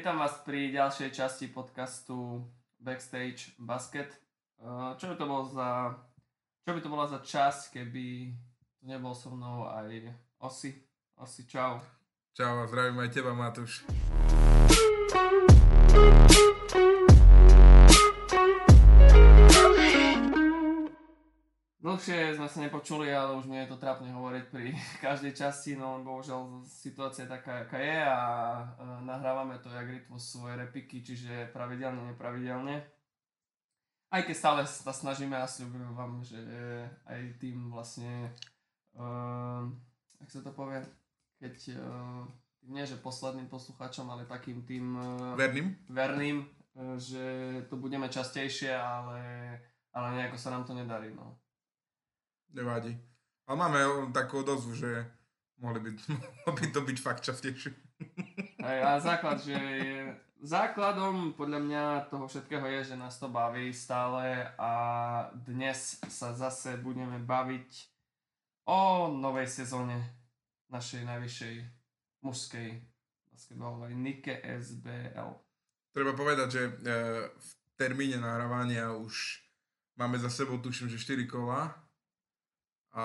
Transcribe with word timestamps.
Vítam 0.00 0.16
vás 0.16 0.40
pri 0.48 0.72
ďalšej 0.72 1.12
časti 1.12 1.52
podcastu 1.52 2.40
Backstage 2.80 3.52
Basket. 3.60 4.08
Uh, 4.56 4.96
Čo 4.96 5.12
by 5.12 5.14
to 5.20 5.28
bol 5.28 5.44
za, 5.44 5.92
čo 6.64 6.72
by 6.72 6.80
to 6.80 6.88
bola 6.88 7.04
za 7.04 7.20
časť, 7.20 7.76
keby 7.76 8.32
tu 8.80 8.88
nebol 8.88 9.12
so 9.12 9.28
mnou 9.28 9.68
aj 9.68 10.08
Osi. 10.40 10.72
Osi, 11.20 11.44
čau. 11.44 11.84
Čau 12.32 12.64
a 12.64 12.64
zdravím 12.64 13.04
aj 13.04 13.12
teba, 13.12 13.36
Matúš. 13.36 13.84
Dlhšie 21.80 22.36
sme 22.36 22.44
sa 22.44 22.60
nepočuli, 22.60 23.08
ale 23.08 23.40
už 23.40 23.48
mi 23.48 23.56
je 23.56 23.72
to 23.72 23.80
trápne 23.80 24.12
hovoriť 24.12 24.44
pri 24.52 24.76
každej 25.04 25.32
časti, 25.32 25.80
no 25.80 26.04
bohužiaľ 26.04 26.60
situácia 26.68 27.24
je 27.24 27.32
taká, 27.32 27.64
aká 27.64 27.80
je 27.80 27.98
a 28.04 28.20
e, 28.60 28.64
nahrávame 29.08 29.56
to 29.64 29.72
jak 29.72 29.88
rytmus 29.88 30.28
svoje 30.28 30.60
repiky, 30.60 31.00
čiže 31.00 31.48
pravidelne, 31.56 32.12
nepravidelne. 32.12 32.84
Aj 34.12 34.20
keď 34.20 34.36
stále 34.36 34.60
sa 34.68 34.92
snažíme 34.92 35.32
a 35.40 35.48
sľubujem 35.48 35.96
vám, 35.96 36.20
že 36.20 36.36
aj 37.06 37.38
tým 37.38 37.70
vlastne, 37.70 38.34
uh, 38.98 39.62
ak 40.18 40.26
sa 40.26 40.42
to 40.42 40.50
povie, 40.50 40.82
keď, 41.38 41.78
uh, 41.78 42.26
nie 42.66 42.82
že 42.82 42.98
posledným 42.98 43.46
poslucháčom, 43.46 44.10
ale 44.10 44.26
takým 44.26 44.66
tým 44.66 44.98
uh, 44.98 45.38
Verným? 45.38 45.78
verným, 45.86 46.42
uh, 46.42 46.98
že 46.98 47.22
to 47.70 47.78
budeme 47.78 48.10
častejšie, 48.10 48.74
ale, 48.74 49.22
ale 49.94 50.18
nejako 50.18 50.42
sa 50.42 50.58
nám 50.58 50.66
to 50.66 50.74
nedarí, 50.74 51.14
no. 51.14 51.38
Nevadí. 52.54 52.98
Ale 53.46 53.56
máme 53.58 53.78
takú 54.14 54.46
odozvu, 54.46 54.74
že 54.74 55.06
mohli 55.58 55.80
by, 55.80 55.90
mohlo 56.46 56.52
by 56.54 56.66
to 56.70 56.80
byť 56.82 56.98
fakt 56.98 57.22
častejšie. 57.22 57.72
Hej, 58.60 58.78
a 58.82 59.00
základ, 59.00 59.42
že 59.44 59.56
je, 59.56 60.14
základom 60.40 61.36
podľa 61.36 61.60
mňa 61.60 61.84
toho 62.08 62.24
všetkého 62.24 62.64
je, 62.78 62.92
že 62.92 62.96
nás 62.96 63.20
to 63.20 63.28
baví 63.28 63.72
stále 63.74 64.48
a 64.56 64.72
dnes 65.34 66.00
sa 66.08 66.32
zase 66.32 66.80
budeme 66.80 67.20
baviť 67.20 67.70
o 68.64 69.10
novej 69.12 69.50
sezóne 69.50 70.00
našej 70.70 71.04
najvyššej 71.04 71.54
mužskej 72.24 72.68
basketbalovej 73.32 73.92
Nike 73.96 74.34
SBL. 74.62 75.30
Treba 75.90 76.12
povedať, 76.14 76.48
že 76.48 76.62
e, 76.68 76.72
v 77.26 77.50
termíne 77.74 78.22
nahrávania 78.22 78.94
už 78.94 79.42
máme 79.98 80.16
za 80.22 80.30
sebou, 80.30 80.62
tuším, 80.62 80.86
že 80.86 81.02
4 81.02 81.26
kola. 81.26 81.74
A 82.92 83.04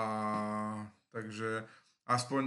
takže 1.10 1.62
aspoň, 2.06 2.42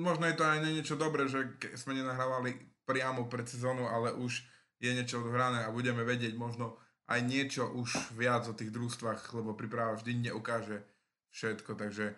možno 0.00 0.24
je 0.28 0.36
to 0.36 0.44
aj 0.44 0.58
niečo 0.62 0.96
dobré, 0.96 1.28
že 1.28 1.44
sme 1.74 1.96
nenahrávali 1.96 2.56
priamo 2.84 3.26
pred 3.26 3.44
sezónou, 3.48 3.88
ale 3.88 4.12
už 4.14 4.44
je 4.78 4.90
niečo 4.92 5.24
odohrané 5.24 5.64
a 5.64 5.72
budeme 5.72 6.04
vedieť 6.04 6.36
možno 6.36 6.76
aj 7.06 7.22
niečo 7.22 7.70
už 7.70 8.12
viac 8.18 8.44
o 8.50 8.54
tých 8.54 8.74
družstvách, 8.74 9.30
lebo 9.34 9.54
príprava 9.54 9.94
vždy 9.94 10.30
neukáže 10.30 10.82
všetko, 11.30 11.74
takže... 11.78 12.12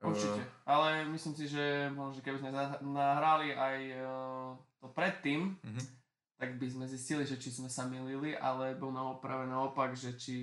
e, 0.00 0.04
Určite. 0.04 0.40
Ale 0.64 1.04
myslím 1.12 1.34
si, 1.36 1.46
že 1.46 1.92
možno, 1.92 2.24
keby 2.24 2.38
sme 2.40 2.50
nahrali 2.82 3.54
aj 3.54 3.78
eh, 3.92 4.02
to 4.80 4.86
predtým, 4.90 5.56
Mhm. 5.62 6.01
Tak 6.42 6.58
by 6.58 6.66
sme 6.66 6.90
zistili, 6.90 7.22
že 7.22 7.38
či 7.38 7.54
sme 7.54 7.70
sa 7.70 7.86
milili, 7.86 8.34
alebo 8.34 8.90
no, 8.90 9.22
práve 9.22 9.46
naopak, 9.46 9.94
že 9.94 10.18
či 10.18 10.34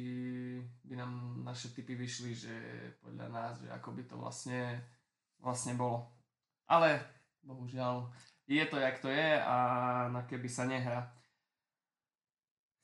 by 0.87 0.95
nám 0.95 1.43
naše 1.43 1.75
typy 1.75 1.99
vyšli, 1.99 2.31
že 2.31 2.55
podľa 3.03 3.27
nás, 3.27 3.59
že 3.59 3.67
ako 3.67 3.99
by 3.99 4.07
to 4.07 4.15
vlastne, 4.15 4.79
vlastne 5.43 5.75
bolo. 5.75 6.07
Ale 6.71 7.03
bohužiaľ 7.43 8.07
je 8.47 8.63
to, 8.71 8.79
jak 8.79 9.03
to 9.03 9.11
je 9.11 9.43
a 9.43 9.55
na 10.07 10.23
keby 10.23 10.47
sa 10.47 10.63
nehrá. 10.63 11.11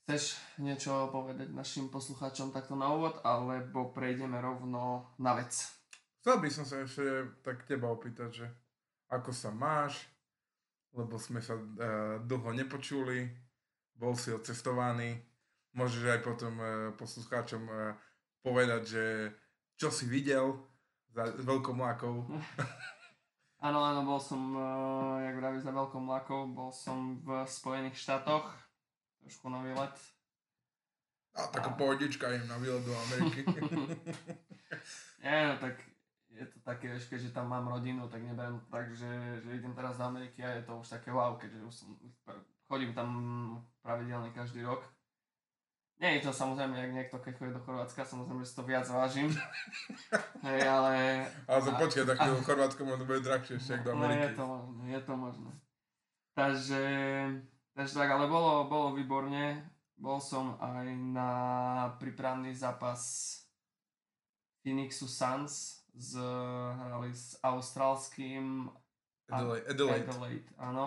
Chceš 0.03 0.35
niečo 0.59 1.07
povedať 1.07 1.55
našim 1.55 1.87
poslucháčom 1.87 2.51
takto 2.51 2.75
na 2.75 2.91
úvod, 2.91 3.23
alebo 3.23 3.95
prejdeme 3.95 4.43
rovno 4.43 5.07
na 5.23 5.39
vec? 5.39 5.55
Chcel 6.19 6.43
by 6.43 6.49
som 6.51 6.67
sa 6.67 6.83
ešte 6.83 7.31
tak 7.47 7.63
teba 7.63 7.95
opýtať, 7.95 8.43
že 8.43 8.47
ako 9.07 9.31
sa 9.31 9.55
máš, 9.55 10.03
lebo 10.95 11.19
sme 11.19 11.43
sa 11.43 11.59
uh, 11.59 12.17
dlho 12.23 12.55
nepočuli, 12.55 13.27
bol 13.95 14.15
si 14.15 14.31
odcestovaný, 14.31 15.19
môžeš 15.75 16.03
aj 16.07 16.21
potom 16.23 16.53
uh, 16.57 16.67
poslucháčom 16.95 17.63
uh, 17.67 17.93
povedať, 18.39 18.81
že 18.87 19.05
čo 19.75 19.91
si 19.91 20.07
videl 20.07 20.55
za 21.11 21.27
veľkou 21.35 21.75
mlákou. 21.75 22.23
Áno, 23.65 23.81
áno, 23.81 24.05
bol 24.05 24.21
som, 24.21 24.53
uh, 24.53 25.17
jak 25.25 25.41
vraví, 25.41 25.57
za 25.57 25.73
veľkou 25.73 25.97
mlakou, 25.97 26.45
bol 26.53 26.69
som 26.69 27.17
v 27.25 27.49
Spojených 27.49 27.97
štátoch, 27.97 28.45
trošku 29.25 29.49
nový 29.49 29.73
let. 29.73 29.95
A 31.33 31.49
taká 31.49 31.73
pohodička 31.73 32.29
im 32.29 32.45
na 32.45 32.61
výlet 32.61 32.85
do 32.85 32.93
Ameriky. 32.93 33.41
Nie, 35.25 35.49
no 35.49 35.55
tak 35.57 35.81
je 36.35 36.45
to 36.45 36.59
také, 36.61 36.91
vieš, 36.91 37.07
keďže 37.07 37.31
tam 37.31 37.47
mám 37.47 37.67
rodinu, 37.67 38.07
tak 38.07 38.19
neberiem 38.21 38.59
to 38.59 38.67
tak, 38.67 38.91
že, 38.91 39.07
že 39.39 39.55
idem 39.55 39.71
teraz 39.71 39.95
do 39.95 40.03
Ameriky 40.03 40.43
a 40.43 40.59
je 40.59 40.63
to 40.63 40.75
už 40.75 40.87
také 40.89 41.09
wow, 41.09 41.39
keďže 41.39 41.63
už 41.63 41.73
som, 41.73 41.95
chodím 42.67 42.91
tam 42.91 43.09
pravidelne 43.79 44.29
každý 44.31 44.61
rok. 44.61 44.83
Nie 45.95 46.19
je 46.19 46.27
to 46.27 46.35
samozrejme, 46.35 46.75
jak 46.75 46.91
niekto, 46.91 47.15
keď 47.23 47.33
chodí 47.39 47.51
do 47.55 47.63
Chorvátska, 47.63 48.03
samozrejme, 48.03 48.43
si 48.43 48.51
to 48.51 48.67
viac 48.67 48.83
vážim. 48.83 49.31
Hej, 50.47 50.61
ale... 50.67 51.23
Ale 51.47 51.59
to 51.63 51.71
a- 51.71 51.79
počkaj, 51.79 52.03
tak 52.03 52.17
v 52.19 52.43
Chorvátsku 52.43 52.81
možno 52.83 53.07
bude 53.07 53.23
drahšie 53.23 53.55
ešte 53.55 53.79
ako 53.79 53.85
do 53.87 53.93
No 53.95 54.03
je 54.03 54.11
Ameriky. 54.11 54.35
to 54.35 54.43
možné, 54.43 54.83
je 54.91 54.99
to 54.99 55.13
možné. 55.15 55.51
Takže, 56.35 56.83
takže 57.71 57.93
tak, 57.95 58.09
ale 58.11 58.27
bolo, 58.27 58.67
bolo 58.67 58.91
výborne. 58.91 59.71
Bol 59.95 60.19
som 60.19 60.59
aj 60.59 60.83
na 61.15 61.31
prípravný 61.95 62.51
zápas 62.51 62.99
Phoenixu 64.59 65.07
Suns 65.07 65.84
z, 65.95 66.19
hrali 66.75 67.15
s 67.15 67.39
austrálským 67.41 68.69
Adelaide. 69.31 69.65
Adelaide. 69.69 70.05
Adelaide, 70.05 70.49
áno. 70.59 70.85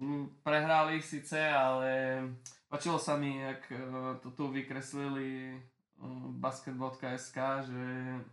Mm, 0.00 0.42
Prehrali 0.42 0.98
síce, 1.04 1.38
ale 1.38 2.22
páčilo 2.66 2.98
sa 2.98 3.14
mi, 3.14 3.38
jak 3.38 3.62
eh, 3.70 3.78
to 4.24 4.32
tu 4.34 4.50
vykreslili 4.50 5.54
mm, 6.00 6.40
basket.sk, 6.40 7.38
že 7.68 7.84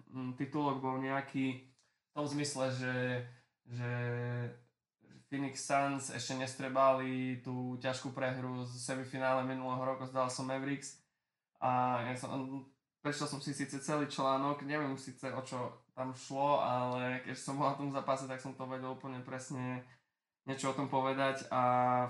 mm, 0.09 0.39
titulok 0.39 0.81
bol 0.81 0.97
nejaký 0.97 1.61
v 1.61 2.11
tom 2.11 2.27
zmysle, 2.27 2.71
že, 2.75 2.95
že 3.71 3.91
Phoenix 5.31 5.63
Suns 5.63 6.11
ešte 6.11 6.35
nestrebali 6.35 7.39
tú 7.39 7.79
ťažkú 7.79 8.11
prehru 8.11 8.67
z 8.67 8.73
semifinále 8.83 9.47
minulého 9.47 9.79
roku 9.79 10.03
s 10.03 10.11
Dallasom 10.11 10.51
Mavericks 10.51 10.99
a 11.63 12.03
ja 12.03 12.19
som, 12.19 12.67
prečítal 13.01 13.27
som 13.27 13.41
si 13.41 13.51
síce 13.51 13.81
celý 13.81 14.05
článok, 14.05 14.61
neviem 14.63 14.93
síce 14.95 15.27
o 15.27 15.41
čo 15.41 15.57
tam 15.91 16.13
šlo, 16.13 16.61
ale 16.61 17.19
keď 17.21 17.35
som 17.35 17.57
bol 17.57 17.67
na 17.67 17.75
tom 17.75 17.89
zápase, 17.91 18.25
tak 18.25 18.39
som 18.39 18.53
to 18.53 18.63
vedel 18.65 18.93
úplne 18.93 19.19
presne 19.21 19.81
niečo 20.45 20.73
o 20.73 20.77
tom 20.77 20.87
povedať 20.87 21.45
a 21.53 21.61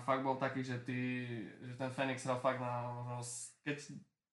fakt 0.04 0.24
bol 0.24 0.40
taký, 0.40 0.64
že, 0.64 0.80
ty, 0.88 1.28
že 1.60 1.76
ten 1.76 1.92
Phoenix 1.92 2.24
hral 2.24 2.40
fakt 2.40 2.60
na 2.60 2.88
možno, 2.88 3.20
keď 3.64 3.78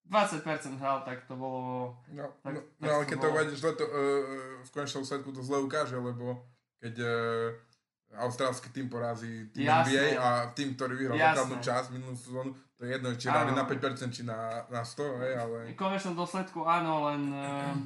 20% 0.09 0.79
hral, 0.79 1.03
tak 1.03 1.27
to 1.27 1.35
bolo 1.35 1.93
No, 2.09 2.31
Tak- 2.41 2.55
no, 2.55 2.61
tak 2.79 2.87
no 2.87 2.91
ale 2.95 3.05
to 3.05 3.09
keď 3.11 3.17
to 3.17 3.27
bolo. 3.27 3.35
uvedeš 3.35 3.57
zle, 3.59 3.73
to, 3.75 3.85
uh, 3.85 3.93
v 4.63 4.71
konečnom 4.71 5.05
sledku 5.05 5.29
to 5.35 5.43
zle 5.43 5.59
ukáže, 5.61 5.99
lebo 5.99 6.47
keď 6.79 6.95
uh, 7.03 7.11
austrálsky 8.17 8.71
tým 8.71 8.89
porazí 8.89 9.51
tým 9.53 9.69
Jasné. 9.69 9.85
NBA 9.85 10.07
a 10.17 10.29
tým, 10.55 10.73
ktorý 10.73 10.95
vyhral 10.97 11.19
základnú 11.19 11.57
časť 11.61 11.89
minulú 11.93 12.17
sezónu, 12.17 12.51
to 12.78 12.87
je 12.87 12.94
jedno, 12.94 13.11
či 13.12 13.27
na 13.27 13.66
5% 13.66 13.75
či 14.09 14.22
na, 14.22 14.62
na 14.71 14.87
100, 14.87 15.03
hej, 15.19 15.33
ale... 15.34 15.56
V 15.66 15.75
konečnom 15.75 16.15
dôsledku 16.15 16.62
áno, 16.62 17.11
len 17.11 17.22
ehm, 17.28 17.78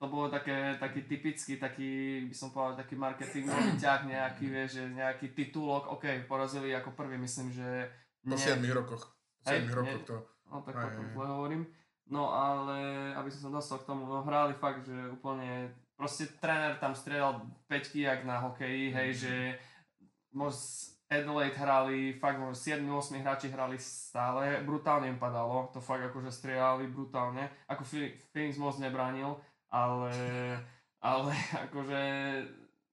to 0.00 0.08
bolo 0.08 0.32
také, 0.32 0.74
taký 0.80 1.04
typický, 1.04 1.60
taký, 1.60 1.90
by 2.26 2.34
som 2.34 2.48
povedal, 2.48 2.80
taký 2.80 2.96
marketingový 2.96 3.76
ťah, 3.82 4.08
nejaký, 4.08 4.44
vieš, 4.48 4.80
že 4.80 4.84
nejaký 4.88 5.36
titulok, 5.36 5.92
ok, 5.92 6.24
porazili 6.24 6.72
ako 6.72 6.96
prvý, 6.96 7.20
myslím, 7.20 7.52
že 7.52 7.92
Po 8.24 8.34
7 8.34 8.58
rokoch. 8.72 9.04
Po 9.44 9.52
Hej, 9.52 9.62
7 9.62 9.68
nie. 9.68 9.74
rokoch 9.76 10.02
to... 10.08 10.16
No 10.48 10.60
tak 10.60 10.76
Aj, 10.76 10.92
potom 10.96 11.24
aj, 11.24 11.32
hovorím. 11.32 11.62
No 12.12 12.28
ale, 12.28 12.76
aby 13.16 13.28
som 13.32 13.48
sa 13.48 13.50
dostal 13.52 13.78
k 13.80 13.88
tomu, 13.88 14.04
no 14.04 14.20
hrali 14.20 14.52
fakt, 14.52 14.84
že 14.84 14.96
úplne, 15.08 15.72
proste 15.96 16.28
tréner 16.40 16.76
tam 16.76 16.92
strieľal 16.92 17.40
peťky 17.68 18.04
jak 18.04 18.24
na 18.24 18.40
hokeji, 18.40 18.92
hej, 18.92 19.10
Mhm. 19.12 19.16
že 19.16 19.34
mož 20.32 20.56
Adelaide 21.12 21.58
hrali, 21.60 22.16
fakt 22.16 22.40
možno 22.40 22.56
7-8 22.56 23.20
hráči 23.20 23.52
hrali 23.52 23.76
stále, 23.76 24.64
brutálne 24.64 25.12
im 25.12 25.20
padalo, 25.20 25.68
to 25.70 25.78
fakt 25.78 26.08
akože 26.08 26.32
strieľali 26.32 26.88
brutálne, 26.88 27.52
ako 27.68 27.84
Phoenix 28.32 28.56
moc 28.56 28.80
nebránil, 28.80 29.36
ale, 29.68 30.10
ale 31.12 31.36
akože 31.68 32.00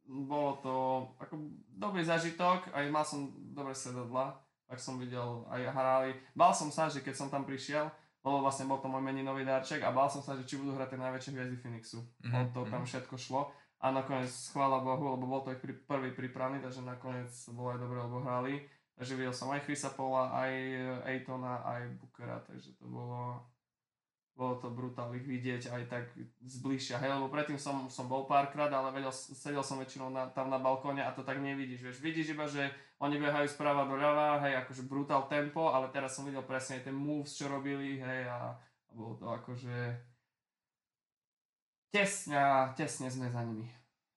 bolo 0.09 0.51
to 0.59 0.75
ako 1.21 1.37
dobrý 1.69 2.01
zažitok, 2.01 2.73
aj 2.73 2.85
mal 2.89 3.05
som 3.05 3.29
dobre 3.53 3.77
sedadla, 3.77 4.35
tak 4.65 4.81
som 4.81 4.97
videl 4.97 5.45
aj 5.49 5.69
hrali. 5.69 6.13
Bál 6.33 6.53
som 6.53 6.69
sa, 6.69 6.89
že 6.89 7.01
keď 7.01 7.13
som 7.13 7.29
tam 7.29 7.45
prišiel, 7.45 7.89
lebo 8.19 8.43
vlastne 8.43 8.67
bol 8.67 8.81
to 8.83 8.89
môj 8.91 8.99
meninový 8.99 9.47
darček 9.47 9.79
a 9.79 9.93
bál 9.95 10.09
som 10.11 10.19
sa, 10.19 10.35
že 10.35 10.43
či 10.43 10.59
budú 10.59 10.75
hrať 10.75 10.93
tie 10.93 10.99
najväčšie 10.99 11.31
hviezdy 11.33 11.57
Phoenixu. 11.57 11.99
Mhm, 12.19 12.29
Mm-hmm. 12.29 12.45
to 12.53 12.59
tam 12.67 12.83
všetko 12.83 13.15
šlo. 13.15 13.41
A 13.79 13.95
nakoniec, 13.95 14.27
chvála 14.51 14.83
Bohu, 14.83 15.15
lebo 15.15 15.23
bol 15.23 15.39
to 15.39 15.55
ich 15.55 15.63
prvý 15.87 16.11
prípravný, 16.11 16.59
takže 16.59 16.83
nakoniec 16.83 17.31
bolo 17.55 17.71
aj 17.71 17.79
dobre, 17.79 17.97
lebo 18.03 18.19
hrali. 18.19 18.59
Takže 18.99 19.15
videl 19.15 19.31
som 19.31 19.47
aj 19.55 19.63
Chrisa 19.63 19.95
Paula, 19.95 20.27
aj 20.35 20.51
Aitona, 21.07 21.63
aj 21.63 21.87
Bookera, 21.95 22.43
takže 22.43 22.75
to 22.75 22.83
bolo, 22.91 23.39
bolo 24.35 24.59
to 24.59 24.67
brutál 24.75 25.15
ich 25.15 25.23
vidieť 25.23 25.71
aj 25.71 25.83
tak 25.87 26.11
zbližšia, 26.43 26.99
hej, 26.99 27.15
lebo 27.15 27.31
predtým 27.31 27.55
som, 27.55 27.87
som 27.87 28.11
bol 28.11 28.27
párkrát, 28.27 28.67
ale 28.67 28.91
vedel, 28.91 29.15
sedel 29.15 29.63
som 29.63 29.79
väčšinou 29.79 30.11
na, 30.11 30.27
tam 30.35 30.51
na 30.51 30.59
balkóne 30.59 30.99
a 30.99 31.15
to 31.15 31.23
tak 31.23 31.39
nevidíš, 31.39 31.79
vieš, 31.79 32.03
vidíš 32.03 32.35
iba, 32.35 32.43
že 32.51 32.67
oni 32.99 33.15
behajú 33.23 33.47
sprava 33.47 33.87
do 33.87 33.95
ľava, 33.95 34.43
hej, 34.43 34.59
akože 34.67 34.83
brutál 34.91 35.31
tempo, 35.31 35.71
ale 35.71 35.87
teraz 35.95 36.19
som 36.19 36.27
videl 36.27 36.43
presne 36.43 36.83
ten 36.83 36.91
moves, 36.91 37.39
čo 37.39 37.47
robili, 37.47 38.03
hej, 38.03 38.27
a, 38.27 38.51
a 38.59 38.91
bolo 38.91 39.15
to 39.15 39.31
akože 39.31 39.95
tesne, 41.89 42.37
tesne 42.77 43.09
sme 43.09 43.29
za 43.29 43.41
nimi, 43.43 43.65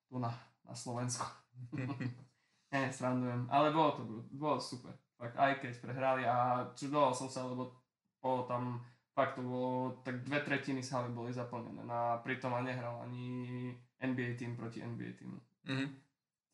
tu 0.09 0.21
na, 0.21 0.33
na 0.65 0.75
Slovensku. 0.77 1.25
Nie, 2.73 2.89
srandujem. 2.89 3.45
Ale 3.53 3.69
bolo 3.69 3.91
to 3.93 4.03
bolo 4.33 4.57
super. 4.57 4.97
Fakt, 5.21 5.37
aj 5.37 5.61
keď 5.61 5.73
prehrali 5.85 6.25
a 6.25 6.67
čudoval 6.73 7.13
som 7.13 7.29
sa, 7.29 7.45
lebo 7.45 7.77
bolo 8.19 8.49
tam, 8.49 8.81
fakt 9.13 9.37
to 9.37 9.45
bolo, 9.45 10.01
tak 10.01 10.25
dve 10.25 10.41
tretiny 10.41 10.81
sály 10.81 11.13
boli 11.13 11.31
zaplnené. 11.31 11.85
Na, 11.85 12.17
pritom 12.25 12.51
a 12.57 12.65
nehral 12.65 13.05
ani 13.05 13.71
NBA 14.01 14.41
tým 14.41 14.57
proti 14.57 14.81
NBA 14.81 15.11
týmu. 15.21 15.39
Mm-hmm. 15.69 15.89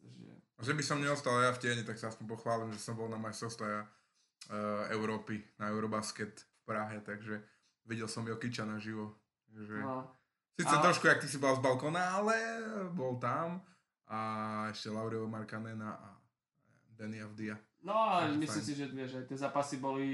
Takže... 0.02 0.26
Že 0.58 0.72
by 0.74 0.82
som 0.82 0.98
neostal 0.98 1.38
ja 1.38 1.54
v 1.54 1.60
tieni, 1.62 1.86
tak 1.86 2.02
sa 2.02 2.10
aspoň 2.10 2.26
pochválim, 2.34 2.74
že 2.74 2.82
som 2.82 2.98
bol 2.98 3.06
na 3.06 3.16
majstrovstve 3.16 3.68
uh, 3.78 3.86
Európy, 4.90 5.38
na 5.62 5.70
Eurobasket 5.70 6.34
v 6.34 6.60
Prahe, 6.66 6.98
takže 7.00 7.38
videl 7.86 8.10
som 8.10 8.26
Jokiča 8.26 8.66
naživo. 8.66 9.14
Takže... 9.54 9.76
No. 9.80 10.18
Sice 10.58 10.74
a... 10.74 10.82
trošku, 10.82 11.06
jak 11.06 11.22
ty 11.22 11.30
si 11.30 11.38
bol 11.38 11.54
z 11.54 11.62
balkóna, 11.62 12.18
ale 12.18 12.34
bol 12.90 13.14
tam 13.22 13.62
a 14.10 14.18
ešte 14.74 14.90
Laureo 14.90 15.30
Markanena 15.30 15.94
a 15.94 16.08
Danny 16.98 17.22
Avdia. 17.22 17.54
No 17.86 17.94
a 17.94 18.26
myslím 18.26 18.64
si, 18.66 18.74
že 18.74 18.90
vieš, 18.90 19.22
aj 19.22 19.24
tie 19.30 19.38
zápasy 19.38 19.78
boli 19.78 20.10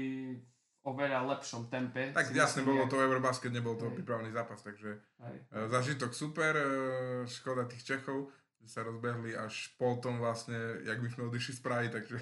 oveľa 0.85 1.25
lepšom 1.33 1.65
tempe. 1.65 2.13
Tak 2.13 2.29
jasne, 2.29 2.61
bolo 2.61 2.85
to 2.85 3.01
Eurobasket, 3.01 3.49
nebol 3.49 3.73
to 3.73 3.89
pripravený 3.89 4.29
zápas, 4.29 4.61
takže 4.61 5.01
Hej. 5.01 5.37
E, 5.49 5.59
zažitok 5.65 6.13
super, 6.13 6.53
e, 6.53 6.65
škoda 7.25 7.65
tých 7.65 7.81
Čechov, 7.81 8.29
že 8.61 8.69
sa 8.69 8.85
rozbehli 8.85 9.33
až 9.33 9.73
potom 9.81 10.21
vlastne, 10.21 10.85
jak 10.85 11.01
by 11.01 11.09
sme 11.09 11.25
odišli 11.33 11.53
z 11.57 11.61
Prahy, 11.65 11.87
takže, 11.89 12.21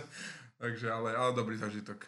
takže 0.62 0.86
ale, 0.92 1.16
ale 1.16 1.32
dobrý 1.32 1.56
zažitok. 1.56 2.04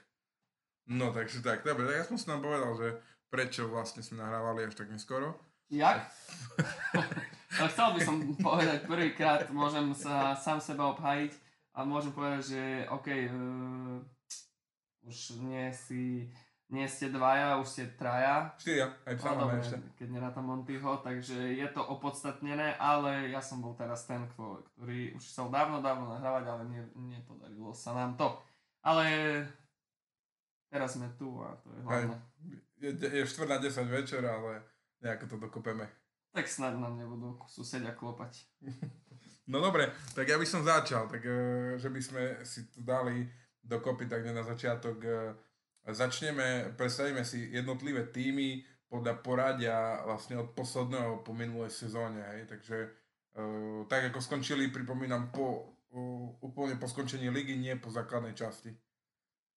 No 0.93 1.17
takže 1.17 1.41
tak, 1.41 1.65
dobre, 1.65 1.89
tak 1.89 1.97
ja 1.97 2.05
som 2.05 2.21
si 2.21 2.29
nám 2.29 2.45
povedal, 2.45 2.77
že 2.77 2.89
prečo 3.31 3.69
vlastne 3.69 4.03
sme 4.03 4.23
nahrávali 4.23 4.67
až 4.67 4.75
tak 4.79 4.91
neskoro. 4.91 5.37
Jak? 5.71 6.07
Chcel 7.75 7.89
by 7.97 8.01
som 8.03 8.17
povedať 8.39 8.87
prvýkrát, 8.87 9.49
môžem 9.51 9.91
sa 9.97 10.37
sám 10.37 10.63
seba 10.63 10.95
obhájiť 10.95 11.33
a 11.75 11.83
môžem 11.83 12.13
povedať, 12.15 12.43
že 12.55 12.63
OK, 12.93 13.09
uh, 13.09 13.99
už 15.07 15.43
nie 15.43 15.67
si, 15.75 16.31
nie 16.71 16.87
ste 16.87 17.11
dvaja, 17.11 17.59
už 17.59 17.67
ste 17.67 17.85
traja. 17.99 18.55
Štyria, 18.59 18.95
aj 19.07 19.15
psa 19.19 19.31
no, 19.35 19.47
dobre, 19.47 19.59
ešte. 19.63 19.77
Keď 19.99 20.09
nerátam 20.11 20.47
Montyho, 20.47 21.03
takže 21.03 21.39
je 21.55 21.69
to 21.71 21.83
opodstatnené, 21.83 22.75
ale 22.79 23.31
ja 23.31 23.43
som 23.43 23.63
bol 23.63 23.75
teraz 23.75 24.07
ten, 24.07 24.27
ktorý 24.35 25.15
už 25.15 25.23
chcel 25.23 25.51
dávno, 25.51 25.83
dávno 25.83 26.11
nahrávať, 26.15 26.45
ale 26.47 26.63
ne, 26.71 26.83
nepodarilo 26.95 27.75
sa 27.75 27.95
nám 27.95 28.19
to. 28.19 28.39
Ale 28.87 29.07
teraz 30.71 30.95
sme 30.95 31.11
tu 31.19 31.39
a 31.43 31.55
to 31.59 31.71
je 31.75 31.81
hlavné. 31.83 32.17
Je, 32.81 32.93
je 32.93 33.27
4 33.27 33.49
na 33.49 33.59
10 33.59 33.89
večer, 33.89 34.27
ale 34.27 34.63
nejako 35.01 35.27
to 35.27 35.37
dokopeme. 35.37 35.89
Tak 36.33 36.49
snad 36.49 36.77
nám 36.77 36.99
nebudú 36.99 37.41
susedia 37.49 37.97
klopať. 37.97 38.45
No 39.47 39.63
dobre, 39.63 39.95
tak 40.11 40.27
ja 40.27 40.43
by 40.43 40.47
som 40.47 40.67
začal, 40.67 41.07
tak 41.07 41.23
e, 41.23 41.79
že 41.79 41.87
by 41.87 42.01
sme 42.03 42.23
si 42.43 42.67
tu 42.67 42.83
dali 42.83 43.31
dokopy 43.63 44.11
tak 44.11 44.27
na 44.27 44.43
začiatok. 44.43 44.99
E, 45.07 45.39
začneme, 45.87 46.75
predstavíme 46.75 47.23
si 47.23 47.55
jednotlivé 47.55 48.11
týmy 48.11 48.67
podľa 48.91 49.23
poradia 49.23 50.03
vlastne 50.03 50.43
od 50.43 50.51
posledného 50.51 51.23
po 51.23 51.31
minulej 51.31 51.71
sezóne, 51.71 52.27
hej, 52.35 52.51
takže 52.51 52.77
e, 52.83 52.89
tak 53.87 54.11
ako 54.11 54.19
skončili, 54.19 54.75
pripomínam, 54.75 55.31
po, 55.31 55.79
úplne 56.43 56.75
po 56.75 56.91
skončení 56.91 57.31
ligy, 57.31 57.55
nie 57.55 57.79
po 57.79 57.87
základnej 57.95 58.35
časti. 58.35 58.75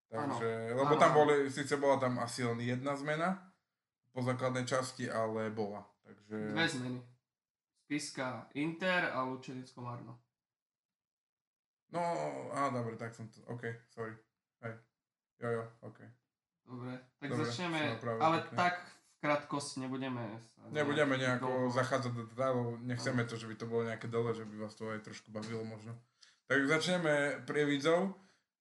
Takže, 0.09 0.49
ano. 0.73 0.77
lebo 0.81 0.93
ano. 0.97 1.01
tam 1.01 1.11
boli, 1.13 1.35
síce 1.53 1.77
bola 1.77 2.01
tam 2.01 2.17
asi 2.17 2.41
len 2.41 2.57
jedna 2.59 2.97
zmena 2.97 3.37
po 4.09 4.25
základnej 4.25 4.65
časti, 4.65 5.05
ale 5.05 5.53
bola. 5.53 5.85
Takže... 6.01 6.35
Dve 6.49 6.65
zmeny. 6.65 6.99
Spiska 7.85 8.49
Inter 8.53 9.13
a 9.13 9.21
Lučenicko 9.23 9.81
Marno. 9.81 10.17
No, 11.89 12.01
á, 12.53 12.69
dobre, 12.69 12.93
tak 12.97 13.13
som 13.17 13.25
to, 13.29 13.41
OK, 13.49 13.65
sorry. 13.89 14.13
Hej. 14.61 14.73
Jo, 15.41 15.49
jo, 15.49 15.63
OK. 15.81 15.99
Dobre, 16.69 16.93
tak 17.17 17.29
dobre, 17.33 17.45
začneme, 17.45 17.81
ale 18.21 18.45
pekne. 18.45 18.57
tak 18.57 18.75
v 18.85 19.15
krátkosti 19.25 19.81
nebudeme 19.81 20.21
sa 20.53 20.69
Nebudeme 20.69 21.17
nejako 21.17 21.49
dlho. 21.49 21.73
zachádzať 21.73 22.11
do 22.13 22.23
detailov, 22.29 22.77
nechceme 22.85 23.25
to, 23.25 23.33
že 23.41 23.49
by 23.49 23.55
to 23.57 23.65
bolo 23.65 23.89
nejaké 23.89 24.05
dole, 24.05 24.37
že 24.37 24.45
by 24.45 24.55
vás 24.61 24.77
to 24.77 24.85
aj 24.85 25.01
trošku 25.01 25.33
bavilo 25.33 25.65
možno. 25.65 25.97
Tak 26.45 26.61
začneme 26.69 27.41
prievidzou, 27.49 28.13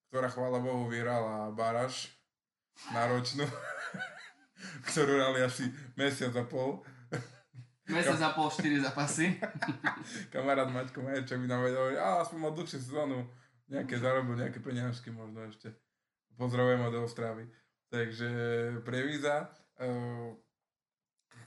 ktorá 0.09 0.25
chvála 0.25 0.57
Bohu 0.57 0.89
vyhrala 0.89 1.53
Baraš 1.53 2.09
náročnú, 2.89 3.45
ktorú 4.89 5.21
hrali 5.21 5.45
asi 5.45 5.69
mesiac 5.93 6.33
a 6.33 6.45
pol. 6.49 6.81
Mesiac 7.89 8.21
a 8.21 8.29
pol, 8.33 8.49
4 8.49 8.85
zapasy. 8.85 9.37
Kamarát 10.33 10.69
Maťko 10.69 11.01
Maječek 11.05 11.41
by 11.41 11.47
nám 11.49 11.61
vedel, 11.65 11.97
a 11.97 12.21
aspoň 12.25 12.37
mal 12.41 12.53
dlhšiu 12.53 12.81
sezónu, 12.81 13.25
nejaké 13.69 13.97
zarobil, 13.97 14.37
nejaké 14.37 14.61
peniažky 14.61 15.13
možno 15.13 15.45
ešte. 15.45 15.73
Pozdravujem 16.37 16.81
od 16.85 17.05
Ostravy. 17.05 17.45
Takže 17.89 18.29
Prevíza, 18.85 19.49
uh, 19.81 20.33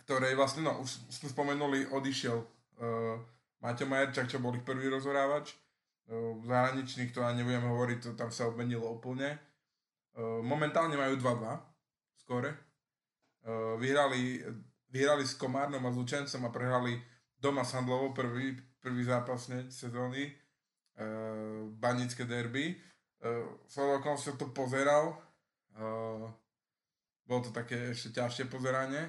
ktorej 0.07 0.35
vlastne, 0.35 0.67
no, 0.67 0.83
už 0.83 0.91
sme 1.11 1.31
spomenuli, 1.31 1.91
odišiel 1.95 2.39
uh, 2.39 3.17
Maťo 3.63 3.87
Majerčak, 3.87 4.27
čo 4.27 4.43
bol 4.43 4.59
ich 4.59 4.67
prvý 4.67 4.91
rozhorávač. 4.91 5.55
Zahraničných 6.43 7.15
to 7.15 7.23
ani 7.23 7.43
nebudeme 7.43 7.69
hovoriť, 7.71 7.99
to 8.03 8.11
tam 8.19 8.29
sa 8.35 8.51
obmenilo 8.51 8.91
úplne. 8.91 9.39
Momentálne 10.45 10.99
majú 10.99 11.17
2-2 11.17 12.21
skore. 12.21 12.51
Vyhrali 13.81 14.45
vyhrali 14.93 15.25
s 15.25 15.35
Komárnom 15.35 15.81
a 15.81 15.91
s 15.91 15.97
Lučencom 15.97 16.45
a 16.47 16.51
prehrali 16.53 17.01
doma 17.41 17.65
s 17.65 17.73
Handlovou 17.73 18.13
prvý, 18.13 18.55
prvý 18.79 19.03
zápas 19.09 19.49
sezóny. 19.73 20.37
Uh, 20.93 21.73
Banické 21.73 22.29
derby. 22.29 22.77
Uh, 23.25 23.57
Slovokom 23.65 24.21
som 24.21 24.37
to 24.37 24.53
pozeral. 24.53 25.17
Uh, 25.73 26.29
bolo 27.25 27.41
to 27.49 27.51
také 27.51 27.97
ešte 27.97 28.21
ťažšie 28.21 28.53
pozeranie, 28.53 29.09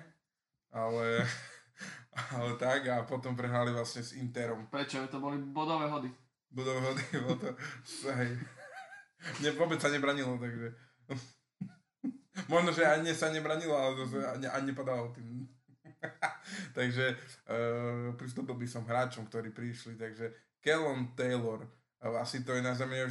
ale, 0.71 1.27
ale 2.39 2.55
tak 2.55 2.87
a 2.87 3.03
potom 3.03 3.35
prehrali 3.35 3.75
vlastne 3.75 3.99
s 3.99 4.15
Interom. 4.15 4.71
Prečo? 4.71 5.03
To 5.11 5.19
boli 5.19 5.35
bodové 5.43 5.91
hody. 5.91 6.07
Bodové 6.53 6.79
hody, 6.85 7.03
bolo 7.25 7.37
to, 7.41 7.49
hej. 8.13 8.31
Ne, 9.41 9.49
vôbec 9.57 9.81
sa 9.81 9.89
nebranilo, 9.89 10.37
takže... 10.37 10.69
Možno, 12.53 12.73
že 12.73 12.85
ani 12.85 13.13
sa 13.13 13.33
nebranilo, 13.33 13.73
ale 13.73 14.05
zase 14.05 14.21
ani, 14.25 14.45
ani 14.49 14.65
nepadalo 14.73 15.13
tým 15.13 15.49
takže 16.77 17.15
uh, 17.47 18.11
pristúpil 18.19 18.55
by 18.59 18.67
som 18.67 18.83
hráčom, 18.83 19.27
ktorí 19.27 19.55
prišli, 19.55 19.95
takže 19.95 20.35
Kellon 20.59 21.15
Taylor, 21.15 21.63
uh, 21.63 22.19
asi 22.19 22.43
to 22.43 22.55
je 22.55 22.61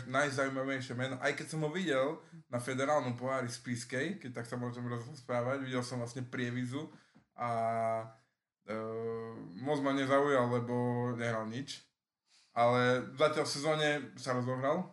najzaujímavejšie 0.08 0.94
meno, 0.96 1.16
aj 1.20 1.32
keď 1.36 1.46
som 1.48 1.64
ho 1.64 1.70
videl 1.72 2.20
na 2.52 2.60
federálnom 2.60 3.16
pohári 3.16 3.48
z 3.48 3.58
Piskej, 3.64 4.06
keď 4.20 4.42
tak 4.42 4.46
sa 4.48 4.60
môžem 4.60 4.84
rozprávať, 4.84 5.64
videl 5.64 5.80
som 5.80 6.00
vlastne 6.00 6.24
prievizu 6.24 6.88
a 7.36 7.50
uh, 8.68 9.32
moc 9.60 9.80
ma 9.80 9.96
nezaujal, 9.96 10.52
lebo 10.52 10.74
nehral 11.16 11.48
nič. 11.48 11.80
Ale 12.52 13.08
zatiaľ 13.16 13.44
v 13.48 13.54
sezóne 13.54 13.88
sa 14.20 14.36
rozohral. 14.36 14.88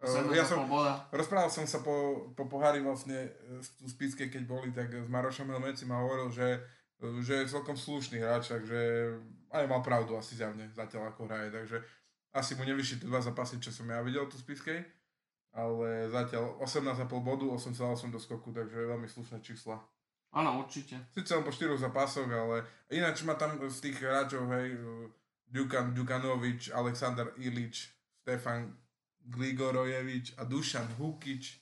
Uh, 0.00 0.32
ja 0.32 0.46
som, 0.46 0.64
rozprával 1.12 1.52
som 1.52 1.68
sa 1.68 1.84
po, 1.84 2.30
po 2.32 2.48
pohári 2.48 2.80
vlastne 2.80 3.28
z 3.60 3.92
Piskej, 4.00 4.32
keď 4.32 4.42
boli, 4.48 4.72
tak 4.72 4.88
s 4.88 5.08
Marošom 5.12 5.52
Helmecim 5.52 5.92
a 5.92 6.00
hovoril, 6.00 6.32
že 6.32 6.64
že 7.00 7.34
je 7.34 7.52
celkom 7.52 7.76
slušný 7.76 8.20
hráč, 8.20 8.52
takže 8.52 9.08
aj 9.50 9.64
mal 9.64 9.80
pravdu 9.80 10.20
asi 10.20 10.36
zjavne 10.36 10.68
zatiaľ 10.76 11.16
ako 11.16 11.24
hraje, 11.26 11.48
takže 11.48 11.80
asi 12.36 12.54
mu 12.54 12.62
nevyšli 12.68 13.02
tie 13.02 13.08
dva 13.08 13.24
zápasy, 13.24 13.58
čo 13.58 13.72
som 13.72 13.88
ja 13.88 14.04
videl 14.04 14.28
tu 14.28 14.36
z 14.36 14.44
Piskej, 14.44 14.80
ale 15.56 16.12
zatiaľ 16.12 16.60
18,5 16.60 17.08
bodu, 17.24 17.48
8,8 17.48 18.12
do 18.12 18.20
skoku, 18.20 18.52
takže 18.52 18.86
veľmi 18.86 19.08
slušné 19.08 19.40
čísla. 19.40 19.80
Áno, 20.30 20.62
určite. 20.62 20.94
Sice 21.10 21.34
len 21.34 21.42
po 21.42 21.50
4 21.50 21.74
zápasoch, 21.74 22.28
ale 22.30 22.62
ináč 22.92 23.26
má 23.26 23.34
tam 23.34 23.58
z 23.58 23.90
tých 23.90 23.98
hráčov, 23.98 24.46
hej, 24.54 24.78
Dukan 25.50 25.92
Dukanovič, 25.92 26.70
Aleksandr 26.70 27.34
Ilič, 27.42 27.90
Stefan 28.22 28.70
Gligorojevič 29.26 30.38
a 30.38 30.46
Dušan 30.46 30.86
Hukič. 30.96 31.58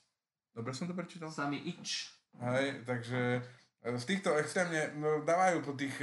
Dobre 0.53 0.71
som 0.77 0.85
to 0.85 0.93
prečítal? 0.93 1.33
Sami 1.33 1.57
Ič. 1.65 2.13
Hej, 2.37 2.85
takže 2.85 3.41
z 3.81 4.03
týchto 4.05 4.37
extrémne 4.37 4.93
no, 4.95 5.25
dávajú 5.25 5.65
po 5.65 5.73
tých 5.73 5.97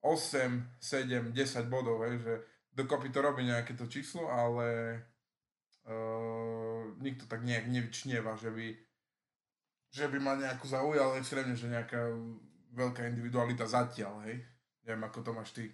8, 0.00 0.78
7, 0.78 1.34
10 1.34 1.66
bodov, 1.66 2.06
hej, 2.06 2.22
že 2.22 2.34
dokopy 2.72 3.10
to 3.10 3.18
robí 3.18 3.42
nejaké 3.42 3.74
to 3.74 3.90
číslo, 3.90 4.30
ale 4.30 5.02
Uh, 5.88 6.92
nikto 7.00 7.24
tak 7.24 7.40
nejak 7.40 7.64
nevyčnieva, 7.72 8.36
že 8.36 8.52
by, 8.52 8.76
že 9.88 10.04
by 10.12 10.20
ma 10.20 10.36
nejako 10.36 10.68
zaujal 10.68 11.16
extrémne, 11.16 11.56
že 11.56 11.64
nejaká 11.64 12.12
veľká 12.76 13.08
individualita 13.08 13.64
zatiaľ, 13.64 14.20
hej. 14.28 14.44
Neviem, 14.84 15.08
ako 15.08 15.24
to 15.24 15.32
máš 15.32 15.56
ty. 15.56 15.72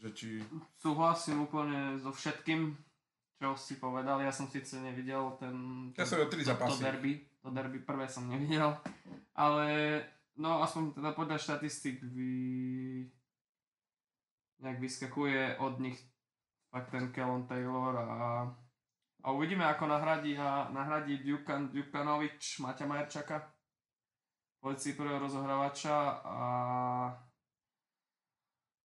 Že 0.00 0.08
či... 0.12 0.28
Súhlasím 0.76 1.48
úplne 1.48 1.96
so 1.96 2.12
všetkým, 2.12 2.76
čo 3.40 3.56
si 3.56 3.80
povedal. 3.80 4.20
Ja 4.20 4.32
som 4.32 4.48
síce 4.48 4.80
nevidel 4.80 5.36
ten... 5.40 5.88
Ja 5.96 6.04
som 6.04 6.20
to, 6.24 6.36
to 6.36 6.76
derby. 6.80 7.24
To 7.40 7.48
derby 7.48 7.80
prvé 7.80 8.08
som 8.08 8.28
nevidel. 8.28 8.76
Ale 9.32 10.00
no 10.36 10.60
aspoň 10.60 11.00
teda 11.00 11.10
podľa 11.16 11.36
štatistik 11.40 12.00
vy... 12.04 12.32
nejak 14.60 14.80
vyskakuje 14.80 15.60
od 15.60 15.80
nich 15.80 16.00
fakt 16.72 16.92
ten 16.92 17.12
Kellen 17.12 17.44
Taylor 17.48 17.96
a, 17.96 18.08
a 19.24 19.26
uvidíme 19.32 19.64
ako 19.64 19.88
nahradí, 19.88 20.36
a, 20.36 20.68
nahradí 20.72 21.24
Djukan, 21.24 21.72
Djukanovič 21.72 22.60
Maťa 22.60 22.84
Majerčaka 22.84 23.36
v 23.40 24.58
pozícii 24.60 24.96
prvého 24.96 25.20
rozohrávača 25.20 26.20
a 26.24 26.36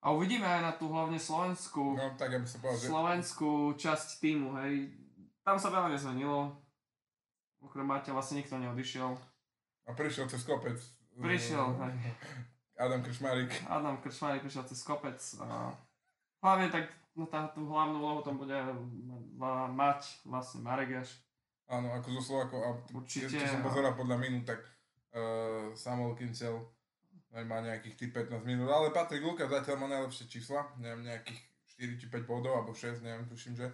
a 0.01 0.07
uvidíme 0.09 0.43
aj 0.49 0.61
na 0.65 0.73
tú 0.73 0.89
hlavne 0.89 1.21
slovenskú 1.21 1.93
No 1.93 2.17
tak, 2.17 2.33
aby 2.33 2.45
sa 2.49 2.57
povedal, 2.57 2.81
že... 2.81 2.89
slovenskú 2.89 3.51
časť 3.77 4.17
týmu, 4.17 4.57
hej. 4.65 4.89
Tam 5.45 5.61
sa 5.61 5.69
veľa 5.69 5.93
nezmenilo. 5.93 6.57
Okrem 7.61 7.85
Maťa 7.85 8.09
vlastne 8.17 8.41
nikto 8.41 8.57
neodišiel. 8.57 9.13
A 9.85 9.89
prišiel 9.93 10.25
cez 10.25 10.41
kopec. 10.41 10.77
Prišiel, 11.21 11.77
uh, 11.77 11.85
hej. 11.85 12.17
Adam 12.81 13.05
Kršmárik. 13.05 13.53
Adam 13.69 14.01
Krčmárik 14.01 14.41
prišiel 14.41 14.65
cez 14.65 14.81
kopec 14.81 15.21
a 15.37 15.69
hlavne 16.41 16.73
tak 16.73 16.89
no, 17.13 17.29
tá, 17.29 17.53
tú 17.53 17.69
hlavnú 17.69 18.01
úlohu 18.01 18.25
tam 18.25 18.41
bude 18.41 18.57
ma- 19.37 19.69
mať 19.69 20.25
vlastne 20.25 20.65
Marek 20.65 20.97
Jaš. 20.97 21.21
Áno, 21.69 21.93
ako 21.93 22.07
zo 22.19 22.21
Slovákov. 22.25 22.59
A 22.65 22.69
Určite, 22.91 23.37
Čo 23.37 23.47
som 23.47 23.61
pozeral 23.61 23.93
podľa 23.93 24.17
minút, 24.17 24.49
tak 24.49 24.65
uh, 25.13 25.69
Samuel 25.77 26.17
Kincel 26.17 26.57
má 27.31 27.63
nejakých 27.63 27.95
tých 27.95 28.11
15 28.11 28.43
minút, 28.43 28.67
ale 28.67 28.91
Patrik 28.91 29.23
Luka 29.23 29.47
zatiaľ 29.47 29.79
má 29.79 29.87
najlepšie 29.87 30.27
čísla, 30.27 30.67
neviem, 30.83 31.07
nejakých 31.07 31.39
4 31.79 31.99
či 31.99 32.05
5 32.11 32.27
bodov, 32.27 32.59
alebo 32.59 32.75
6, 32.75 32.99
neviem, 33.01 33.23
tuším, 33.31 33.55
že. 33.55 33.67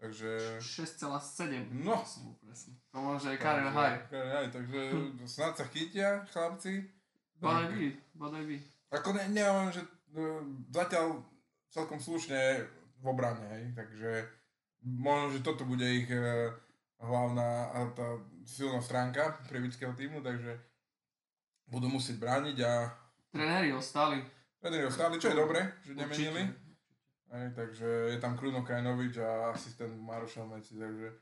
Takže... 0.00 0.56
6,7. 0.64 1.76
No. 1.84 2.00
Presne. 2.40 2.72
To 2.88 2.98
môže 3.04 3.36
aj 3.36 3.38
takže- 3.42 3.74
high. 3.76 3.98
career 4.08 4.30
high, 4.32 4.48
takže 4.48 4.80
snad 5.36 5.52
sa 5.58 5.64
chytia, 5.68 6.24
chlapci. 6.32 6.88
Bodaj 7.36 7.68
by, 7.72 7.88
bodaj 8.16 8.44
by. 8.46 8.56
Ako 8.96 9.08
ne, 9.12 9.24
neviem, 9.28 9.68
že 9.72 9.82
uh, 9.84 10.40
zatiaľ 10.72 11.20
celkom 11.68 12.00
slušne 12.00 12.64
v 13.00 13.04
obrane, 13.04 13.44
hej, 13.54 13.64
takže 13.76 14.10
možno, 14.84 15.36
že 15.36 15.40
toto 15.44 15.64
bude 15.64 15.84
ich 15.84 16.08
uh, 16.12 16.52
hlavná 17.00 17.72
a 17.72 17.78
tá 17.96 18.08
silná 18.44 18.80
stránka 18.84 19.40
prebického 19.48 19.92
týmu, 19.96 20.20
takže 20.20 20.52
budú 21.70 21.86
musieť 21.88 22.18
brániť 22.18 22.56
a 22.66 22.72
Trenéri 23.30 23.70
ostali. 23.70 24.18
tréneri 24.58 24.90
ostali, 24.90 25.16
čo 25.16 25.30
je 25.30 25.38
dobre, 25.38 25.60
že 25.86 25.94
nemenili. 25.94 26.42
Hej, 27.30 27.54
takže 27.54 27.86
je 28.10 28.18
tam 28.18 28.34
Kruno 28.34 28.66
Kajnovič 28.66 29.22
a 29.22 29.54
asistent 29.54 29.94
Maroša 29.94 30.42
Meci, 30.50 30.74
takže 30.74 31.14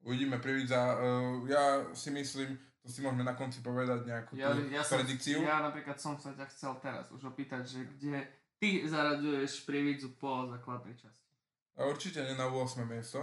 uvidíme 0.00 0.40
Prividza. 0.40 0.96
Uh, 0.96 1.44
ja 1.44 1.84
si 1.92 2.08
myslím, 2.08 2.56
to 2.80 2.88
si 2.88 3.04
môžeme 3.04 3.20
na 3.20 3.36
konci 3.36 3.60
povedať 3.60 4.08
nejakú 4.08 4.32
Ja, 4.40 4.56
ja, 4.72 4.80
som, 4.80 5.04
predikciu. 5.04 5.44
ja 5.44 5.60
napríklad 5.60 6.00
som 6.00 6.16
sa 6.16 6.32
ťa 6.32 6.48
chcel 6.48 6.72
teraz 6.80 7.12
už 7.12 7.36
opýtať, 7.36 7.68
že 7.68 7.84
kde 7.84 8.24
ty 8.56 8.80
zaraďuješ 8.88 9.68
Prividzu 9.68 10.16
po 10.16 10.48
základnej 10.48 10.96
časti. 10.96 11.36
A 11.76 11.84
určite 11.84 12.24
nie 12.24 12.32
na 12.32 12.48
8. 12.48 12.88
miesto. 12.88 13.20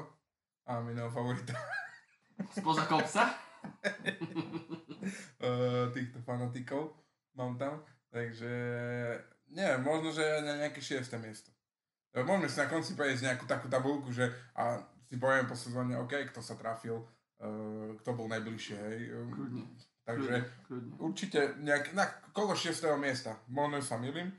A 0.69 0.85
iného 0.85 1.09
favorita 1.09 1.57
Spoza 2.53 2.85
kopca? 2.85 3.33
eh, 5.45 5.85
týchto 5.93 6.19
fanatikov 6.23 6.95
mám 7.35 7.55
tam. 7.55 7.83
Takže 8.09 8.51
neviem, 9.53 9.81
možno, 9.85 10.09
že 10.09 10.23
na 10.41 10.65
nejaké 10.65 10.81
6. 10.81 11.05
miesto. 11.21 11.49
Eh, 12.13 12.25
Môžeme 12.25 12.49
si 12.49 12.57
na 12.57 12.67
konci 12.67 12.97
povedať 12.97 13.25
nejakú 13.25 13.45
takú 13.45 13.69
tabulku, 13.69 14.09
že 14.09 14.29
a 14.57 14.81
si 15.09 15.17
poviem 15.17 15.45
po 15.49 15.57
sezóne, 15.57 15.97
OK, 15.97 16.29
kto 16.29 16.41
sa 16.41 16.57
trafil, 16.57 17.01
eh, 17.41 17.89
kto 18.01 18.09
bol 18.13 18.27
najbližšie, 18.29 18.77
hej. 18.77 18.99
Kľudne. 19.29 19.63
Takže 20.09 20.33
Kľudne, 20.65 20.93
určite 20.97 21.39
nejak, 21.61 21.93
na 21.93 22.09
kolo 22.33 22.57
6. 22.57 22.97
miesta. 22.97 23.37
Možno 23.49 23.77
sa 23.81 24.01
milím. 24.01 24.33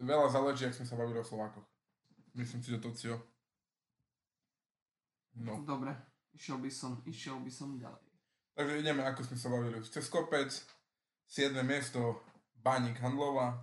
Veľa 0.00 0.26
záleží, 0.32 0.66
ak 0.66 0.74
sme 0.74 0.88
sa 0.88 0.98
bavili 0.98 1.20
o 1.20 1.26
Slovákoch. 1.26 1.64
Myslím 2.34 2.60
si, 2.66 2.74
že 2.74 2.82
to 2.82 2.90
cíl. 2.90 3.14
No. 5.38 5.62
Dobre, 5.62 5.94
išiel 6.34 6.58
by 6.58 6.70
som, 6.70 7.02
išiel 7.06 7.38
by 7.42 7.50
som 7.50 7.78
ďalej. 7.78 8.13
Takže 8.54 8.78
ideme, 8.78 9.02
ako 9.02 9.20
sme 9.26 9.36
sa 9.36 9.48
bavili. 9.50 9.82
Cez 9.82 10.06
kopec, 10.06 10.50
7. 11.26 11.50
miesto, 11.66 12.22
Baník 12.54 13.02
Handlova. 13.02 13.58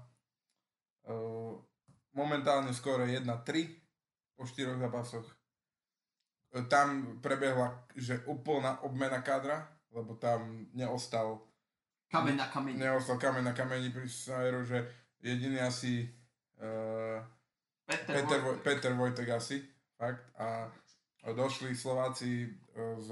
Momentálne 2.12 2.76
skoro 2.76 3.08
1-3 3.08 3.24
po 4.36 4.44
4 4.44 4.76
zápasoch. 4.78 5.28
Tam 6.68 7.18
prebehla, 7.24 7.88
že 7.96 8.20
úplná 8.28 8.84
obmena 8.84 9.24
kádra, 9.24 9.64
lebo 9.96 10.20
tam 10.20 10.68
neostal, 10.76 11.40
Kameň 12.12 12.36
na 12.36 12.48
kameň. 12.52 12.76
neostal 12.76 13.16
kameň 13.16 13.44
na 13.48 13.54
kameni 13.56 13.88
pri 13.88 14.04
Snyderu, 14.04 14.68
že 14.68 14.84
jediný 15.24 15.64
asi 15.64 16.04
uh, 16.60 17.24
Peter, 17.88 18.04
Peter, 18.04 18.20
Vojtek. 18.20 18.42
Voj- 18.44 18.60
Peter 18.60 18.94
Vojtek 18.94 19.30
asi, 19.32 19.64
fakt. 19.96 20.28
A 20.36 20.68
došli 21.32 21.72
Slováci 21.72 22.52
z 23.00 23.08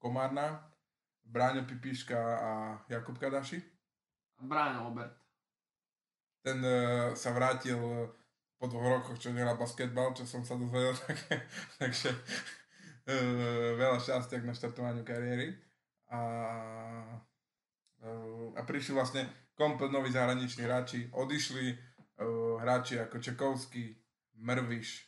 Komárna, 0.00 0.64
Bráňo 1.26 1.66
Pipiška 1.66 2.18
a 2.18 2.50
Jakub 2.88 3.18
Kadaši. 3.18 3.62
Brian 4.40 4.86
Obert. 4.86 5.12
Ten 6.46 6.62
uh, 6.62 7.10
sa 7.18 7.34
vrátil 7.34 7.74
e, 7.74 8.06
po 8.54 8.70
dvoch 8.70 9.02
rokoch, 9.02 9.18
čo 9.18 9.34
nehral 9.34 9.58
basketbal, 9.58 10.14
čo 10.14 10.22
som 10.22 10.46
sa 10.46 10.54
dozvedel, 10.54 10.94
tak, 11.02 11.18
takže 11.82 12.14
uh, 12.14 13.74
veľa 13.74 13.98
šťastia 13.98 14.44
k 14.44 14.48
naštartovaniu 14.48 15.02
kariéry. 15.02 15.58
A, 16.14 16.20
uh, 18.06 18.54
a 18.54 18.60
prišli 18.62 18.94
vlastne 18.94 19.26
komplet 19.58 19.90
noví 19.90 20.14
zahraniční 20.14 20.62
hráči. 20.70 21.10
Odišli 21.10 21.74
uh, 21.74 22.62
hráči 22.62 23.02
ako 23.02 23.18
Čekovský, 23.18 23.98
Mrviš, 24.38 25.02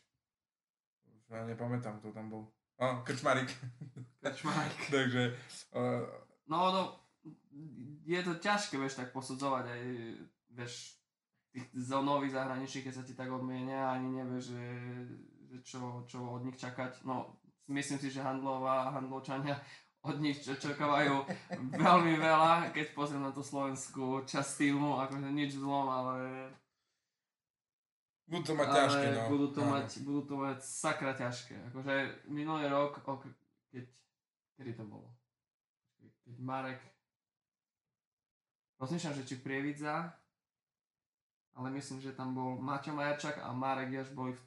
už 1.07 1.37
ja 1.37 1.45
nepamätám, 1.45 2.01
kto 2.01 2.11
tam 2.11 2.33
bol. 2.33 2.49
A, 2.79 3.03
Krčmarik. 3.03 3.51
Kačmarek. 4.23 4.79
takže 4.95 5.35
uh, 5.75 6.07
No, 6.49 6.73
no, 6.73 6.83
je 8.09 8.21
to 8.25 8.41
ťažké, 8.41 8.81
vieš, 8.81 8.97
tak 8.97 9.13
posudzovať 9.13 9.65
aj, 9.69 9.83
vieš, 10.57 10.97
tých 11.53 11.69
zónových 11.77 12.41
zahraničných, 12.41 12.85
keď 12.89 12.95
sa 12.95 13.05
ti 13.05 13.13
tak 13.13 13.29
odmienia, 13.29 13.93
ani 13.93 14.25
nevieš, 14.25 14.57
že, 14.57 14.67
že 15.53 15.57
čo, 15.61 16.09
čo 16.09 16.41
od 16.41 16.43
nich 16.49 16.57
čakať. 16.57 17.05
No, 17.05 17.37
myslím 17.69 18.01
si, 18.01 18.09
že 18.09 18.25
Handlová 18.25 18.89
a 18.89 18.93
Handlovčania 18.97 19.61
od 20.09 20.17
nich 20.25 20.41
čo 20.41 20.57
čakávajú 20.57 21.27
veľmi 21.77 22.15
veľa, 22.17 22.73
keď 22.73 22.97
pozriem 22.97 23.29
na 23.29 23.33
tú 23.35 23.45
slovenskú 23.45 24.25
časť 24.25 24.65
týmu, 24.65 24.97
akože 25.05 25.29
nič 25.29 25.61
zlom, 25.61 25.85
ale, 25.85 26.17
budú 28.29 28.43
to 28.45 28.55
mať 28.55 28.69
ale 28.69 28.77
ťažké, 28.79 29.07
no. 29.11 29.23
budú, 29.29 29.47
to 29.49 29.61
Áno. 29.61 29.71
mať, 29.73 29.89
budú 30.01 30.21
to 30.23 30.35
mať 30.37 30.59
sakra 30.61 31.13
ťažké. 31.13 31.57
Akože 31.69 31.95
minulý 32.29 32.69
rok, 32.69 33.01
ok, 33.01 33.25
keď, 33.69 33.85
kedy 34.55 34.73
to 34.75 34.85
bolo? 34.85 35.09
Keď 36.23 36.37
Marek 36.39 36.81
rozmýšľam, 38.77 39.17
že 39.17 39.25
či 39.25 39.35
Prievidza, 39.37 40.13
ale 41.53 41.73
myslím, 41.73 41.99
že 41.99 42.13
tam 42.13 42.31
bol 42.31 42.55
Maťo 42.55 42.93
Majerčak 42.93 43.41
a 43.41 43.51
Marek 43.51 43.91
Jaš 43.91 44.13
boli 44.13 44.31
v, 44.31 44.41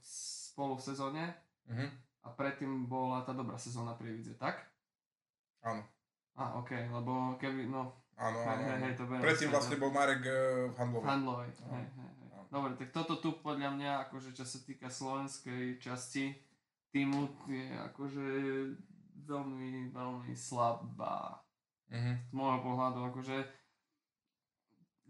spolu 0.48 0.78
v 0.78 0.86
sezóne 0.86 1.24
Mhm. 1.68 1.88
a 2.22 2.28
predtým 2.30 2.86
bola 2.86 3.22
tá 3.22 3.32
dobrá 3.32 3.54
sezóna 3.56 3.94
Prievidze, 3.94 4.34
tak? 4.36 4.62
Áno, 5.62 5.86
A, 6.34 6.58
ok, 6.58 6.74
lebo 6.90 7.38
keby, 7.38 7.66
no, 7.66 7.92
áno, 8.16 8.38
áno. 8.40 8.62
hej, 8.66 8.78
hej, 8.82 8.94
to 8.96 9.06
Predtým 9.06 9.50
vlastne 9.50 9.78
no. 9.78 9.82
bol 9.84 9.92
Marek 9.92 10.22
uh, 10.24 10.34
v 10.68 10.74
v 10.74 10.76
Handlove. 10.76 11.06
Handlovej, 11.06 11.50
hej, 11.54 11.86
hej, 11.86 12.10
hej. 12.18 12.21
Dobre, 12.52 12.76
tak 12.76 12.92
toto 12.92 13.16
tu 13.24 13.40
podľa 13.40 13.72
mňa, 13.80 13.92
akože 14.08 14.36
čo 14.36 14.44
sa 14.44 14.60
týka 14.60 14.92
slovenskej 14.92 15.80
časti 15.80 16.36
týmu, 16.92 17.48
je 17.48 17.64
akože 17.92 18.26
veľmi, 19.24 19.96
veľmi 19.96 20.34
slabá. 20.36 21.40
Mhm. 21.88 22.28
Z 22.28 22.32
môjho 22.36 22.60
pohľadu, 22.60 23.00
akože 23.08 23.38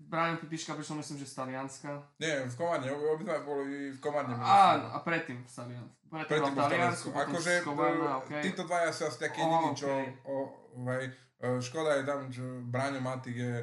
Brian 0.01 0.37
Pipiška 0.37 0.73
prišiel 0.73 0.97
myslím, 0.97 1.17
že 1.21 1.29
z 1.29 1.35
Talianska. 1.37 1.89
Nie, 2.17 2.45
v 2.49 2.55
Komárne, 2.57 2.89
obi- 2.89 3.09
obidva 3.09 3.45
boli 3.45 3.93
v 3.93 3.99
Komárne. 4.01 4.33
A, 4.33 4.97
a 4.97 4.99
predtým 5.05 5.45
v 5.45 5.49
Taliansku. 5.49 6.01
Predtým, 6.09 6.29
Predtým 6.29 6.53
v 6.53 6.57
Taliansku, 6.57 7.07
Akože 7.13 7.53
Komárna, 7.61 8.09
e, 8.09 8.19
okay. 8.25 8.41
títo 8.41 8.65
dvaja 8.65 8.89
sú 8.89 9.01
asi 9.05 9.19
takí 9.21 9.41
Ó, 9.41 9.45
jediní, 9.45 9.69
čo... 9.77 9.85
okej. 9.85 10.05
O, 10.25 10.35
hej, 10.89 11.05
e, 11.37 11.47
škoda 11.61 11.91
je 12.01 12.03
tam, 12.05 12.19
že 12.33 12.45
Braňo 12.65 13.01
Matik 13.01 13.37
je 13.37 13.53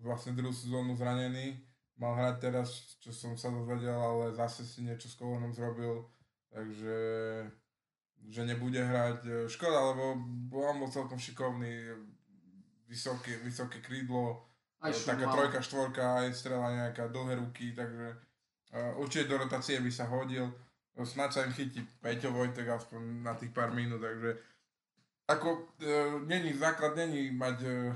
vlastne 0.00 0.32
druhú 0.32 0.56
sezónu 0.56 0.96
zranený. 0.96 1.60
Mal 1.94 2.12
hrať 2.18 2.36
teraz, 2.42 2.98
čo 2.98 3.14
som 3.14 3.38
sa 3.38 3.54
dozvedel, 3.54 3.94
ale 3.94 4.34
zase 4.34 4.66
si 4.66 4.82
niečo 4.82 5.06
s 5.06 5.14
kolonom 5.14 5.54
zrobil. 5.54 6.10
Takže 6.50 6.96
že 8.28 8.42
nebude 8.44 8.80
hrať. 8.80 9.20
E, 9.26 9.32
Škoda, 9.48 9.92
lebo 9.92 10.16
on 10.54 10.80
bol 10.80 10.88
celkom 10.88 11.20
šikovný, 11.20 11.92
vysoké, 12.88 13.36
vysoké 13.44 13.84
krídlo, 13.84 14.48
Aj 14.80 14.92
e, 14.92 14.96
taká 14.96 15.26
mal. 15.28 15.34
trojka, 15.36 15.60
štvorka, 15.60 16.24
aj 16.24 16.32
strela 16.32 16.72
nejaká, 16.72 17.08
dlhé 17.08 17.40
ruky, 17.40 17.72
takže 17.72 18.16
uh, 18.76 18.92
určite 19.00 19.28
do 19.28 19.40
rotácie 19.40 19.80
by 19.80 19.90
sa 19.92 20.08
hodil. 20.08 20.52
Snad 20.94 21.34
sa 21.34 21.42
im 21.42 21.50
chytí 21.50 21.82
Peťo 21.98 22.30
Vojtek 22.30 22.70
aspoň 22.70 23.26
na 23.26 23.34
tých 23.34 23.50
pár 23.50 23.74
minút, 23.74 23.98
takže 23.98 24.38
ako 25.26 25.48
uh, 25.82 26.22
není, 26.24 26.54
základ 26.54 26.94
není 26.94 27.34
mať 27.34 27.56
uh, 27.64 27.92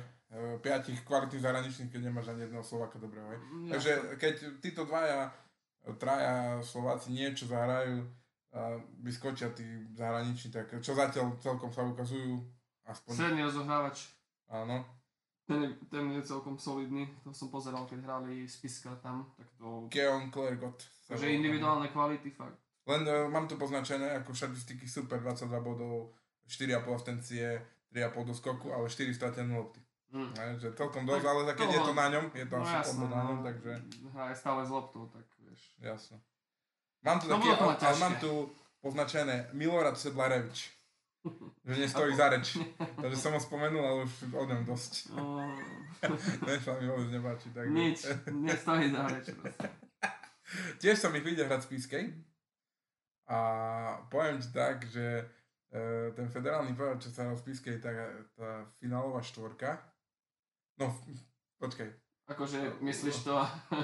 piatich 0.61 1.09
kvalitných 1.09 1.41
zahraničných, 1.41 1.89
keď 1.89 2.01
nemáš 2.05 2.29
ani 2.29 2.45
jedného 2.45 2.61
Slováka 2.61 3.01
dobrého. 3.01 3.25
Hej? 3.33 3.41
Mm, 3.41 3.69
Takže 3.73 3.93
keď 4.21 4.35
títo 4.61 4.85
dvaja, 4.85 5.33
traja 5.97 6.61
Slováci 6.61 7.17
niečo 7.17 7.49
zahrajú 7.49 8.05
a 8.49 8.77
vyskočia 9.01 9.53
tí 9.53 9.65
zahraniční, 9.93 10.53
tak 10.53 10.73
čo 10.81 10.93
zatiaľ 10.93 11.37
celkom 11.41 11.73
sa 11.73 11.85
ukazujú, 11.85 12.41
aspoň, 12.85 13.13
Stredný 13.13 13.43
rozohrávač, 13.45 14.09
áno. 14.49 14.85
ten, 15.49 15.65
je- 15.65 15.77
ten 15.89 16.13
je 16.13 16.23
celkom 16.25 16.57
solidný, 16.57 17.09
to 17.25 17.33
som 17.33 17.49
pozeral, 17.49 17.85
keď 17.89 18.05
hrali 18.05 18.45
Spiska 18.49 18.97
tam, 19.01 19.33
tak 19.37 19.49
to... 19.57 19.89
Keon 19.89 20.29
Klergot. 20.29 20.81
sa 21.05 21.17
Takže 21.17 21.41
individuálne 21.41 21.89
kvality 21.89 22.29
fakt. 22.33 22.57
Len 22.89 23.05
uh, 23.05 23.29
mám 23.29 23.45
tu 23.49 23.61
poznačené 23.61 24.17
ako 24.21 24.33
štatistiky 24.33 24.89
super, 24.89 25.21
22 25.21 25.61
bodov, 25.61 26.17
4,5 26.49 26.89
abstencie, 26.89 27.61
3,5 27.93 28.29
do 28.29 28.35
skoku, 28.37 28.73
ale 28.73 28.89
4 28.89 29.13
stratené 29.13 29.53
lopty. 29.53 29.81
Mm. 30.09 30.33
Ne, 30.33 30.57
že 30.57 30.73
celkom 30.73 31.05
dosť, 31.05 31.21
Tak 31.21 31.29
ale 31.29 31.41
tak 31.45 31.55
keď 31.55 31.67
toho- 31.67 31.77
je 31.77 31.81
to 31.83 31.95
na 31.95 32.07
ňom, 32.09 32.25
je 32.33 32.47
to 32.47 32.57
No 32.57 32.63
asi 32.63 32.75
jasné, 32.75 33.05
na 33.05 33.21
ňom, 33.23 33.37
no, 33.37 33.45
takže 33.45 33.73
hraje 34.11 34.35
stále 34.35 34.61
s 34.65 34.71
loptou, 34.71 35.03
tak 35.07 35.27
vieš. 35.39 35.61
jasno. 35.79 36.17
Mám 36.99 37.17
tu 37.19 37.27
No, 37.27 37.37
taký, 37.37 37.49
ale, 37.51 37.73
ale 37.77 37.99
mám 37.99 38.15
tu 38.17 38.33
poznačené 38.79 39.35
Milorad 39.53 39.95
Sedlarevič. 39.95 40.73
že 41.63 41.75
nestojí 41.77 42.17
za 42.17 42.29
reč. 42.29 42.57
Takže 42.97 43.17
som 43.17 43.33
ho 43.33 43.39
spomenul, 43.39 43.79
ale 43.81 43.99
už 44.03 44.33
o 44.33 44.45
ňom 44.45 44.65
dosť. 44.65 44.93
Ten 46.47 46.59
sa 46.59 46.73
mi 46.75 46.87
vôbec 46.87 47.11
nepáči. 47.11 47.49
Takže... 47.51 47.69
nič, 47.69 47.99
nestojí 48.33 48.89
za 48.89 49.03
reč. 49.05 49.27
Tiež 50.81 50.97
som 50.97 51.13
ich 51.13 51.23
videl 51.23 51.45
hrať 51.45 51.63
z 51.63 51.69
Pískej. 51.69 52.05
A 53.29 53.39
poviem 54.09 54.41
ti 54.41 54.49
tak, 54.49 54.89
že 54.89 55.29
e, 55.69 55.85
ten 56.13 56.25
federálny 56.27 56.73
pohár, 56.73 56.97
čo 56.97 57.13
sa 57.13 57.29
hral 57.29 57.37
v 57.37 57.45
Pískej, 57.45 57.77
tá, 57.77 57.93
tá 58.33 58.49
finálová 58.75 59.21
štvorka. 59.21 59.77
No, 60.79 60.95
počkaj. 61.59 61.91
Akože, 62.29 62.79
myslíš 62.85 63.25
to? 63.25 63.35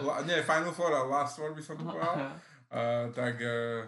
La, 0.06 0.22
nie, 0.22 0.38
Final 0.44 0.70
Four, 0.70 0.92
ale 0.92 1.08
Last 1.08 1.40
Four 1.40 1.56
by 1.56 1.62
som 1.64 1.74
to 1.80 1.84
povedal. 1.84 2.38
Uh, 2.68 3.08
tak 3.10 3.40
uh, 3.40 3.82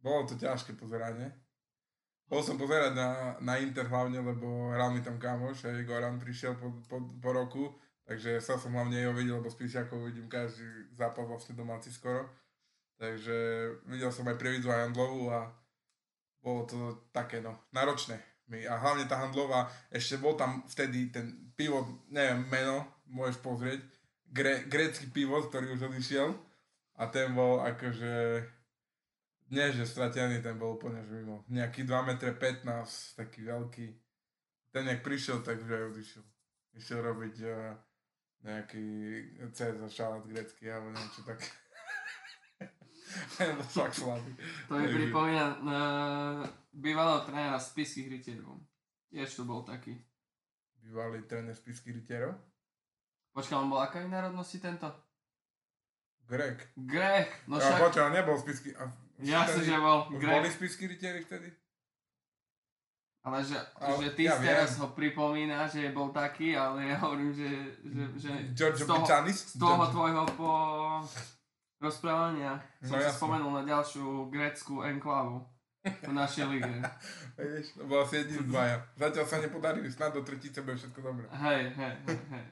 bolo 0.00 0.26
to 0.26 0.34
ťažké 0.34 0.74
pozeranie. 0.74 1.30
Bol 2.32 2.40
som 2.40 2.56
pozerať 2.56 2.96
na, 2.96 3.36
na 3.44 3.60
Inter 3.60 3.84
hlavne, 3.92 4.24
lebo 4.24 4.72
hral 4.72 4.88
mi 4.96 5.04
tam 5.04 5.20
kamoš, 5.20 5.68
aj 5.68 5.84
Goran 5.84 6.16
prišiel 6.16 6.56
po, 6.56 6.72
po, 6.88 6.96
po 7.20 7.30
roku, 7.30 7.68
takže 8.08 8.40
sa 8.40 8.56
som 8.56 8.72
hlavne 8.72 9.04
jeho 9.04 9.12
videl, 9.12 9.36
lebo 9.36 9.52
Písiakou 9.52 10.00
vidím 10.00 10.32
každý 10.32 10.64
zápas 10.96 11.28
vlastne 11.28 11.52
domáci 11.52 11.92
skoro. 11.92 12.24
Takže 12.96 13.36
videl 13.84 14.08
som 14.08 14.24
aj 14.30 14.40
Prievidzu 14.40 14.72
a 14.72 14.86
Handlovu 14.86 15.28
a 15.28 15.52
bolo 16.40 16.64
to 16.64 16.78
také 17.12 17.44
no, 17.44 17.68
náročné. 17.74 18.31
A 18.68 18.76
hlavne 18.76 19.08
tá 19.08 19.16
Handlová, 19.20 19.72
ešte 19.88 20.20
bol 20.20 20.36
tam 20.36 20.60
vtedy 20.68 21.08
ten 21.08 21.52
pivot, 21.56 21.88
neviem 22.12 22.44
meno, 22.52 22.84
môžeš 23.08 23.38
pozrieť, 23.40 23.80
gre, 24.28 24.64
grécky 24.68 25.08
pivot, 25.08 25.48
ktorý 25.48 25.76
už 25.76 25.88
odišiel 25.88 26.36
a 27.00 27.02
ten 27.08 27.32
bol 27.32 27.64
akože 27.64 28.44
nie, 29.52 29.68
že 29.68 29.84
stratený, 29.84 30.40
ten 30.40 30.56
bol 30.56 30.80
úplne 30.80 31.04
že 31.04 31.12
mimo. 31.12 31.44
Nejaký 31.52 31.84
2 31.84 32.08
m 32.08 32.10
15, 32.16 33.20
taký 33.20 33.44
veľký. 33.44 33.86
Ten 34.72 34.88
jak 34.88 35.04
prišiel, 35.04 35.44
tak 35.44 35.60
už 35.60 35.68
aj 35.68 35.84
odišiel. 35.92 36.24
Išiel 36.72 36.98
robiť 37.04 37.36
uh, 37.44 37.76
nejaký 38.48 38.86
Cezar 39.52 39.92
šalát 39.92 40.24
grecký 40.24 40.72
alebo 40.72 40.96
niečo 40.96 41.20
také. 41.28 41.48
To 44.72 44.72
mi 44.80 44.88
pripomína 44.88 45.60
uh, 45.60 46.48
bývalého 46.72 47.20
trénera 47.22 47.56
z 47.56 47.68
Piských 47.70 48.08
rytierov. 48.10 48.56
Tiež 49.06 49.28
to 49.30 49.44
bol 49.44 49.60
taký. 49.60 50.00
Bývalý 50.78 51.22
tréner 51.22 51.52
spiských 51.52 51.94
rytierov. 51.94 52.34
Počkaj, 53.30 53.54
on 53.54 53.68
bol 53.68 53.78
akej 53.78 54.08
národnosti 54.08 54.58
tento? 54.58 54.88
Grek. 56.22 56.72
Grek, 56.74 57.44
no 57.46 57.56
však, 57.56 57.78
počkaj, 57.78 58.04
on 58.04 58.14
nebol 58.14 58.36
spisky... 58.36 58.72
A, 58.74 58.88
jasne, 59.18 59.62
že 59.62 59.74
bol 59.74 60.08
Už 60.10 60.20
boli 60.20 60.48
spisky 60.48 60.86
rytieri 60.86 61.22
vtedy? 61.22 61.48
Ale 63.22 63.38
že, 63.40 63.54
Ale 63.78 64.02
že 64.02 64.10
ty 64.18 64.26
ja 64.26 64.34
teraz 64.34 64.74
viem. 64.74 64.80
ho 64.82 64.86
pripomína, 64.90 65.70
že 65.70 65.94
bol 65.94 66.10
taký, 66.10 66.58
ale 66.58 66.90
ja 66.90 66.98
hovorím, 66.98 67.30
že, 67.30 67.46
že, 67.78 68.02
že 68.18 68.30
Giorgio 68.50 68.82
z 68.82 68.88
toho, 68.88 68.98
Picanis? 68.98 69.38
z 69.46 69.54
toho 69.54 69.74
Giorgio- 69.78 69.92
tvojho 69.92 70.22
po 70.34 70.50
rozprávania 71.78 72.58
som 72.80 72.90
No 72.90 72.98
si 72.98 73.04
jasne. 73.04 73.18
spomenul 73.18 73.50
na 73.52 73.62
ďalšiu 73.62 74.04
grécku 74.26 74.82
enklavu 74.82 75.38
v 75.82 76.12
našej 76.14 76.46
lige. 76.46 76.70
Vieš, 77.34 77.74
to 77.74 77.84
bol 77.90 78.06
asi 78.06 78.22
jediný 78.22 78.46
dvaja. 78.46 78.86
Zatiaľ 78.94 79.24
sa 79.26 79.42
nepodarili, 79.42 79.90
snad 79.90 80.14
do 80.14 80.22
tretice 80.22 80.62
bude 80.62 80.78
všetko 80.78 81.00
dobré. 81.02 81.26
Hej, 81.34 81.74
hej, 81.74 81.94
hej, 82.06 82.18
hej. 82.30 82.44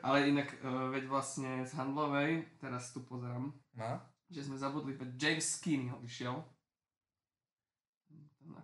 Ale 0.00 0.32
inak, 0.32 0.48
uh, 0.64 0.88
veď 0.88 1.04
vlastne 1.04 1.68
z 1.68 1.72
Handlovej, 1.76 2.48
teraz 2.56 2.96
tu 2.96 3.04
pozerám, 3.04 3.52
No? 3.76 3.92
že 4.32 4.40
sme 4.40 4.56
zabudli, 4.56 4.96
veď 4.96 5.10
James 5.20 5.44
Skinny 5.44 5.92
odišiel. 5.92 6.32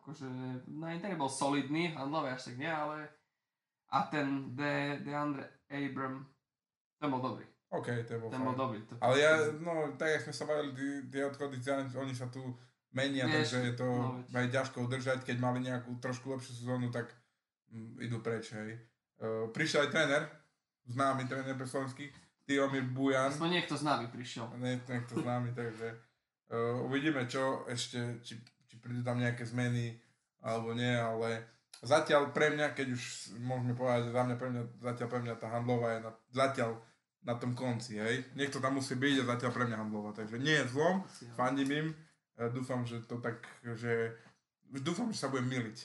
Akože 0.01 0.27
na 0.73 0.97
Interi 0.97 1.15
bol 1.21 1.29
solidný, 1.29 1.93
Handlovej 1.93 2.33
až 2.33 2.53
tak 2.53 2.57
nie, 2.57 2.73
ale 2.73 3.13
a 3.93 4.09
ten 4.09 4.57
De, 4.57 5.01
DeAndre 5.05 5.65
Abram, 5.69 6.25
ten 6.97 7.09
bol 7.13 7.21
dobrý. 7.21 7.45
OK, 7.69 8.09
to 8.09 8.17
bol 8.17 8.33
Ten 8.33 8.41
bol 8.41 8.57
dobrý. 8.57 8.81
To, 8.89 8.97
Ale 9.05 9.21
ja, 9.21 9.33
no, 9.61 9.93
tak 10.01 10.09
jak 10.17 10.25
sme 10.25 10.33
sa 10.33 10.45
bavili, 10.49 11.05
tie 11.13 11.29
odchody, 11.29 11.61
oni 12.01 12.17
sa 12.17 12.33
tu 12.33 12.41
menia, 12.93 13.29
Vieš, 13.29 13.35
takže 13.37 13.59
je 13.65 13.75
to 13.77 13.89
no 14.25 14.37
aj 14.37 14.49
ťažko 14.49 14.77
udržať, 14.89 15.19
keď 15.25 15.37
mali 15.41 15.61
nejakú 15.65 16.01
trošku 16.01 16.33
lepšiu 16.33 16.53
sezónu, 16.65 16.89
tak 16.89 17.13
mm, 17.73 18.01
idú 18.05 18.21
preč, 18.25 18.53
hej. 18.57 18.81
Uh, 19.19 19.51
prišiel 19.51 19.89
aj 19.89 19.91
tréner, 19.93 20.23
známy 20.89 21.27
tréner 21.29 21.59
pre 21.59 21.69
slovenských, 21.69 22.13
Tiomir 22.49 22.87
Bujan, 22.89 23.29
Aspoň 23.29 23.61
niekto 23.61 23.77
z 23.77 23.85
nami 23.85 24.07
prišiel. 24.09 24.49
nie, 24.57 24.81
niekto 24.81 25.21
známy, 25.21 25.53
takže 25.53 25.89
uh, 26.49 26.81
uvidíme, 26.89 27.29
čo 27.29 27.69
ešte, 27.69 28.25
či, 28.25 28.41
či 28.41 28.75
prídu 28.81 29.05
tam 29.05 29.21
nejaké 29.21 29.45
zmeny, 29.45 30.01
alebo 30.41 30.73
nie, 30.73 30.97
ale 30.97 31.45
zatiaľ 31.85 32.33
pre 32.33 32.57
mňa, 32.57 32.73
keď 32.73 32.97
už 32.97 33.03
môžeme 33.43 33.77
povedať, 33.77 34.17
za 34.17 34.23
mňa, 34.25 34.37
pre 34.41 34.49
mňa, 34.49 34.63
zatiaľ 34.81 35.09
pre 35.13 35.21
mňa 35.29 35.35
tá 35.37 35.47
handlová 35.53 35.89
je 35.93 36.01
na, 36.01 36.11
zatiaľ 36.33 36.71
na 37.27 37.35
tom 37.37 37.53
konci, 37.53 38.01
hej. 38.01 38.25
Niekto 38.33 38.63
tam 38.63 38.81
musí 38.81 38.97
byť 38.97 39.27
a 39.27 39.29
zatiaľ 39.37 39.51
pre 39.53 39.65
mňa 39.69 39.77
handlová, 39.77 40.11
takže 40.17 40.41
nie 40.41 40.57
je 40.57 40.71
zlom, 40.73 41.05
ja. 41.05 41.33
fandím 41.37 41.71
im, 41.75 41.89
dúfam, 42.47 42.87
že 42.87 43.03
to 43.03 43.19
tak, 43.19 43.43
že 43.75 44.15
dúfam, 44.79 45.11
že 45.11 45.19
sa 45.19 45.27
budem 45.27 45.51
miliť. 45.51 45.79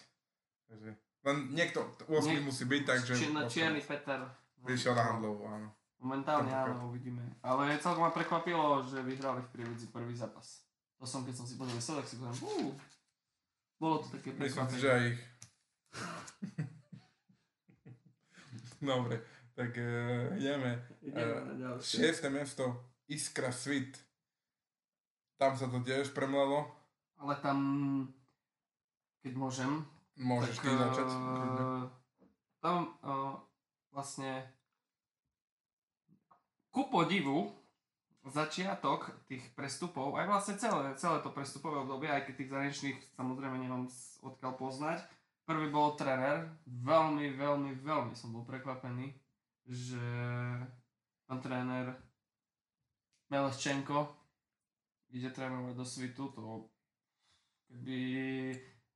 Takže, 0.70 0.90
len 1.26 1.38
niekto, 1.50 1.82
8 2.06 2.30
Nie- 2.30 2.46
musí 2.46 2.70
byť, 2.70 2.84
takže 2.86 3.14
Či, 3.18 3.34
na 3.34 3.50
Čierny 3.50 3.82
Peter. 3.82 4.22
prišiel 4.62 4.94
na 4.94 5.04
handlovú, 5.10 5.50
áno. 5.50 5.74
Momentálne 5.98 6.52
áno, 6.52 6.92
uvidíme. 6.92 7.24
Ale 7.40 7.80
celkom 7.80 8.04
ma 8.04 8.12
prekvapilo, 8.12 8.84
že 8.84 9.00
vyhrali 9.02 9.40
v 9.40 9.50
Prievidzi 9.56 9.88
prvý 9.88 10.12
zápas. 10.14 10.68
To 11.00 11.08
som, 11.08 11.24
keď 11.24 11.36
som 11.42 11.46
si 11.48 11.56
pozrel 11.56 11.80
výsledok, 11.80 12.06
si 12.06 12.16
povedal, 12.20 12.36
uh, 12.44 12.76
bolo 13.80 13.96
to 14.04 14.08
také 14.12 14.36
Myslím 14.36 14.38
si, 14.38 14.52
prekvapenie. 14.52 14.82
že 14.84 14.90
aj 14.92 15.04
ich. 15.08 15.22
Dobre, 18.84 19.16
tak 19.56 19.72
uh, 19.80 20.36
ideme. 20.36 20.72
Ideme 21.00 21.40
na 21.40 21.54
ďalšie. 21.56 21.96
Šieste 22.04 22.28
miesto, 22.28 22.64
Iskra 23.08 23.52
Svit. 23.56 23.96
Tam 25.38 25.58
sa 25.58 25.68
to 25.68 25.82
tiež 25.82 26.14
premlelo. 26.14 26.70
Ale 27.20 27.36
tam, 27.40 27.58
keď 29.24 29.34
môžem, 29.36 29.72
Môžeš 30.14 30.62
tak 30.62 30.66
ty 30.66 30.72
začať. 30.78 31.10
eh, 31.10 31.84
tam 32.62 32.94
eh, 33.02 33.34
vlastne 33.90 34.46
ku 36.70 36.90
podivu 36.90 37.50
začiatok 38.24 39.12
tých 39.28 39.44
prestupov, 39.52 40.16
aj 40.16 40.26
vlastne 40.32 40.56
celé, 40.56 40.96
celé 40.96 41.20
to 41.20 41.30
prestupové 41.36 41.84
obdobie, 41.84 42.08
aj 42.08 42.24
keď 42.24 42.34
tých 42.40 42.52
zahraničných 42.56 43.00
samozrejme 43.20 43.58
nemám 43.60 43.92
odkiaľ 44.24 44.54
poznať. 44.56 45.04
Prvý 45.44 45.68
bol 45.68 46.00
tréner, 46.00 46.48
veľmi, 46.64 47.36
veľmi, 47.36 47.72
veľmi 47.84 48.16
som 48.16 48.32
bol 48.32 48.48
prekvapený, 48.48 49.12
že 49.68 50.00
pán 51.28 51.44
tréner 51.44 52.00
Meleščenko 53.28 54.23
ide 55.14 55.30
trénovať 55.30 55.74
do 55.78 55.86
Svitu, 55.86 56.34
to 56.34 56.68
keby 57.70 58.02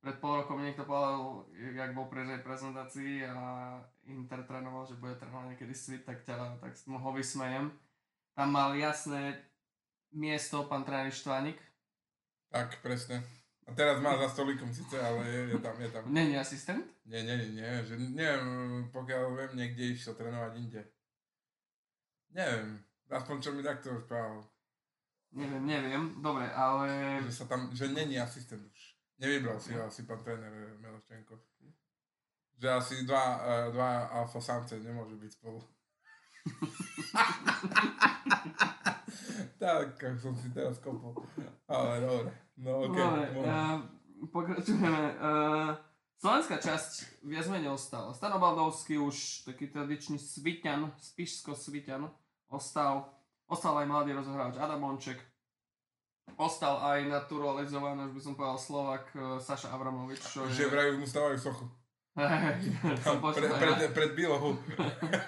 pred 0.01 0.17
pol 0.21 0.41
rokom 0.41 0.61
niekto 0.61 0.85
povedal, 0.85 1.45
jak 1.53 1.93
bol 1.93 2.09
pre 2.09 2.25
reprezentácii 2.25 3.25
a 3.25 3.35
Inter 4.09 4.45
trénoval, 4.45 4.85
že 4.85 4.97
bude 4.97 5.17
trénovať 5.17 5.53
niekedy 5.53 5.73
Svit, 5.73 6.03
tak 6.05 6.25
ťa 6.25 6.61
tak 6.61 6.73
ho 6.85 7.09
vysmejem. 7.13 7.73
Tam 8.37 8.49
mal 8.53 8.77
jasné 8.77 9.41
miesto 10.13 10.65
pán 10.69 10.85
tréner 10.85 11.13
Štvánik, 11.13 11.57
Tak, 12.47 12.79
presne. 12.79 13.19
A 13.67 13.75
teraz 13.75 13.99
má 13.99 14.15
za 14.15 14.31
stolikom 14.31 14.71
síce, 14.71 14.95
ale 14.95 15.27
je, 15.27 15.41
je 15.51 15.59
tam, 15.59 15.75
je 15.75 15.89
tam. 15.91 16.03
Není 16.07 16.39
asistent? 16.39 16.87
Nie, 17.03 17.23
nie, 17.27 17.35
nie, 17.35 17.59
nie, 17.59 17.71
že 17.83 17.99
neviem, 17.99 18.47
pokiaľ 18.95 19.35
viem, 19.35 19.51
niekde 19.59 19.91
išiel 19.91 20.15
trénovať 20.15 20.53
inde. 20.55 20.81
Neviem, 22.31 22.79
aspoň 23.11 23.35
čo 23.43 23.51
mi 23.51 23.59
takto 23.59 23.91
rozprával. 23.91 24.47
Neviem, 25.31 25.65
neviem. 25.65 26.21
Dobre, 26.21 26.53
ale... 26.53 27.19
Že 27.27 27.33
sa 27.33 27.45
tam, 27.45 27.75
že 27.75 27.87
není 27.91 28.19
asistent 28.19 28.63
už. 28.63 28.95
Nevybral 29.17 29.59
si 29.59 29.73
ho 29.73 29.83
asi 29.83 30.03
pán 30.05 30.23
tréner 30.23 30.53
eh, 30.53 30.77
Meloščenko. 30.77 31.39
Že 32.57 32.73
asi 32.73 33.05
dva, 33.05 33.37
uh, 33.37 33.71
dva 33.73 34.07
alfa 34.13 34.41
samce 34.41 34.79
nemôžu 34.81 35.17
byť 35.17 35.31
spolu. 35.33 35.61
tak, 39.61 40.01
ako 40.01 40.17
som 40.17 40.35
si 40.37 40.49
teraz 40.53 40.79
kopol. 40.81 41.13
Ale 41.69 42.01
dobre. 42.01 42.31
No 42.57 42.79
okej. 42.89 42.97
Dobre, 42.97 43.29
uh, 43.45 43.77
pokračujeme. 44.33 45.05
Uh, 45.21 45.77
slovenská 46.17 46.57
časť 46.57 47.21
viac 47.25 47.45
menej 47.49 47.73
ostala. 47.73 48.13
Stano 48.13 48.39
Baldovský 48.41 48.97
už 48.97 49.45
taký 49.45 49.67
tradičný 49.69 50.17
Sviťan, 50.17 50.91
Spišsko-Sviťan, 50.97 52.09
ostal. 52.49 53.16
Ostal 53.47 53.79
aj 53.79 53.87
mladý 53.87 54.11
rozohráč 54.11 54.59
Adam 54.59 54.83
Monček. 54.83 55.19
Ostal 56.35 56.75
aj 56.83 57.07
naturalizovaný, 57.07 58.11
už 58.11 58.13
by 58.19 58.21
som 58.21 58.33
povedal 58.35 58.59
Slovak 58.59 59.07
uh, 59.15 59.39
Saša 59.39 59.71
Abramovič, 59.71 60.19
čo 60.19 60.43
je... 60.45 60.53
Že 60.53 60.65
vraj 60.69 60.91
mu 60.99 61.07
stávajú 61.07 61.39
sochu. 61.39 61.65
som 63.05 63.21
počul, 63.21 63.45
pred, 63.45 63.93
pred 63.93 64.11
Bilohu. 64.17 64.57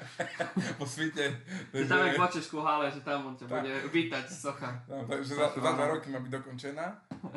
po 0.82 0.86
svite. 0.90 1.38
že 1.70 1.86
tam 1.86 2.02
je 2.02 2.18
ku 2.50 2.60
hale, 2.66 2.90
že 2.90 3.06
tam 3.06 3.30
on 3.30 3.38
ťa 3.38 3.46
Tak. 3.46 3.62
bude 3.62 3.74
vítať 3.94 4.26
socha. 4.26 4.74
No, 4.90 5.06
takže 5.06 5.38
za, 5.38 5.54
za 5.54 5.72
dva 5.78 5.86
roky 5.86 6.10
má 6.10 6.18
byť 6.18 6.34
dokončená, 6.34 6.86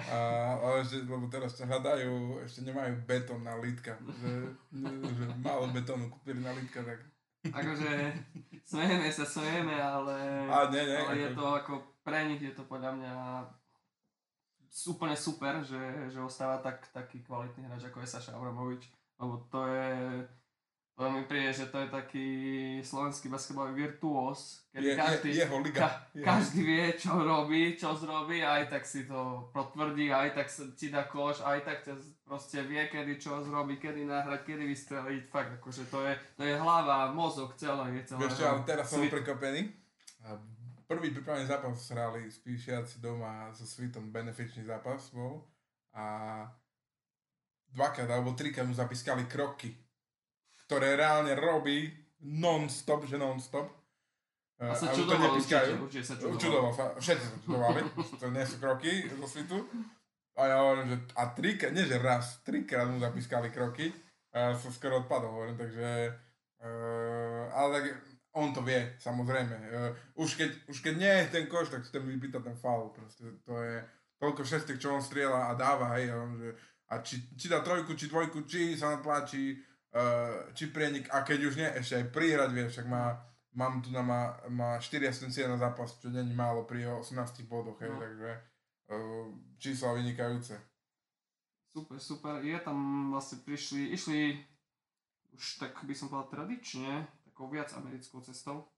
a, 0.08 0.18
ale 0.56 0.80
že, 0.88 1.04
lebo 1.04 1.28
teraz 1.28 1.52
sa 1.52 1.68
hľadajú, 1.68 2.40
ešte 2.48 2.64
nemajú 2.64 2.96
betón 3.04 3.44
na 3.44 3.60
lítka, 3.60 4.00
že, 4.24 4.56
že 4.72 5.24
málo 5.44 5.68
betónu 5.68 6.08
kúpili 6.08 6.40
na 6.40 6.56
lítka, 6.56 6.80
tak... 6.80 7.11
Akože 7.50 8.14
smejeme 8.62 9.10
sa, 9.10 9.26
smejeme, 9.26 9.74
ale, 9.74 10.46
A 10.46 10.70
nie, 10.70 10.82
nie, 10.86 10.94
ale 10.94 11.14
je 11.18 11.28
ako- 11.30 11.34
to 11.34 11.44
ako 11.58 11.72
pre 12.06 12.30
nich 12.30 12.38
je 12.38 12.54
to 12.54 12.62
podľa 12.70 12.94
mňa 12.94 13.14
úplne 14.88 15.16
super, 15.18 15.60
že, 15.66 16.08
že 16.08 16.22
ostáva 16.22 16.62
tak, 16.62 16.86
taký 16.94 17.20
kvalitný 17.26 17.66
hráč 17.66 17.90
ako 17.90 18.00
je 18.00 18.08
Saša 18.08 18.32
Abramovič, 18.38 18.88
lebo 19.18 19.42
to 19.50 19.66
je 19.68 19.90
to 20.92 21.08
mi 21.08 21.24
príde, 21.24 21.48
že 21.56 21.72
to 21.72 21.80
je 21.80 21.88
taký 21.88 22.28
slovenský 22.84 23.32
basketbalový 23.32 23.74
virtuós, 23.74 24.68
kedy 24.76 24.92
Je, 24.92 24.94
každý, 24.96 25.28
je, 25.32 25.40
jeho 25.40 25.56
liga. 25.64 25.80
ka, 25.80 25.88
každý 26.12 26.60
vie, 26.68 26.84
čo 27.00 27.12
robí, 27.16 27.62
čo 27.80 27.96
zrobí, 27.96 28.44
aj 28.44 28.68
tak 28.68 28.84
si 28.84 29.08
to 29.08 29.48
potvrdí, 29.56 30.12
aj 30.12 30.36
tak 30.36 30.46
ti 30.76 30.92
dá 30.92 31.08
koš, 31.08 31.40
aj 31.48 31.64
tak 31.64 31.78
ťa 31.88 31.94
proste 32.28 32.60
vie, 32.68 32.84
kedy 32.92 33.16
čo 33.16 33.40
zrobí, 33.40 33.80
kedy 33.80 34.04
nahrať, 34.04 34.44
kedy 34.44 34.68
vystreliť, 34.68 35.24
fakt, 35.32 35.56
akože 35.56 35.88
to 35.88 35.98
je, 36.04 36.12
to 36.36 36.42
je 36.44 36.54
hlava, 36.60 37.08
mozog 37.16 37.56
celé, 37.56 37.96
je 37.96 38.12
celé. 38.12 38.20
Vieš 38.28 38.36
čo, 38.36 38.44
ale 38.52 38.60
teraz 38.68 38.86
som 38.92 39.00
prekvapený. 39.00 39.72
Prvý 40.84 41.08
prípravný 41.08 41.48
zápas 41.48 41.88
hrali 41.88 42.28
spíšiaci 42.28 43.00
doma 43.00 43.48
so 43.56 43.64
Svitom, 43.64 44.12
benefičný 44.12 44.68
zápas 44.68 45.08
bol. 45.08 45.40
A 45.96 46.44
dvakrát 47.72 48.12
alebo 48.12 48.36
trikrát 48.36 48.68
mu 48.68 48.76
zapískali 48.76 49.24
kroky, 49.24 49.72
ktoré 50.72 50.96
reálne 50.96 51.36
robí 51.36 51.92
non-stop, 52.24 53.04
že 53.04 53.20
non-stop. 53.20 53.68
A 54.56 54.72
sa 54.72 54.88
čudoval 54.88 55.36
určite, 55.36 55.76
určite 55.76 56.06
sa 56.06 56.14
čudoval. 56.16 56.40
Čudoval 56.40 56.72
sa, 56.72 56.84
všetci 56.96 57.26
sa 57.28 57.36
čudovali, 57.44 57.80
to 58.22 58.26
nie 58.32 58.44
sú 58.48 58.56
kroky 58.56 59.04
zo 59.04 59.28
svitu. 59.28 59.60
A 60.32 60.48
ja 60.48 60.56
hovorím, 60.64 60.96
že 60.96 60.96
a 61.12 61.28
trikrát, 61.28 61.76
nie 61.76 61.84
že 61.84 62.00
raz, 62.00 62.40
trikrát 62.40 62.88
mu 62.88 62.96
zapískali 62.96 63.52
kroky. 63.52 63.92
A 64.32 64.48
ja 64.48 64.50
som 64.56 64.72
skoro 64.72 65.04
odpadol, 65.04 65.28
hovorím, 65.28 65.60
takže... 65.60 66.16
Uh, 66.62 67.50
ale 67.52 67.68
tak 67.74 67.84
on 68.38 68.54
to 68.54 68.64
vie, 68.64 68.96
samozrejme. 68.96 69.52
Uh, 69.52 69.92
už, 70.24 70.40
keď, 70.40 70.50
už 70.72 70.78
keď 70.80 70.94
nie 70.96 71.14
je 71.20 71.26
ten 71.36 71.44
koš, 71.50 71.68
tak 71.68 71.84
si 71.84 71.92
ten 71.92 72.06
vypýta 72.06 72.40
ten 72.40 72.56
foul. 72.56 72.94
Proste 72.96 73.44
to 73.44 73.60
je 73.60 73.82
toľko 74.22 74.40
šestek, 74.46 74.80
čo 74.80 74.94
on 74.94 75.04
strieľa 75.04 75.52
a 75.52 75.58
dáva, 75.58 75.98
hej. 75.98 76.08
A, 76.08 76.16
on, 76.16 76.38
že, 76.38 76.54
a 76.88 77.02
či, 77.02 77.28
či 77.34 77.50
dá 77.50 77.60
trojku, 77.60 77.92
či 77.98 78.08
dvojku, 78.08 78.46
či 78.48 78.78
sa 78.78 78.94
napláči, 78.94 79.58
uh, 79.92 80.48
či 80.52 80.68
prienik, 80.68 81.08
a 81.08 81.22
keď 81.22 81.38
už 81.46 81.54
nie, 81.56 81.68
ešte 81.72 81.96
aj 81.96 82.06
prihrať 82.10 82.50
vie, 82.52 82.64
však 82.68 82.86
má, 82.86 83.16
mám 83.52 83.80
tu 83.80 83.92
na 83.92 84.00
má, 84.00 84.22
má 84.48 84.76
4 84.76 85.08
asistencie 85.08 85.44
na 85.44 85.56
zápas, 85.56 85.96
čo 85.96 86.08
není 86.08 86.32
málo 86.32 86.64
pri 86.64 86.88
18 86.88 87.12
bodoch, 87.44 87.76
hej, 87.80 87.92
No. 87.92 88.00
takže 88.00 88.30
uh, 88.88 89.26
čísla 89.56 89.92
vynikajúce. 89.94 90.56
Super, 91.72 91.96
super. 91.96 92.44
Je 92.44 92.58
tam 92.60 92.76
vlastne 93.10 93.40
prišli, 93.40 93.92
išli 93.92 94.36
už 95.32 95.56
tak 95.58 95.72
by 95.80 95.94
som 95.96 96.12
povedal 96.12 96.28
tradične, 96.28 97.08
takou 97.24 97.48
viac 97.48 97.72
americkou 97.72 98.20
cestou. 98.20 98.68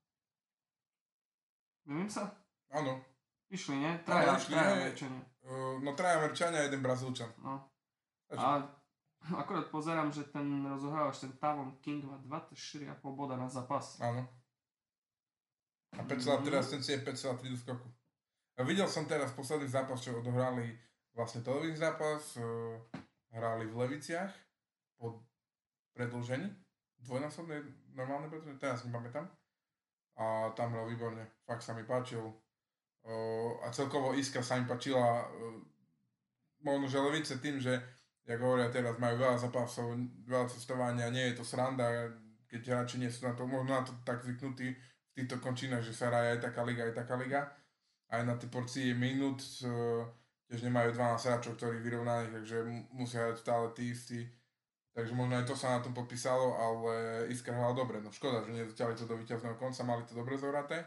Vymím 1.84 2.06
sa? 2.06 2.30
Áno, 2.70 3.02
Išli, 3.44 3.76
nie? 3.76 3.92
Traja, 4.02 4.34
išli, 4.34 4.54
traja. 4.56 4.72
Američania. 4.72 5.22
uh, 5.46 5.76
no 5.78 5.92
traja 5.92 6.18
Američania 6.18 6.58
a 6.58 6.66
jeden 6.66 6.80
Brazílčan. 6.82 7.30
No. 7.38 7.60
A 8.34 8.66
akorát 9.32 9.66
pozerám, 9.72 10.12
že 10.12 10.28
ten 10.28 10.66
rozohrávač, 10.68 11.24
ten 11.24 11.32
Tavon 11.40 11.80
King 11.80 12.04
má 12.04 12.20
24,5 12.20 13.00
boda 13.16 13.36
na 13.40 13.48
zápas. 13.48 13.96
Áno. 14.00 14.28
A 15.96 16.02
5,3 16.04 16.58
asistencie, 16.58 17.00
5,3 17.00 17.50
do 17.50 17.56
skoku. 17.56 17.88
A 18.58 18.62
videl 18.62 18.86
som 18.90 19.06
teraz 19.06 19.32
posledný 19.32 19.70
zápas, 19.70 20.02
čo 20.02 20.18
odohrali 20.18 20.74
vlastne 21.14 21.40
televízny 21.40 21.78
zápas, 21.78 22.36
uh, 22.36 22.78
hrali 23.30 23.66
v 23.70 23.74
Leviciach 23.78 24.30
po 24.98 25.22
predlžení, 25.94 26.50
dvojnásobné 27.02 27.62
normálne 27.94 28.26
predlženie, 28.30 28.58
teraz 28.58 28.82
nepamätám. 28.86 29.26
A 30.14 30.54
tam 30.54 30.70
hral 30.70 30.86
výborne, 30.86 31.22
fakt 31.46 31.62
sa 31.62 31.74
mi 31.74 31.82
páčil. 31.86 32.22
Uh, 33.02 33.58
a 33.62 33.70
celkovo 33.70 34.14
Iska 34.14 34.42
sa 34.42 34.58
mi 34.58 34.66
páčila, 34.66 35.26
uh, 35.26 35.58
možno 36.62 36.86
že 36.90 36.98
Levice 37.02 37.34
tým, 37.38 37.58
že 37.62 37.78
jak 38.24 38.40
hovoria 38.40 38.72
teraz, 38.72 38.96
majú 38.96 39.20
veľa 39.20 39.36
zápasov, 39.36 39.92
veľa 40.24 40.48
cestovania, 40.48 41.12
nie 41.12 41.32
je 41.32 41.36
to 41.40 41.44
sranda, 41.44 42.08
keď 42.48 42.60
hráči 42.72 42.96
nie 43.02 43.12
sú 43.12 43.28
na 43.28 43.36
to, 43.36 43.44
možno 43.44 43.76
na 43.76 43.84
to 43.84 43.92
tak 44.06 44.24
zvyknutí 44.24 44.72
v 44.72 45.12
týchto 45.12 45.42
končinách, 45.42 45.84
že 45.84 45.92
sa 45.92 46.08
hraje 46.08 46.38
aj 46.38 46.40
taká 46.40 46.62
liga, 46.62 46.88
aj 46.88 46.94
taká 46.94 47.14
liga. 47.20 47.50
Aj 48.08 48.22
na 48.22 48.38
tie 48.38 48.46
porcie 48.46 48.94
minút 48.94 49.42
uh, 49.66 50.06
tiež 50.46 50.62
nemajú 50.62 50.94
12 50.94 51.28
hráčov, 51.28 51.52
ktorí 51.58 51.82
vyrovnaní, 51.82 52.30
takže 52.30 52.62
mu- 52.62 52.86
musia 52.94 53.26
hrať 53.26 53.36
stále 53.42 53.66
tí 53.74 53.90
istí. 53.90 54.20
Takže 54.94 55.10
možno 55.18 55.34
aj 55.42 55.50
to 55.50 55.58
sa 55.58 55.74
na 55.74 55.80
tom 55.82 55.90
popísalo, 55.90 56.54
ale 56.54 57.26
Iskra 57.26 57.58
hral 57.58 57.74
dobre. 57.74 57.98
No 57.98 58.14
škoda, 58.14 58.46
že 58.46 58.54
nedotiahli 58.54 58.94
to 58.94 59.10
do 59.10 59.18
víťazného 59.18 59.58
konca, 59.58 59.82
mali 59.82 60.06
to 60.06 60.14
dobre 60.14 60.38
zohraté. 60.38 60.86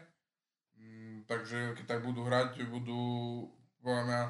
Mm, 0.80 1.28
takže 1.28 1.76
keď 1.76 1.84
tak 1.84 2.00
budú 2.00 2.24
hrať, 2.24 2.64
budú, 2.72 3.44
podľa 3.84 4.02
mňa, 4.08 4.20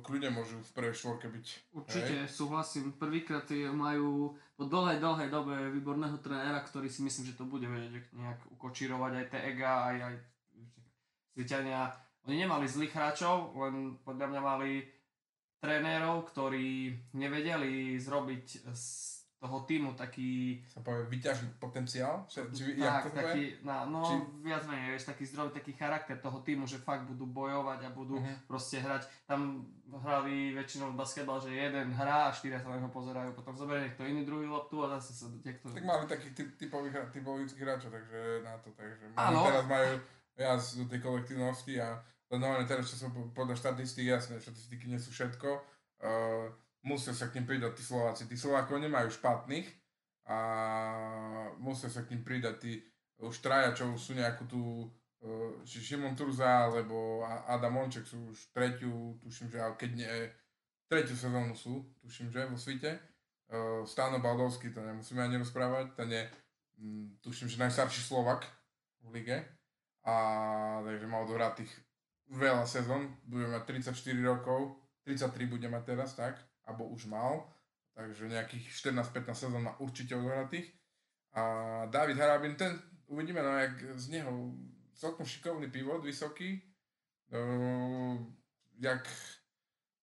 kľudne 0.00 0.32
môžu 0.32 0.56
v 0.56 0.70
prvej 0.72 0.96
štvorke 0.96 1.28
byť. 1.28 1.46
Určite, 1.76 2.14
súhlasím. 2.24 2.96
Prvýkrát 2.96 3.44
majú 3.76 4.32
po 4.56 4.64
dlhej, 4.64 5.00
dlhej 5.04 5.28
dobe 5.28 5.68
výborného 5.68 6.16
trénera, 6.24 6.64
ktorý 6.64 6.88
si 6.88 7.04
myslím, 7.04 7.28
že 7.28 7.36
to 7.36 7.44
bude 7.44 7.68
vedieť 7.68 8.08
nejak 8.16 8.40
ukočírovať 8.56 9.12
aj 9.20 9.26
TEGA, 9.28 9.74
aj, 9.92 9.96
aj 10.00 10.14
Sviťania. 11.36 11.92
Oni 12.24 12.40
nemali 12.40 12.64
zlých 12.64 12.96
hráčov, 12.96 13.52
len 13.52 14.00
podľa 14.00 14.32
mňa 14.32 14.40
mali 14.40 14.80
trénerov, 15.60 16.24
ktorí 16.32 16.96
nevedeli 17.12 18.00
zrobiť 18.00 18.46
z 18.72 18.84
toho 19.44 19.60
týmu 19.62 19.92
taký, 19.92 20.64
Sa 20.66 20.80
povie, 20.80 21.04
vyťažiť 21.06 21.50
potenciál? 21.58 22.24
Či, 22.24 22.40
či, 22.50 22.62
tak, 22.74 23.12
taký, 23.12 23.60
na, 23.60 23.84
no 23.84 24.00
Či- 24.00 24.24
viac 24.40 24.64
menej, 24.64 24.96
vieš, 24.96 25.04
taký 25.04 25.24
zdroj, 25.24 25.52
taký 25.52 25.72
charakter 25.72 26.16
toho 26.16 26.40
týmu, 26.40 26.64
že 26.64 26.80
fakt 26.80 27.04
budú 27.04 27.26
bojovať 27.26 27.80
a 27.82 27.90
budú 27.90 28.16
Mhm. 28.16 28.48
proste 28.48 28.80
hrať. 28.80 29.04
Tam 29.24 29.68
hrali 29.94 30.50
väčšinou 30.52 30.92
basketbal, 30.92 31.38
že 31.38 31.52
jeden 31.52 31.92
hrá 31.92 32.26
a 32.26 32.32
štyria 32.32 32.56
sa 32.56 32.66
na 32.66 32.80
neho 32.80 32.88
pozerajú, 32.88 33.30
potom 33.32 33.52
zoberie 33.52 33.86
niekto 33.86 34.02
iný 34.02 34.24
druhý 34.24 34.46
loptu 34.46 34.80
a 34.80 34.96
zase 34.96 35.12
sa 35.14 35.28
niekto... 35.38 35.68
Tak 35.68 35.84
mali 35.84 36.08
takých 36.08 36.32
typ, 36.34 36.48
typových, 36.56 37.12
typových 37.12 37.52
hráčov, 37.54 37.92
takže 37.92 38.20
na 38.40 38.56
to, 38.58 38.72
takže 38.72 39.12
možno 39.12 39.44
teraz 39.44 39.66
majú 39.68 39.92
viac 40.32 40.60
do 40.72 40.84
tej 40.86 41.00
kolektívnosti 41.00 41.74
a 41.76 42.00
len 42.26 42.40
normálne 42.40 42.64
teraz, 42.64 42.88
čo 42.88 42.96
som 42.96 43.12
po- 43.12 43.30
podľa 43.30 43.54
štatistík, 43.54 44.08
jasné, 44.08 44.40
štatistiky 44.40 44.88
nie 44.88 44.96
sú 44.96 45.12
všetko, 45.12 45.48
uh, 46.00 46.48
musia 46.84 47.16
sa 47.16 47.32
k 47.32 47.40
ním 47.40 47.48
pridať 47.48 47.80
tí 47.80 47.82
Slováci. 47.82 48.28
Tí 48.28 48.36
Slovákov 48.36 48.78
nemajú 48.78 49.08
špatných 49.10 49.66
a 50.28 50.38
musia 51.58 51.88
sa 51.88 52.04
k 52.04 52.14
ním 52.16 52.22
pridať 52.22 52.56
tí 52.60 52.72
už 53.24 53.40
traja, 53.40 53.72
čo 53.72 53.96
sú 53.96 54.12
nejakú 54.14 54.44
tú 54.44 54.88
či 55.64 55.80
Šimon 55.80 56.12
Turza 56.12 56.68
alebo 56.68 57.24
Adam 57.24 57.80
Monček 57.80 58.04
sú 58.04 58.28
už 58.28 58.52
tretiu, 58.52 59.16
tuším, 59.24 59.48
že 59.48 59.58
keď 59.80 59.90
nie, 59.96 60.08
tretiu 60.84 61.16
sezónu 61.16 61.56
sú, 61.56 61.80
tuším, 62.04 62.28
že 62.28 62.44
vo 62.44 62.60
svite. 62.60 63.00
Uh, 63.48 63.84
Stano 63.84 64.20
Baldovský, 64.20 64.72
to 64.72 64.80
nemusíme 64.80 65.20
ani 65.20 65.36
rozprávať, 65.40 65.96
ten 65.96 66.08
je, 66.12 66.22
mm, 66.80 67.24
tuším, 67.24 67.48
že 67.48 67.60
najstarší 67.60 68.00
Slovak 68.04 68.44
v 69.04 69.20
lige. 69.20 69.38
A 70.04 70.14
takže 70.84 71.08
mal 71.08 71.24
odohrať 71.24 71.64
tých 71.64 71.72
veľa 72.28 72.68
sezón, 72.68 73.16
bude 73.24 73.48
mať 73.48 73.64
34 73.80 73.96
rokov, 74.20 74.76
33 75.08 75.48
bude 75.48 75.68
mať 75.68 75.82
teraz, 75.84 76.12
tak, 76.16 76.36
alebo 76.64 76.88
už 76.88 77.06
mal, 77.06 77.44
takže 77.94 78.28
nejakých 78.28 78.64
14-15 78.92 79.34
sezón 79.48 79.62
má 79.62 79.76
určite 79.78 80.16
odohratých. 80.16 80.72
A 81.34 81.42
David 81.90 82.18
Harabin, 82.18 82.54
ten 82.56 82.78
uvidíme, 83.06 83.42
no 83.42 83.58
jak 83.58 83.98
z 83.98 84.08
neho 84.08 84.54
celkom 84.94 85.26
šikovný 85.26 85.70
pivot, 85.70 86.04
vysoký, 86.04 86.62
uh, 87.34 88.16
jak, 88.78 89.08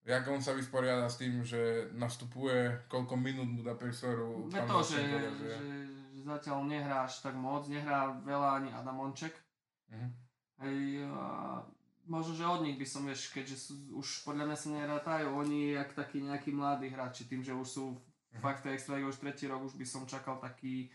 jak 0.06 0.28
on 0.28 0.44
sa 0.44 0.54
vysporiada 0.54 1.10
s 1.10 1.18
tým, 1.18 1.44
že 1.44 1.90
nastupuje, 1.96 2.86
koľko 2.88 3.16
minút 3.16 3.48
mu 3.48 3.64
dá 3.64 3.76
priestoru. 3.76 4.52
Je 4.52 4.62
to, 4.68 4.78
že, 4.84 5.02
že, 5.08 5.20
že 5.40 6.22
zatiaľ 6.28 6.68
nehrá 6.68 7.08
až 7.08 7.24
tak 7.24 7.36
moc, 7.36 7.66
nehrá 7.68 8.12
veľa 8.22 8.62
ani 8.62 8.70
Adam 8.76 8.96
Monček. 8.96 9.34
Uh-huh. 9.92 10.12
Hej, 10.62 11.08
a 11.10 11.26
možno, 12.12 12.36
že 12.36 12.44
od 12.44 12.62
nich 12.62 12.76
by 12.76 12.84
som, 12.84 13.08
vieš, 13.08 13.32
keďže 13.32 13.56
sú, 13.58 13.74
už 13.96 14.28
podľa 14.28 14.52
mňa 14.52 14.58
sa 14.60 14.70
nerátajú, 14.70 15.32
oni 15.32 15.80
jak 15.80 15.96
takí 15.96 16.20
nejakí 16.20 16.52
mladí 16.52 16.92
hráči, 16.92 17.24
tým, 17.24 17.40
že 17.40 17.56
už 17.56 17.68
sú 17.68 17.86
Mhm. 18.32 18.40
fakt 18.40 18.64
extra 18.68 18.96
už 18.96 19.16
tretí 19.16 19.48
rok, 19.48 19.64
už 19.64 19.76
by 19.76 19.86
som 19.88 20.08
čakal 20.08 20.40
taký, 20.40 20.88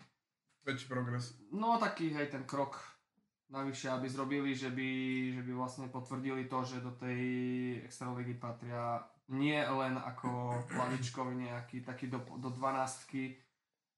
Väčší 0.65 0.89
progres. 0.89 1.37
no 1.53 1.77
taký, 1.77 2.11
hej, 2.11 2.27
ten 2.27 2.45
krok 2.45 2.81
navyše, 3.49 3.87
aby 3.93 4.09
zrobili, 4.09 4.57
že 4.57 4.73
by, 4.73 4.89
že 5.37 5.43
by 5.45 5.53
vlastne 5.53 5.87
potvrdili 5.87 6.49
to, 6.49 6.65
že 6.65 6.81
do 6.81 6.91
tej 6.97 7.21
extraligy 7.85 8.35
patria 8.35 9.05
nie 9.29 9.59
len 9.59 9.95
ako 9.95 10.59
lavičkovi 10.75 11.47
nejaký 11.47 11.85
taký 11.85 12.11
do, 12.11 12.19
do 12.41 12.51
12 12.51 13.39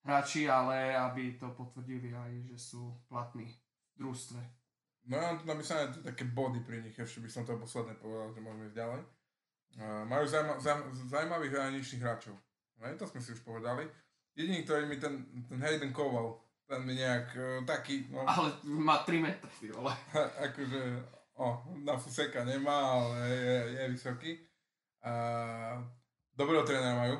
hráči, 0.05 0.49
ale 0.51 0.93
aby 0.97 1.37
to 1.39 1.49
potvrdili 1.57 2.13
aj, 2.13 2.33
že 2.53 2.59
sú 2.59 2.97
platní 3.09 3.49
v 3.97 4.05
družstve. 4.05 4.41
No 5.09 5.17
ja 5.17 5.33
mám 5.33 5.41
tu 5.41 5.49
napísané 5.49 5.89
také 6.05 6.29
body 6.29 6.61
pri 6.61 6.85
nich, 6.85 6.93
ešte 6.93 7.25
by 7.25 7.33
som 7.33 7.49
to 7.49 7.57
posledné 7.57 7.97
povedal, 7.97 8.29
že 8.29 8.45
môžeme 8.45 8.69
ísť 8.69 8.77
ďalej. 8.77 9.01
Uh, 9.81 10.05
majú 10.05 10.25
zaujíma, 10.29 10.55
zaujíma, 10.61 10.85
zaujímavých 11.09 11.53
hraničných 11.57 12.03
hráčov. 12.05 12.37
No, 12.77 12.85
to 12.93 13.09
sme 13.09 13.21
si 13.25 13.33
už 13.33 13.41
povedali. 13.41 13.89
Jediný, 14.37 14.69
ktorý 14.69 14.85
mi 14.85 15.01
ten, 15.01 15.25
ten 15.49 15.59
Hayden 15.65 15.97
Koval, 15.97 16.37
ten 16.69 16.85
mi 16.85 16.93
nejak 16.93 17.27
uh, 17.41 17.65
taký, 17.65 18.05
no, 18.13 18.21
Ale 18.29 18.53
má 18.69 19.01
3 19.01 19.17
metre, 19.25 19.49
ty 19.57 19.73
vole. 19.73 19.97
akože, 20.53 20.81
o, 21.41 21.47
na 21.89 21.97
fuseka 21.97 22.45
nemá, 22.45 23.01
ale 23.01 23.17
je, 23.33 23.59
je 23.81 23.85
vysoký. 23.97 24.31
Uh, 25.01 25.81
dobrého 26.37 26.69
trénera 26.69 27.01
majú. 27.01 27.17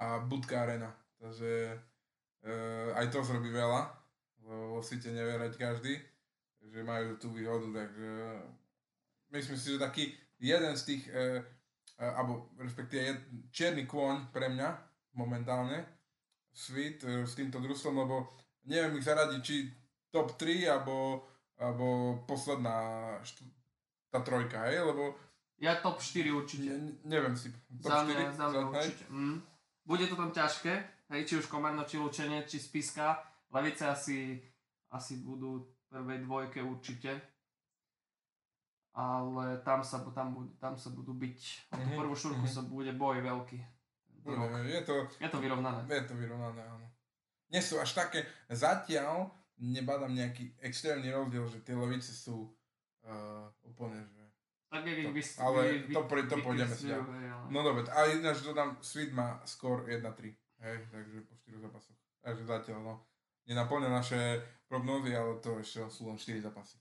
A 0.00 0.24
Budka 0.24 0.64
Arena, 0.64 0.96
takže 1.20 1.76
uh, 2.48 2.96
aj 2.96 3.12
to 3.12 3.20
zrobí 3.20 3.52
veľa. 3.52 3.99
Vo 4.50 4.82
Site 4.82 5.08
nevierať 5.08 5.54
každý, 5.54 5.94
že 6.60 6.80
majú 6.82 7.14
tú 7.16 7.30
výhodu, 7.30 7.70
takže 7.70 8.10
myslím 9.30 9.56
si, 9.56 9.66
že 9.70 9.78
taký 9.78 10.04
jeden 10.38 10.74
z 10.74 10.82
tých, 10.84 11.02
uh, 11.08 11.38
alebo 11.96 12.50
respektíve 12.58 13.00
jed, 13.00 13.20
čierny 13.50 13.86
kôň 13.86 14.34
pre 14.34 14.50
mňa 14.50 14.68
momentálne, 15.14 15.86
Sweet 16.50 17.06
uh, 17.06 17.22
s 17.22 17.38
týmto 17.38 17.62
družstvom, 17.62 17.94
lebo 17.96 18.34
neviem 18.66 18.98
ich 18.98 19.06
zaradiť, 19.06 19.40
či 19.40 19.70
top 20.10 20.34
3, 20.34 20.66
alebo, 20.66 21.22
alebo 21.56 22.18
posledná 22.26 22.76
št- 23.22 23.46
tá 24.10 24.18
trojka, 24.20 24.66
hej, 24.66 24.82
lebo 24.82 25.14
Ja 25.60 25.78
top 25.78 26.02
4 26.02 26.26
určite. 26.34 26.66
ne, 26.66 26.98
neviem 27.06 27.36
si. 27.38 27.52
Top 27.78 27.94
Za 27.94 28.02
mňa, 28.02 28.34
4? 28.34 28.34
za 28.34 28.46
mňa 28.48 28.58
hej? 28.58 28.66
určite. 28.66 29.04
Mm. 29.06 29.38
Bude 29.86 30.04
to 30.08 30.16
tam 30.18 30.30
ťažké, 30.32 30.72
hej, 31.14 31.20
či 31.22 31.34
už 31.38 31.46
Komando, 31.46 31.86
či 31.86 31.96
Lučenie, 32.00 32.42
či 32.42 32.58
Spiska. 32.58 33.29
Lavice 33.50 33.84
asi, 33.84 34.38
asi 34.88 35.16
budú 35.18 35.62
prvej 35.86 36.22
dvojke 36.22 36.62
určite. 36.62 37.18
Ale 38.90 39.62
tam 39.62 39.86
sa, 39.86 40.02
tam, 40.10 40.34
budú, 40.34 40.50
tam 40.56 40.74
sa 40.74 40.90
budú 40.90 41.14
byť. 41.14 41.38
O 41.70 41.76
tú 41.76 41.86
Mhm, 41.86 41.96
prvú 41.96 42.14
šurku 42.14 42.42
mhm. 42.42 42.52
sa 42.52 42.62
bude 42.62 42.90
boj 42.92 43.22
veľký. 43.22 43.58
Bude, 44.20 44.36
je 44.68 44.82
to, 44.82 44.94
Je 45.16 45.28
to 45.28 45.38
vyrovnané. 45.38 45.80
je 45.88 46.04
to 46.04 46.14
vyrovnané, 46.14 46.60
áno. 46.60 46.84
Nie 47.48 47.62
sú 47.62 47.80
až 47.80 47.96
také, 47.96 48.22
zatiaľ 48.46 49.30
nebadám 49.56 50.12
nejaký 50.12 50.54
extrémny 50.60 51.08
rozdiel, 51.08 51.48
že 51.48 51.60
tie 51.60 51.72
levice 51.72 52.12
sú 52.12 52.52
uh, 53.02 53.48
úplne, 53.62 54.04
že... 54.04 54.22
Tak 54.68 54.86
jak 54.86 54.98
ich 54.98 55.10
vy, 55.10 55.22
Ale 55.40 55.60
vy, 55.82 55.94
to 55.94 56.00
pri- 56.06 56.28
to 56.28 56.36
pôjdeme 56.38 56.70
si 56.70 56.86
ale- 56.86 57.02
No 57.48 57.64
dobre, 57.64 57.88
a 57.88 58.06
ináč 58.06 58.38
dodám, 58.40 58.78
Sweet 58.78 59.10
má 59.10 59.42
skôr 59.42 59.82
1-3, 59.84 60.30
hej, 60.60 60.76
takže 60.90 61.26
po 61.26 61.34
4 61.36 61.58
zápasoch. 61.58 61.98
Takže 62.20 62.44
zatiaľ, 62.44 62.78
no, 62.80 62.94
nenaplňa 63.50 63.90
naše 63.90 64.38
prognózy, 64.70 65.10
ale 65.10 65.42
to 65.42 65.58
ešte 65.58 65.82
sú 65.90 66.06
len 66.06 66.14
4 66.14 66.46
zápasy. 66.46 66.78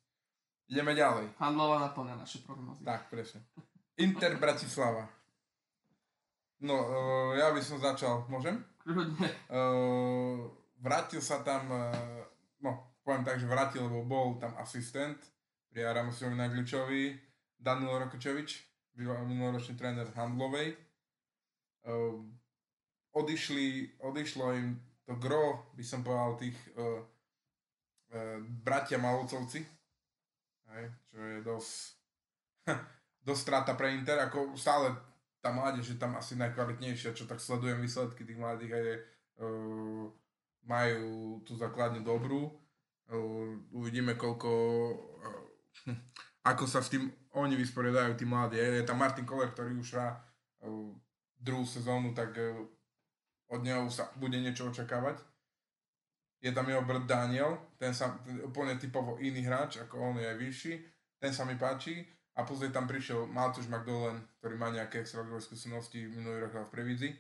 Ideme 0.69 0.93
ďalej. 0.93 1.33
Handlova 1.41 1.81
naplňa 1.89 2.13
naše 2.21 2.45
prognozy. 2.45 2.85
Tak, 2.85 3.09
presne. 3.09 3.41
Inter 3.97 4.37
Bratislava. 4.37 5.09
No, 6.61 6.77
uh, 6.77 7.31
ja 7.33 7.49
by 7.49 7.61
som 7.65 7.81
začal, 7.81 8.29
môžem? 8.29 8.61
Kľudne. 8.85 9.27
Uh, 9.49 10.45
vrátil 10.77 11.25
sa 11.25 11.41
tam, 11.41 11.65
uh, 11.73 11.89
no, 12.61 13.01
poviem 13.01 13.25
tak, 13.25 13.41
že 13.41 13.49
vrátil, 13.49 13.81
lebo 13.89 14.05
bol 14.05 14.37
tam 14.37 14.53
asistent 14.61 15.17
pri 15.73 15.89
Aramosovi 15.89 16.37
Nagličovi, 16.37 17.17
Danilo 17.57 17.97
Rokočevič, 17.97 18.61
minuloročný 18.99 19.73
tréner 19.73 20.05
Handlovej. 20.13 20.77
Uh, 21.87 22.21
odišli, 23.17 23.97
odišlo 24.05 24.53
im 24.53 24.77
to 25.09 25.17
gro, 25.17 25.73
by 25.73 25.81
som 25.81 26.05
povedal, 26.05 26.37
tých 26.37 26.57
uh, 26.77 27.01
uh, 28.13 28.37
bratia 28.45 29.01
Malovcovci, 29.01 29.65
hej, 30.69 30.85
čo 31.09 31.17
je 31.17 31.37
dosť, 31.41 31.73
dosť 33.25 33.41
strata 33.41 33.73
pre 33.73 33.97
Inter, 33.97 34.21
ako 34.21 34.53
stále 34.53 34.93
tá 35.41 35.49
mládež 35.49 35.89
je 35.89 35.97
tam 35.97 36.13
asi 36.13 36.37
najkvalitnejšia, 36.37 37.17
čo 37.17 37.25
tak 37.25 37.41
sledujem 37.41 37.81
výsledky 37.81 38.21
tých 38.21 38.37
mladých 38.37 38.71
aj 38.77 38.85
uh, 39.41 40.05
majú 40.69 41.41
tú 41.41 41.57
základňu 41.57 42.05
dobrú. 42.05 42.53
Uh, 43.09 43.57
uvidíme, 43.73 44.13
koľko, 44.13 44.51
uh, 45.25 45.89
ako 46.53 46.69
sa 46.69 46.85
s 46.85 46.93
tým 46.93 47.09
oni 47.33 47.57
vysporiadajú, 47.57 48.13
tí 48.13 48.29
mladí. 48.29 48.61
Je 48.61 48.85
tam 48.85 49.01
Martin 49.01 49.25
Koller, 49.25 49.49
ktorý 49.49 49.73
už 49.73 49.89
hrá 49.97 50.21
uh, 50.61 50.93
druhú 51.41 51.65
sezónu, 51.65 52.13
tak 52.13 52.37
uh, 52.37 52.61
od 53.49 53.61
neho 53.65 53.89
sa 53.89 54.13
bude 54.15 54.37
niečo 54.37 54.69
očakávať. 54.69 55.19
Je 56.39 56.55
tam 56.55 56.69
jeho 56.69 56.85
brat 56.85 57.03
Daniel, 57.03 57.59
ten 57.75 57.91
sa 57.91 58.15
ten 58.23 58.39
úplne 58.39 58.79
typovo 58.79 59.19
iný 59.19 59.43
hráč, 59.43 59.83
ako 59.83 60.13
on 60.13 60.15
je 60.21 60.31
vyšší. 60.39 60.73
Ten 61.19 61.35
sa 61.35 61.43
mi 61.43 61.59
páči. 61.59 62.07
A 62.39 62.47
pozrie 62.47 62.71
tam 62.71 62.87
prišiel 62.87 63.27
Matúš 63.27 63.67
McDolan, 63.67 64.23
ktorý 64.39 64.55
má 64.55 64.71
nejaké 64.71 65.03
extraligovej 65.03 65.43
skúsenosti 65.43 66.07
minulý 66.07 66.47
rok 66.47 66.71
v 66.71 66.71
Previdzi. 66.71 67.11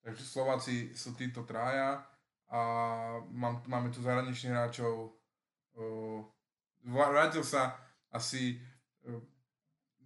Takže 0.00 0.24
Slováci 0.24 0.96
sú 0.96 1.12
títo 1.12 1.44
traja 1.44 2.00
a 2.48 2.60
mám, 3.28 3.60
máme 3.68 3.92
tu 3.92 4.00
zahraničných 4.00 4.56
hráčov. 4.56 5.12
Uh, 5.76 6.24
vrátil 6.88 7.44
sa 7.44 7.76
asi, 8.08 8.56
uh, 9.04 9.20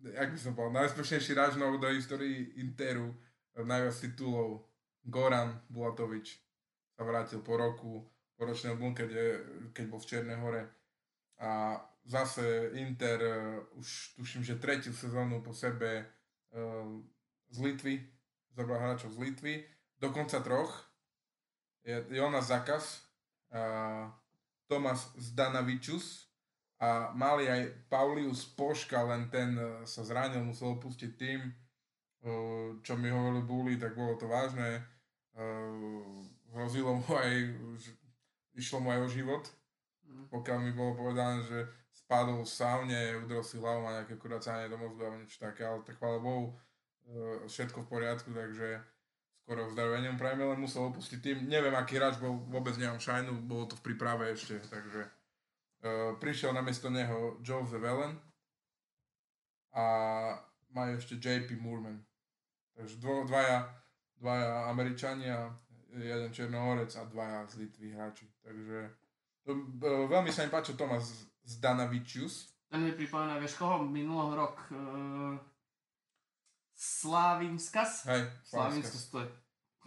jak 0.02 0.34
by 0.34 0.38
som 0.42 0.58
povedal, 0.58 0.82
najúspešnejší 0.82 1.30
hráč 1.38 1.54
do 1.54 1.88
histórii 1.94 2.58
Interu, 2.58 3.14
najviac 3.54 3.94
titulov, 4.02 4.66
Goran 5.04 5.60
Bulatovič 5.68 6.40
sa 6.96 7.04
vrátil 7.04 7.44
po 7.44 7.60
roku, 7.60 8.04
po 8.34 8.42
ročnej 8.48 8.74
bunke, 8.78 9.04
kde, 9.04 9.40
keď 9.76 9.84
bol 9.90 10.00
v 10.00 10.08
Čiernej 10.08 10.38
hore. 10.40 10.62
A 11.38 11.76
zase 12.08 12.72
Inter 12.78 13.18
uh, 13.20 13.78
už 13.78 14.16
tuším, 14.16 14.42
že 14.44 14.60
tretiu 14.60 14.96
sezónu 14.96 15.44
po 15.44 15.52
sebe 15.52 16.06
uh, 16.54 17.00
z 17.50 17.58
Litvy, 17.60 18.00
zobral 18.54 18.80
hráčov 18.80 19.12
z 19.12 19.18
Litvy, 19.18 19.54
dokonca 20.00 20.40
troch. 20.40 20.72
Je 21.84 22.00
Jonas 22.16 22.48
Zakas, 22.48 23.04
uh, 23.52 24.08
Tomas 24.64 25.12
Zdanavičus 25.20 26.32
a 26.80 27.12
mali 27.12 27.44
aj 27.44 27.92
Paulius 27.92 28.48
Poška, 28.48 29.04
len 29.04 29.28
ten 29.28 29.54
sa 29.84 30.02
zranil, 30.02 30.40
musel 30.40 30.74
opustiť 30.74 31.10
tým, 31.14 31.40
čo 32.80 32.92
mi 32.96 33.12
hovorili 33.12 33.44
Búli, 33.44 33.74
tak 33.76 33.92
bolo 33.92 34.16
to 34.16 34.24
vážne. 34.24 34.93
Uh, 35.34 36.22
hrozilo 36.54 36.94
mu 36.94 37.10
aj, 37.18 37.58
išlo 38.54 38.78
mu 38.78 38.94
aj 38.94 39.00
o 39.02 39.08
život 39.10 39.44
Mm. 40.14 40.30
pokiaľ 40.30 40.58
mi 40.60 40.72
bolo 40.76 40.92
povedané, 40.94 41.42
že 41.42 41.58
spadol 41.94 42.44
v 42.44 42.50
saune, 42.50 43.00
udrel 43.24 43.42
si 43.42 43.56
hlavu, 43.56 43.82
má 43.82 43.98
nejaké 43.98 44.14
kuracanie 44.20 44.68
do 44.68 44.76
mozgu 44.76 45.00
alebo 45.02 45.18
niečo 45.18 45.40
také, 45.40 45.64
ale 45.64 45.82
tak 45.82 45.96
chvála 45.96 46.20
Bohu, 46.20 46.52
e, 47.08 47.48
všetko 47.48 47.86
v 47.86 47.90
poriadku, 47.90 48.30
takže 48.30 48.82
skoro 49.44 49.68
vzdravenie 49.68 50.12
mu 50.12 50.18
prajeme, 50.20 50.44
len 50.44 50.60
musel 50.60 50.88
opustiť 50.88 51.18
tým. 51.20 51.38
Neviem, 51.48 51.74
aký 51.74 51.96
hráč 52.00 52.16
bol, 52.20 52.40
vôbec 52.48 52.76
nemám 52.76 53.00
šajnu, 53.00 53.44
bolo 53.44 53.68
to 53.68 53.76
v 53.76 53.84
príprave 53.84 54.32
ešte, 54.32 54.56
takže 54.72 55.04
uh, 55.04 56.16
prišiel 56.16 56.56
na 56.56 56.64
miesto 56.64 56.88
neho 56.88 57.36
Joseph 57.44 57.84
Allen 57.84 58.16
a 59.76 59.84
majú 60.72 60.96
ešte 60.96 61.20
JP 61.20 61.60
Moorman. 61.60 62.00
Takže 62.72 62.96
dvo, 63.04 63.28
dvaja, 63.28 63.68
dvaja 64.18 64.70
Američania, 64.70 65.50
jeden 65.94 66.30
Černohorec 66.34 66.90
a 66.96 67.04
dvaja 67.04 67.46
z 67.46 67.54
Litvy 67.66 67.94
hráči. 67.94 68.26
Takže 68.42 68.90
to, 69.44 69.50
uh, 69.54 70.08
veľmi 70.10 70.30
sa 70.32 70.46
mi 70.46 70.50
páčil 70.50 70.74
Tomas 70.74 71.26
Zdanavičius. 71.44 72.50
Ten 72.70 72.82
mi 72.82 72.92
pripomína, 72.96 73.38
vieš 73.38 73.54
koho, 73.60 73.84
minulý 73.86 74.34
rok 74.34 74.56
uh, 74.74 75.38
Slavinskas. 76.74 78.10
Hej, 78.10 78.22
Slavinskas, 78.42 79.10
to 79.14 79.22
je, 79.22 79.28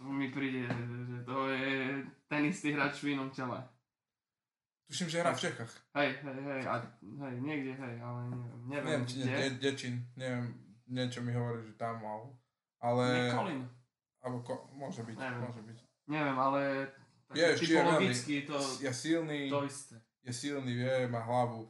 mi 0.08 0.32
príde, 0.32 0.64
že 0.64 1.18
to 1.28 1.52
je 1.52 2.00
ten 2.30 2.42
istý 2.48 2.72
hráč 2.72 3.04
v 3.04 3.18
inom 3.18 3.28
tele. 3.28 3.60
Tuším, 4.88 5.12
že 5.12 5.20
hrá 5.20 5.36
v 5.36 5.40
Čechách. 5.44 5.72
Hej, 6.00 6.16
hej, 6.24 6.40
hej, 6.48 6.62
a, 6.64 6.80
hej, 7.04 7.34
niekde, 7.44 7.76
hej, 7.76 7.94
ale 8.00 8.20
neviem, 8.32 8.60
neviem, 8.64 8.84
Neviem, 8.88 9.02
kde. 9.04 9.36
de, 9.36 9.48
Dečín, 9.60 9.94
neviem, 10.16 10.48
niečo 10.88 11.20
mi 11.20 11.36
hovorí, 11.36 11.60
že 11.60 11.76
tam 11.76 12.00
mal. 12.00 12.32
Ale, 12.80 13.04
Nie, 13.28 13.36
Colin. 13.36 13.60
Alebo 14.20 14.42
ko, 14.42 14.52
môže 14.72 15.02
byť, 15.02 15.16
Neviem. 15.16 15.42
môže 15.42 15.62
byť. 15.62 15.78
Neviem, 16.06 16.36
ale 16.36 16.60
tak 17.26 17.34
Je, 17.34 17.46
typologicky 17.56 18.34
to, 18.42 18.56
Je 18.80 18.90
silný, 18.90 19.46
to 19.46 19.62
isté. 19.62 19.96
je 20.22 20.32
silný, 20.32 20.72
vie, 20.74 21.06
má 21.06 21.20
hlavu. 21.20 21.68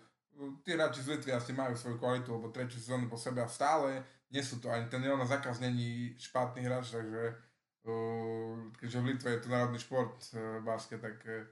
Tí 0.63 0.73
hráči 0.73 1.03
z 1.03 1.13
Litvy 1.13 1.33
asi 1.33 1.51
majú 1.51 1.75
svoju 1.75 1.99
kvalitu, 1.99 2.31
lebo 2.31 2.49
tretiu 2.49 2.79
sezónu 2.79 3.07
po 3.07 3.17
sebe 3.17 3.43
a 3.43 3.51
stále 3.51 4.01
nie 4.29 4.39
sú 4.39 4.59
to, 4.59 4.69
ani 4.69 4.87
ten 4.87 5.01
Jonas 5.01 5.29
Zakaz 5.29 5.59
není 5.59 6.15
špatný 6.15 6.63
hráč, 6.63 6.93
takže 6.93 7.35
uh, 7.83 8.55
keďže 8.77 8.99
v 9.01 9.09
Litve 9.09 9.29
je 9.31 9.41
to 9.41 9.49
národný 9.49 9.79
šport 9.79 10.15
uh, 10.31 10.63
basket, 10.63 11.01
tak 11.01 11.19
uh, 11.21 11.43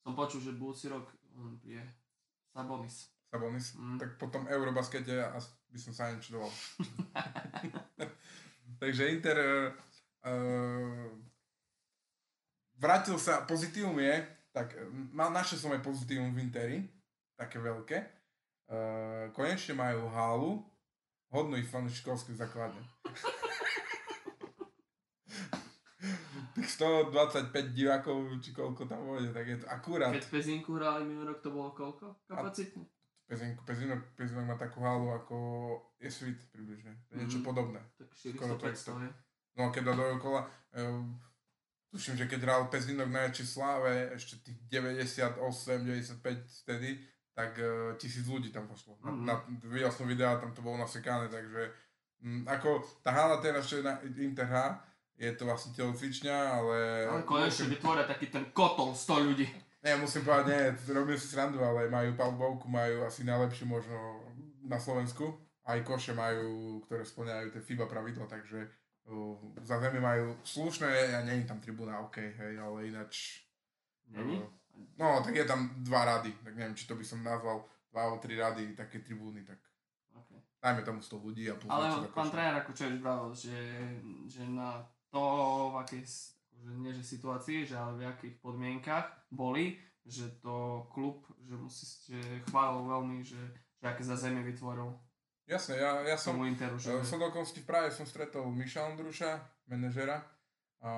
Som 0.00 0.14
počul, 0.14 0.40
že 0.40 0.52
budúci 0.52 0.88
rok 0.88 1.04
on 1.34 1.58
je 1.60 1.80
Sabonis. 2.48 3.10
Sabonis, 3.28 3.74
Mm. 3.74 3.98
tak 3.98 4.14
po 4.16 4.26
tom 4.28 4.46
Eurobaskete 4.46 5.10
as- 5.26 5.52
by 5.68 5.76
som 5.76 5.90
sa 5.90 6.06
ani 6.06 6.22
čudoval. 6.22 6.48
takže 8.80 9.08
Inter 9.10 9.36
uh, 10.24 11.08
vrátil 12.74 13.16
sa, 13.16 13.44
pozitívum 13.44 13.96
je, 13.98 14.14
tak 14.50 14.72
uh, 14.72 14.88
na, 15.12 15.28
našiel 15.28 15.58
som 15.58 15.72
aj 15.72 15.80
pozitívum 15.80 16.32
v 16.32 16.42
Interi, 16.42 16.78
také 17.34 17.58
veľké. 17.58 17.98
Uh, 18.64 19.28
konečne 19.30 19.76
majú 19.76 20.08
hálu, 20.08 20.50
hodnú 21.28 21.56
ich 21.56 21.68
fanúšikovskú 21.68 22.32
základne. 22.32 22.80
Tých 26.54 26.70
125 26.70 27.50
divákov, 27.74 28.38
či 28.38 28.54
koľko 28.54 28.86
tam 28.86 29.02
bude, 29.04 29.34
tak 29.34 29.42
je 29.44 29.58
to 29.58 29.66
akurát. 29.66 30.14
Keď 30.14 30.30
Pezinku 30.30 30.78
hrali 30.78 31.02
minulý 31.02 31.34
rok, 31.34 31.42
to 31.42 31.50
bolo 31.50 31.74
koľko? 31.74 32.14
Kapacitne? 32.30 32.86
Pezinku, 33.24 33.64
Pezinok, 33.64 34.00
Pezinok 34.14 34.44
má 34.44 34.54
takú 34.54 34.84
halu 34.84 35.08
ako 35.10 35.36
je 35.96 36.12
svit 36.12 36.36
približne. 36.52 36.92
To 37.08 37.16
je 37.16 37.24
niečo 37.24 37.40
Mhm. 37.40 37.46
podobné. 37.46 37.80
Tak 37.96 38.08
Skoro 38.12 38.54
400-500, 38.60 39.02
hej. 39.02 39.12
No 39.54 39.68
a 39.68 39.70
keď 39.70 39.82
dá 39.90 39.94
dookola, 39.94 40.46
um, 40.74 41.14
tuším, 41.94 42.18
že 42.18 42.26
keď 42.26 42.40
hral 42.42 42.62
Pezinok 42.66 43.06
na 43.06 43.30
sláve, 43.30 44.10
ešte 44.14 44.42
tých 44.42 44.58
98, 44.66 45.38
95 46.18 46.66
vtedy, 46.66 46.98
tak 47.34 47.58
uh, 47.58 47.94
tisíc 47.98 48.26
ľudí 48.26 48.50
tam 48.50 48.66
pošlo. 48.66 48.98
Na, 49.02 49.10
Mhm. 49.10 49.24
na, 49.26 49.34
videl 49.70 49.90
som 49.90 50.06
videa, 50.06 50.38
tam 50.38 50.50
to 50.54 50.62
bolo 50.62 50.78
nasekané, 50.78 51.30
takže 51.30 51.70
um, 52.22 52.42
ako 52.46 52.82
tá 53.02 53.14
hala 53.14 53.38
teraz, 53.38 53.66
čo 53.70 53.78
je 53.78 53.86
na 53.86 53.98
Inter 54.18 54.46
hrá, 54.46 54.82
je 55.14 55.30
to 55.38 55.46
vlastne 55.46 55.70
telocvičňa, 55.78 56.36
ale... 56.58 56.76
Ale 57.06 57.22
konečne 57.22 57.70
musím, 57.70 57.78
vytvoria 57.78 58.04
taký 58.10 58.26
ten 58.34 58.50
kotol 58.50 58.90
100 58.98 59.26
ľudí. 59.30 59.46
nie, 59.86 59.94
musím 59.94 60.26
povedať, 60.26 60.46
nie, 60.50 60.62
robím 60.90 61.14
si 61.14 61.30
srandu, 61.30 61.62
ale 61.62 61.86
majú 61.86 62.18
palbovku, 62.18 62.66
majú 62.66 63.06
asi 63.06 63.22
najlepšiu 63.22 63.70
možno 63.70 63.94
na 64.66 64.80
Slovensku. 64.82 65.38
Aj 65.64 65.78
koše 65.86 66.12
majú, 66.12 66.82
ktoré 66.84 67.06
splňajú 67.06 67.54
tie 67.54 67.62
FIBA 67.62 67.86
pravidla, 67.86 68.26
takže 68.26 68.66
za 69.60 69.76
zemi 69.80 70.00
majú 70.00 70.36
slušné, 70.44 70.88
ja 70.88 71.20
je 71.20 71.44
tam 71.44 71.60
tribúna, 71.60 72.00
OK, 72.00 72.16
hej, 72.16 72.56
ale 72.56 72.88
ináč... 72.88 73.44
Není? 74.08 74.40
uh, 74.40 74.48
No, 74.98 75.22
tak 75.22 75.36
je 75.36 75.44
tam 75.44 75.70
dva 75.86 76.04
rady, 76.04 76.34
tak 76.42 76.56
neviem, 76.58 76.74
či 76.74 76.90
to 76.90 76.98
by 76.98 77.04
som 77.06 77.22
nazval 77.22 77.62
dva 77.94 78.00
alebo 78.10 78.18
tri 78.18 78.34
rady, 78.34 78.74
také 78.74 78.98
tribúny, 79.04 79.46
tak 79.46 79.60
Okay. 80.14 80.38
dajme 80.62 80.82
tomu 80.86 81.02
100 81.02 81.26
ľudí 81.26 81.50
a 81.50 81.58
plus 81.58 81.66
Ale 81.66 82.06
pán 82.14 82.30
tréner 82.30 82.54
ako 82.62 82.70
čo 82.70 82.86
vravel, 83.02 83.34
že, 83.34 83.58
že 84.30 84.46
na 84.46 84.78
to, 85.10 85.22
v 85.74 85.82
akej, 85.82 86.02
akože 86.54 86.70
nie 86.78 86.94
že 86.94 87.02
situácii, 87.02 87.66
že 87.66 87.74
ale 87.74 87.98
v 87.98 88.06
akých 88.14 88.38
podmienkach 88.38 89.10
boli, 89.34 89.74
že 90.06 90.30
to 90.38 90.86
klub, 90.94 91.26
že 91.42 91.54
musí, 91.58 91.84
že 92.14 92.20
chválil 92.46 92.86
veľmi, 92.86 93.26
že, 93.26 93.42
že 93.82 93.84
aké 93.90 94.06
za 94.06 94.14
zemi 94.14 94.46
vytvoril 94.46 94.94
Jasné, 95.44 95.76
ja, 95.76 96.00
ja 96.08 96.16
som... 96.16 96.36
tomu 96.36 96.48
Interu, 96.48 96.80
že 96.80 96.92
Uh, 96.96 97.04
som 97.04 97.20
dokonca 97.20 97.52
v 97.52 97.68
Prahe 97.68 97.88
som 97.92 98.08
stretol 98.08 98.48
Miša 98.48 98.88
Ondruša, 98.88 99.44
manažera 99.68 100.24
a 100.84 100.90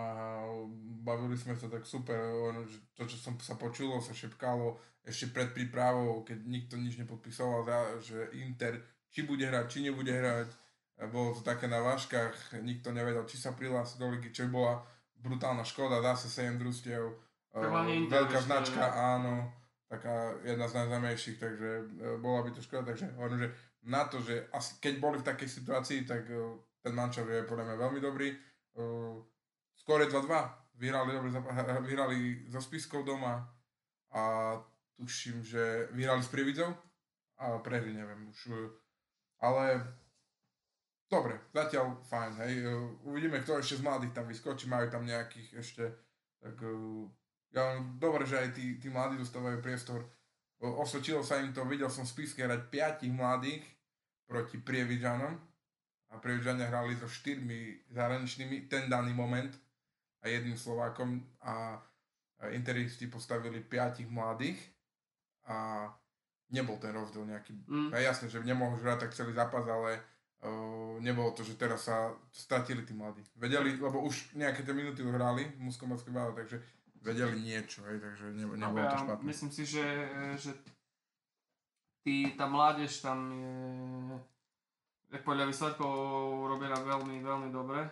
bavili 1.03 1.39
sme 1.39 1.55
sa 1.55 1.71
tak 1.71 1.87
super, 1.87 2.19
že 2.67 2.79
to, 2.99 3.07
čo 3.07 3.17
som 3.19 3.35
sa 3.39 3.55
počulo, 3.55 4.03
sa 4.03 4.11
šepkalo 4.11 4.79
ešte 5.07 5.31
pred 5.31 5.55
prípravou, 5.55 6.27
keď 6.27 6.43
nikto 6.43 6.75
nič 6.75 6.99
nepodpisoval, 6.99 7.63
že 8.03 8.35
Inter 8.43 8.83
či 9.15 9.23
bude 9.23 9.47
hrať, 9.47 9.67
či 9.71 9.79
nebude 9.87 10.11
hrať. 10.11 10.51
Bolo 11.15 11.39
to 11.39 11.47
také 11.47 11.71
na 11.71 11.79
váškach, 11.79 12.59
nikto 12.67 12.91
nevedel, 12.91 13.23
či 13.31 13.39
sa 13.39 13.55
prihlási 13.55 14.03
do 14.03 14.11
ligy, 14.11 14.35
čo 14.35 14.51
bola 14.51 14.83
brutálna 15.15 15.63
škoda, 15.63 16.03
zase 16.03 16.29
7 16.29 16.59
družstiev, 16.59 17.03
Inter, 17.57 18.27
veľká 18.27 18.41
značka, 18.45 18.85
áno, 18.93 19.49
taká 19.97 20.37
jedna 20.45 20.69
z 20.69 20.77
najznámejších, 20.77 21.39
takže 21.41 21.71
uh, 21.81 22.21
bola 22.21 22.45
by 22.45 22.51
to 22.53 22.61
škoda, 22.61 22.93
takže 22.93 23.17
hovorím, 23.17 23.49
že 23.49 23.49
na 23.89 24.05
to, 24.05 24.21
že 24.21 24.47
asi 24.53 24.77
keď 24.79 24.95
boli 25.01 25.17
v 25.19 25.29
takej 25.33 25.49
situácii, 25.49 26.05
tak 26.05 26.29
uh, 26.29 26.61
ten 26.85 26.93
mančov 26.95 27.27
je 27.27 27.43
podľa 27.49 27.65
mňa 27.67 27.77
veľmi 27.83 28.01
dobrý. 28.01 28.31
Skôr 29.75 30.07
je 30.07 30.13
2-2. 30.13 30.79
Vyhrali, 30.79 31.17
dobre, 31.17 31.33
vyhrali 31.83 32.47
so 32.47 32.61
Spiskou 32.61 33.03
doma 33.03 33.43
a 34.13 34.55
tuším, 34.95 35.41
že 35.43 35.89
vyhrali 35.97 36.23
s 36.23 36.31
Prievidzou 36.31 36.71
a 37.41 37.59
prehry, 37.59 37.91
neviem 37.97 38.29
už. 38.31 38.55
uh, 38.55 38.71
Ale 39.43 39.83
dobre, 41.11 41.41
zatiaľ 41.51 41.99
fajn, 42.07 42.33
hej. 42.45 42.55
Uvidíme, 43.03 43.43
kto 43.43 43.59
ešte 43.59 43.81
z 43.81 43.87
mladých 43.87 44.15
tam 44.15 44.31
vyskočí, 44.31 44.71
majú 44.71 44.87
tam 44.93 45.03
nejakých 45.09 45.59
ešte, 45.59 45.85
tak 46.39 46.55
ja, 47.57 47.81
dobre, 47.97 48.29
že 48.29 48.37
aj 48.37 48.53
tí, 48.53 48.77
tí 48.77 48.93
mladí 48.93 49.17
dostávajú 49.17 49.65
priestor. 49.65 50.05
Osvedčilo 50.61 51.25
sa 51.25 51.41
im 51.41 51.57
to, 51.57 51.65
videl 51.65 51.89
som 51.89 52.05
v 52.05 52.13
Spiske 52.13 52.45
hrať 52.45 52.69
piatich 52.69 53.13
mladých 53.13 53.65
proti 54.29 54.61
Prievidžanom 54.61 55.33
a 56.13 56.15
Prievidžania 56.21 56.69
hrali 56.69 56.93
so 57.01 57.09
štyrmi 57.09 57.89
zahraničnými 57.97 58.69
ten 58.69 58.93
daný 58.93 59.17
moment 59.17 59.57
a 60.21 60.29
jedným 60.29 60.57
Slovákom 60.61 61.25
a 61.41 61.81
Interisti 62.53 63.09
postavili 63.09 63.65
piatich 63.65 64.13
mladých 64.13 64.61
a 65.49 65.89
nebol 66.53 66.77
ten 66.77 66.93
rozdiel 66.93 67.25
nejaký. 67.25 67.57
Mm. 67.65 67.91
A 67.95 67.97
jasné, 68.05 68.29
že 68.29 68.45
nemohol 68.45 68.77
hrať 68.77 69.09
tak 69.09 69.17
celý 69.17 69.33
zápas, 69.33 69.65
ale 69.65 69.97
uh, 70.45 71.01
nebolo 71.01 71.33
to, 71.33 71.41
že 71.41 71.57
teraz 71.57 71.89
sa 71.89 72.13
stratili 72.29 72.85
tí 72.85 72.93
mladí. 72.93 73.25
Vedeli, 73.41 73.81
lebo 73.81 74.05
už 74.05 74.37
nejaké 74.37 74.61
tie 74.61 74.77
minúty 74.77 75.01
hrali 75.01 75.49
v 75.57 75.61
Muskom 75.65 75.97
takže 75.97 76.61
vedeli 77.07 77.39
niečo, 77.39 77.87
hej, 77.87 78.03
takže 78.03 78.35
ne, 78.35 78.45
nebolo 78.51 78.91
to 78.91 78.99
špatné. 79.07 79.25
myslím 79.31 79.51
si, 79.55 79.63
že, 79.63 79.87
že 80.35 80.51
tí, 82.03 82.35
tá 82.35 82.51
mládež 82.51 82.99
tam 82.99 83.31
je 83.31 83.55
jak 85.13 85.23
podľa 85.23 85.47
výsledkov 85.47 85.93
robia 86.51 86.75
veľmi, 86.75 87.23
veľmi 87.23 87.49
dobre. 87.55 87.87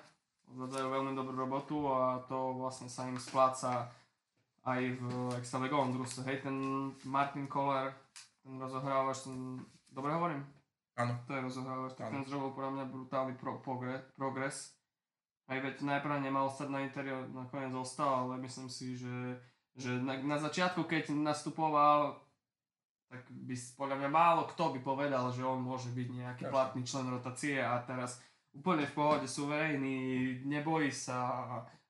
Odvádzajú 0.44 0.86
veľmi 0.92 1.12
dobrú 1.16 1.36
robotu 1.40 1.88
a 1.88 2.20
to 2.28 2.60
vlastne 2.60 2.90
sa 2.90 3.08
im 3.08 3.16
spláca 3.16 3.88
aj 4.64 4.80
v 5.00 5.04
extraligovom 5.40 5.94
družstve. 5.94 6.28
Hej, 6.28 6.38
ten 6.44 6.56
Martin 7.08 7.48
Koller, 7.48 7.96
ten 8.44 8.60
rozohrávač, 8.60 9.24
ten, 9.24 9.60
dobre 9.88 10.12
hovorím? 10.12 10.42
Áno. 11.00 11.16
To 11.26 11.30
je 11.32 11.40
rozohrávač, 11.40 11.92
tak 11.96 12.12
ten 12.12 12.22
zrobil 12.28 12.50
podľa 12.54 12.70
mňa 12.76 12.84
brutálny 12.92 13.34
pro, 13.40 13.58
progres. 14.14 14.76
Aj 15.44 15.58
veď 15.60 15.84
najprv 15.84 16.24
nemal 16.24 16.48
stať 16.48 16.68
na 16.72 16.80
interior, 16.80 17.28
nakoniec 17.28 17.68
zostal, 17.72 18.28
ale 18.28 18.40
myslím 18.40 18.72
si, 18.72 18.96
že, 18.96 19.36
že 19.76 20.00
na, 20.00 20.16
na 20.24 20.40
začiatku, 20.40 20.88
keď 20.88 21.12
nastupoval, 21.12 22.16
tak 23.12 23.28
by 23.28 23.54
podľa 23.76 23.96
mňa 24.00 24.10
málo 24.10 24.42
kto 24.48 24.72
by 24.74 24.80
povedal, 24.80 25.28
že 25.28 25.44
on 25.44 25.60
môže 25.60 25.92
byť 25.92 26.08
nejaký 26.08 26.44
platný 26.48 26.82
člen 26.88 27.12
rotácie 27.12 27.60
a 27.60 27.76
teraz 27.84 28.24
úplne 28.56 28.88
v 28.88 28.96
pohode, 28.96 29.26
suverénny, 29.28 29.96
nebojí 30.48 30.88
sa 30.88 31.18
a, 31.20 31.46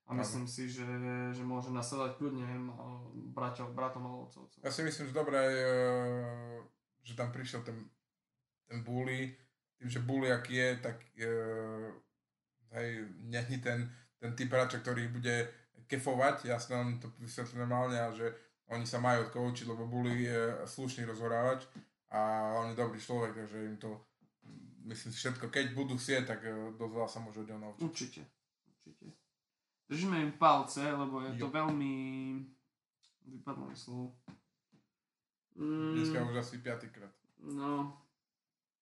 a 0.08 0.10
myslím 0.18 0.50
si, 0.50 0.66
že, 0.66 0.84
že 1.30 1.46
môže 1.46 1.70
nasledovať 1.70 2.18
kľudne 2.18 2.48
no, 2.66 3.08
braťov, 3.30 3.70
bratom 3.70 4.02
Olovcovcov. 4.02 4.64
Ja 4.66 4.72
si 4.74 4.82
myslím, 4.82 5.08
že 5.08 5.14
dobré 5.14 5.40
eh, 5.46 6.58
že 7.04 7.12
tam 7.12 7.28
prišiel 7.30 7.60
ten, 7.62 7.76
ten 8.64 8.80
bully, 8.80 9.36
tým, 9.76 9.88
že 9.92 10.00
bully 10.00 10.32
aký 10.32 10.56
je, 10.56 10.70
tak 10.80 10.96
uh, 11.20 11.92
hej, 12.74 13.06
není 13.24 13.58
ten, 13.62 13.86
ten 14.18 14.34
typ 14.34 14.50
hráča, 14.50 14.78
ktorý 14.82 15.08
bude 15.08 15.48
kefovať, 15.86 16.44
jasné, 16.48 16.76
on 16.76 16.98
to 16.98 17.08
vysvetlí 17.20 17.58
normálne, 17.58 17.96
a 17.96 18.10
že 18.12 18.32
oni 18.72 18.86
sa 18.88 18.98
majú 18.98 19.24
od 19.24 19.30
koho 19.30 19.44
učiť, 19.52 19.66
lebo 19.68 19.86
bully 19.86 20.24
je 20.24 20.40
slušný 20.64 21.04
rozhorávač 21.04 21.68
a 22.10 22.52
on 22.56 22.72
je 22.72 22.80
dobrý 22.80 22.96
človek, 23.00 23.36
takže 23.36 23.58
im 23.68 23.76
to 23.76 24.00
myslím 24.84 25.12
si 25.12 25.18
všetko, 25.18 25.48
keď 25.48 25.72
budú 25.72 25.96
chcieť, 25.96 26.24
tak 26.28 26.40
eh, 26.44 26.52
dosť 26.76 26.92
veľa 26.92 27.08
sa 27.08 27.18
môže 27.20 27.40
od 27.40 27.48
neho 27.48 27.60
naučiť. 27.60 27.82
Určite, 27.84 28.22
určite. 28.84 29.16
Držíme 29.88 30.16
im 30.20 30.32
palce, 30.40 30.80
lebo 30.80 31.20
je 31.20 31.36
to 31.36 31.48
Jo. 31.48 31.52
veľmi... 31.52 31.92
Vypadlo 33.24 33.64
mi 33.68 33.76
slovo. 33.76 34.16
Mm, 35.56 35.96
Dneska 35.96 36.24
už 36.24 36.36
asi 36.40 36.60
piatýkrát. 36.60 37.12
No, 37.40 37.96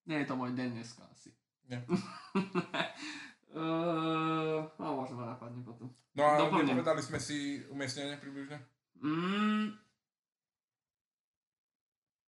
nie 0.06 0.18
je 0.22 0.26
to 0.26 0.34
môj 0.34 0.54
deň 0.54 0.78
dneska 0.78 1.02
asi. 1.10 1.30
Nie. 1.70 1.82
Uh, 3.52 4.64
no, 4.80 5.04
možno 5.04 5.20
ma 5.20 5.36
napadne 5.36 5.60
potom. 5.60 5.92
No 6.16 6.22
a 6.24 6.40
Doplním. 6.40 6.72
nepovedali 6.72 7.04
sme 7.04 7.20
si 7.20 7.60
umiestnenie 7.68 8.16
približne? 8.16 8.56
Mm, 8.96 9.76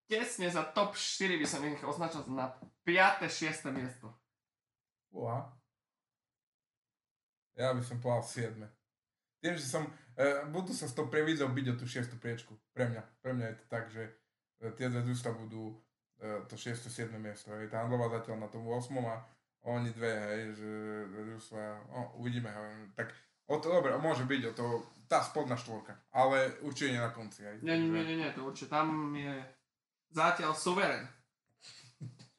tesne 0.05 0.47
za 0.53 0.61
top 0.69 0.93
4 0.93 1.41
by 1.41 1.47
som 1.49 1.65
ich 1.65 1.81
označil 1.81 2.29
na 2.29 2.53
5. 2.85 3.25
6. 3.25 3.73
miesto. 3.73 4.13
Uha. 5.09 5.49
Ja 7.57 7.73
by 7.73 7.81
som 7.81 7.97
povedal 7.97 8.21
7. 8.61 8.61
Tým, 9.41 9.53
že 9.57 9.65
som, 9.65 9.89
e, 10.13 10.45
budú 10.53 10.77
sa 10.77 10.85
s 10.85 10.93
tou 10.93 11.09
prevízou 11.09 11.49
byť 11.49 11.65
o 11.73 11.75
tú 11.79 11.85
6. 11.89 12.21
priečku. 12.21 12.53
Pre 12.75 12.85
mňa. 12.85 13.01
Pre 13.21 13.31
mňa 13.33 13.45
je 13.49 13.57
to 13.57 13.65
tak, 13.65 13.89
že 13.89 14.03
e, 14.61 14.69
tie 14.77 14.93
dve 14.93 15.01
družstva 15.01 15.31
budú 15.41 15.73
e, 16.21 16.45
to 16.45 16.53
6. 16.53 16.85
7. 16.85 17.15
miesto. 17.17 17.49
Hej. 17.55 17.73
Tá 17.73 17.81
Handlová 17.81 18.13
zatiaľ 18.13 18.45
na 18.45 18.49
tom 18.51 18.67
8. 18.67 18.93
a 19.09 19.23
oni 19.65 19.89
dve, 19.89 20.13
hej, 20.13 20.41
že 20.53 20.71
dve 21.09 21.21
družstva, 21.33 21.61
no, 21.89 21.99
uvidíme. 22.21 22.49
Hej. 22.53 22.93
Tak 22.93 23.07
o 23.49 23.55
to, 23.57 23.67
dobre, 23.73 23.97
môže 23.97 24.25
byť 24.29 24.41
o 24.49 24.53
to, 24.53 24.65
tá 25.09 25.21
spodná 25.21 25.57
štvorka, 25.57 25.97
ale 26.13 26.61
určite 26.61 26.93
nie 26.93 27.01
na 27.01 27.13
konci. 27.13 27.41
Hej. 27.45 27.65
Nie, 27.65 27.77
nie, 27.77 27.89
nie, 27.89 28.03
nie, 28.05 28.17
nie, 28.21 28.29
to 28.33 28.45
určite 28.45 28.73
tam 28.73 29.13
je 29.13 29.33
zatiaľ 30.13 30.53
suverén. 30.53 31.05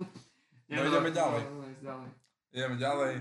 No, 0.67 0.83
ideme 0.83 1.15
ďalej. 1.15 1.47
ďalej. 1.79 2.09
Ideme 2.51 2.75
ďalej. 2.75 3.15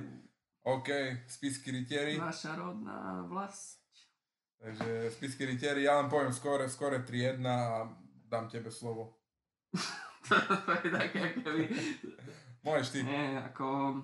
OK, 0.66 0.90
spisky 1.30 1.70
rytieri. 1.70 2.18
Naša 2.18 2.58
rodná 2.58 3.22
vlast. 3.30 3.86
Takže 4.58 5.14
spisky 5.14 5.46
rytieri, 5.46 5.86
ja 5.86 6.02
len 6.02 6.10
poviem 6.10 6.34
skore, 6.34 6.66
skore 6.66 7.06
3-1 7.06 7.46
a 7.46 7.86
dám 8.26 8.50
tebe 8.50 8.74
slovo. 8.74 9.22
to 10.26 10.72
je 10.82 10.90
také, 10.90 11.38
keby... 11.38 11.70
Môžeš 12.66 12.98
ty. 12.98 13.00
Nie, 13.06 13.38
ako... 13.46 14.02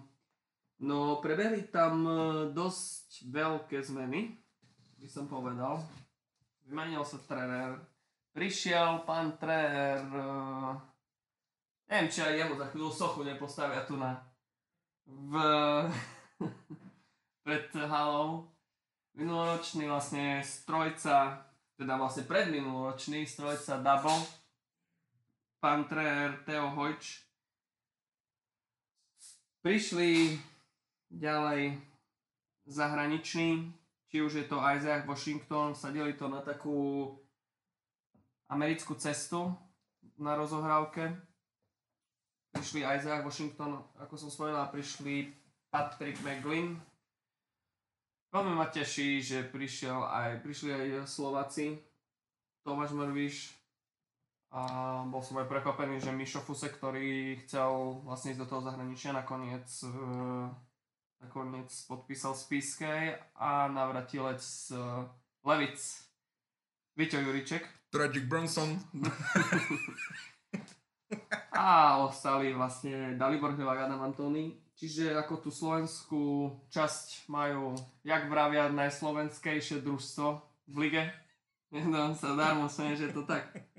No, 0.85 1.17
prebehli 1.17 1.65
tam 1.73 2.05
e, 2.05 2.13
dosť 2.53 3.25
veľké 3.33 3.81
zmeny, 3.81 4.37
by 5.01 5.07
som 5.09 5.25
povedal. 5.25 5.81
Vymenil 6.69 7.01
sa 7.01 7.17
tréner. 7.25 7.81
Prišiel 8.37 9.01
pán 9.01 9.35
tréner... 9.41 10.05
Uh, 10.13 10.77
neviem, 11.89 12.07
či 12.07 12.21
aj 12.23 12.37
jemu 12.37 12.53
za 12.55 12.65
chvíľu 12.69 12.91
sochu 12.93 13.25
nepostavia 13.25 13.81
tu 13.83 13.97
na... 13.97 14.21
V... 15.09 15.33
pred 17.45 17.67
halou. 17.75 18.47
Minuloročný 19.17 19.89
vlastne 19.89 20.39
strojca, 20.45 21.49
teda 21.75 21.99
vlastne 21.99 22.23
predminuloročný 22.23 23.27
strojca 23.27 23.83
Double, 23.83 24.23
pán 25.59 25.83
tréner 25.89 26.39
Teo 26.47 26.71
Hojč, 26.71 27.30
prišli 29.61 30.41
ďalej 31.09 31.77
zahraniční, 32.65 33.73
či 34.09 34.21
už 34.21 34.33
je 34.33 34.43
to 34.43 34.57
Isaac 34.75 35.05
Washington, 35.05 35.75
sadili 35.75 36.13
to 36.13 36.27
na 36.27 36.41
takú 36.41 37.07
americkú 38.49 38.95
cestu 38.99 39.55
na 40.19 40.35
rozohrávke. 40.35 41.15
Prišli 42.51 42.83
Isaac 42.83 43.23
Washington, 43.23 43.79
ako 43.95 44.13
som 44.19 44.27
spomenul, 44.27 44.67
prišli 44.67 45.31
Patrick 45.71 46.19
McGlynn. 46.19 46.75
Veľmi 48.31 48.53
ma 48.55 48.67
teší, 48.67 49.23
že 49.23 49.47
prišiel 49.47 50.03
aj, 50.03 50.43
prišli 50.43 50.69
aj 50.71 50.87
Slováci, 51.07 51.79
Tomáš 52.63 52.91
Mrviš, 52.95 53.60
a 54.51 54.61
bol 55.07 55.23
som 55.23 55.39
aj 55.39 55.47
prekvapený, 55.47 56.03
že 56.03 56.11
Mišo 56.11 56.43
Fuse, 56.43 56.67
ktorý 56.67 57.39
chcel 57.47 58.03
vlastne 58.03 58.35
ísť 58.35 58.41
do 58.43 58.49
toho 58.51 58.61
zahraničia, 58.67 59.15
nakoniec, 59.15 59.63
uh, 59.87 60.51
nakoniec 61.23 61.71
podpísal 61.87 62.35
Spiskej 62.35 63.15
a 63.39 63.71
navratilec 63.71 64.43
uh, 64.75 65.07
Levic 65.47 65.79
Vyťo 66.99 67.19
Juriček. 67.23 67.63
Tragic 67.87 68.27
Bronson. 68.27 68.75
A 71.51 71.99
ostali 72.07 72.55
vlastne 72.55 73.19
Dalibor 73.19 73.51
Hľovák 73.55 73.83
a 73.83 73.85
Adam 73.87 74.01
Antony. 74.07 74.55
Čiže 74.75 75.13
ako 75.13 75.45
tú 75.45 75.49
slovenskú 75.51 76.49
časť 76.71 77.27
majú, 77.29 77.75
jak 78.01 78.25
vravia, 78.31 78.71
najslovenskejšie 78.71 79.83
družstvo 79.83 80.27
v 80.71 80.75
lige. 80.75 81.03
No 81.71 82.11
sa 82.11 82.35
darmo 82.35 82.67
smeje, 82.67 82.99
že 82.99 83.05
je 83.07 83.15
to 83.15 83.23
tak. 83.23 83.70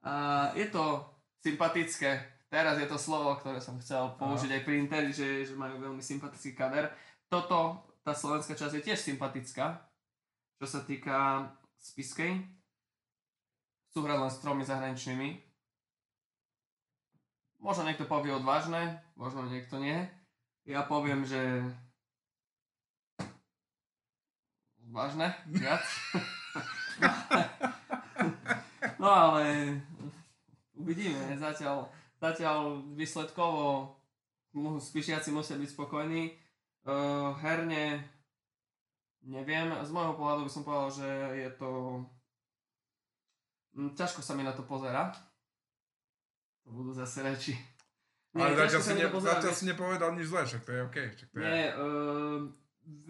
A 0.00 0.48
je 0.56 0.66
to 0.72 1.04
sympatické. 1.44 2.40
Teraz 2.50 2.80
je 2.80 2.88
to 2.88 2.98
slovo, 2.98 3.36
ktoré 3.38 3.60
som 3.62 3.78
chcel 3.78 4.16
použiť 4.18 4.50
aj 4.58 4.62
pri 4.66 4.74
Interi, 4.82 5.12
že, 5.14 5.46
že 5.46 5.54
majú 5.54 5.78
veľmi 5.78 6.02
sympatický 6.02 6.56
kader. 6.56 6.90
Toto, 7.30 7.86
tá 8.02 8.10
slovenská 8.10 8.58
časť 8.58 8.80
je 8.80 8.86
tiež 8.90 8.98
sympatická, 8.98 9.86
čo 10.58 10.66
sa 10.66 10.82
týka 10.82 11.46
spiskej. 11.78 12.42
Sú 13.94 14.02
hrať 14.02 14.18
len 14.18 14.32
s 14.32 14.42
tromi 14.42 14.64
zahraničnými. 14.66 15.28
Možno 17.60 17.84
niekto 17.86 18.08
povie 18.08 18.34
odvážne, 18.34 19.04
možno 19.14 19.46
niekto 19.46 19.78
nie. 19.78 20.08
Ja 20.64 20.82
poviem, 20.82 21.28
že 21.28 21.62
odvážne, 24.90 25.36
viac. 25.46 25.84
No 29.00 29.08
ale 29.08 29.80
uvidíme, 30.80 31.36
zatiaľ, 31.36 31.92
zatiaľ 32.16 32.80
výsledkovo 32.96 33.94
spíšiaci 34.80 35.30
musia 35.30 35.60
byť 35.60 35.70
spokojní. 35.70 36.34
Uh, 36.80 37.36
herne 37.44 38.00
neviem, 39.26 39.68
z 39.84 39.90
môjho 39.92 40.16
pohľadu 40.16 40.48
by 40.48 40.50
som 40.52 40.64
povedal, 40.64 40.88
že 40.88 41.08
je 41.36 41.50
to... 41.60 41.70
Mm, 43.76 43.92
ťažko 43.94 44.20
sa 44.24 44.32
mi 44.32 44.42
na 44.42 44.56
to 44.56 44.64
pozera. 44.64 45.12
To 46.64 46.68
budú 46.72 46.96
zase 46.96 47.20
reči. 47.20 47.52
Ale 48.32 48.54
ťažko 48.54 48.80
zatiaľ 48.80 48.82
si, 48.82 48.92
ne, 48.94 49.06
zatiaľ 49.20 49.54
si 49.54 49.64
nepovedal 49.66 50.10
nič 50.14 50.26
zlé, 50.30 50.42
však 50.46 50.62
to 50.62 50.70
je 50.72 50.80
OK. 50.86 50.98
Však 51.18 51.28
to 51.30 51.36
je... 51.36 51.44
nie, 51.44 51.66
uh, 51.74 52.38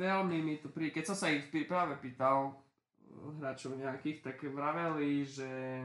veľmi 0.00 0.36
mi 0.42 0.54
to 0.58 0.68
pri... 0.72 0.90
Keď 0.90 1.04
som 1.12 1.16
sa 1.16 1.30
ich 1.30 1.46
práve 1.68 1.94
pýtal 2.00 2.50
uh, 2.50 3.30
hráčov 3.38 3.78
nejakých, 3.78 4.24
tak 4.24 4.42
vraveli, 4.42 5.22
že, 5.22 5.84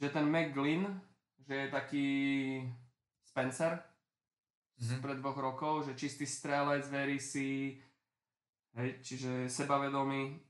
že 0.00 0.10
ten 0.10 0.26
McGlynn, 0.26 1.00
že 1.44 1.54
je 1.54 1.68
taký 1.68 2.08
Spencer 3.24 3.82
z 4.78 4.90
Mhm. 4.92 5.00
pred 5.02 5.16
dvoch 5.18 5.38
rokov, 5.38 5.86
že 5.86 5.94
čistý 5.94 6.26
strelec, 6.26 6.88
verí 6.90 7.20
si, 7.20 7.78
hej, 8.74 8.98
čiže 9.02 9.46
sebavedomý. 9.46 10.40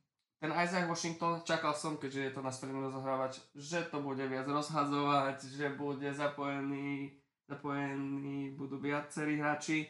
Ten 0.41 0.53
Isaac 0.53 0.89
Washington, 0.89 1.41
čakal 1.45 1.73
som, 1.73 1.97
keďže 1.97 2.21
je 2.21 2.33
to 2.37 2.41
na 2.45 2.53
stredný 2.53 2.81
rozohrávač, 2.81 3.41
že 3.57 3.85
to 3.89 4.01
bude 4.05 4.21
viac 4.29 4.45
rozhadzovať, 4.45 5.41
že 5.49 5.73
bude 5.73 6.13
zapojený, 6.13 7.17
zapojený 7.49 8.53
budú 8.57 8.77
viacerí 8.77 9.41
hráči. 9.41 9.89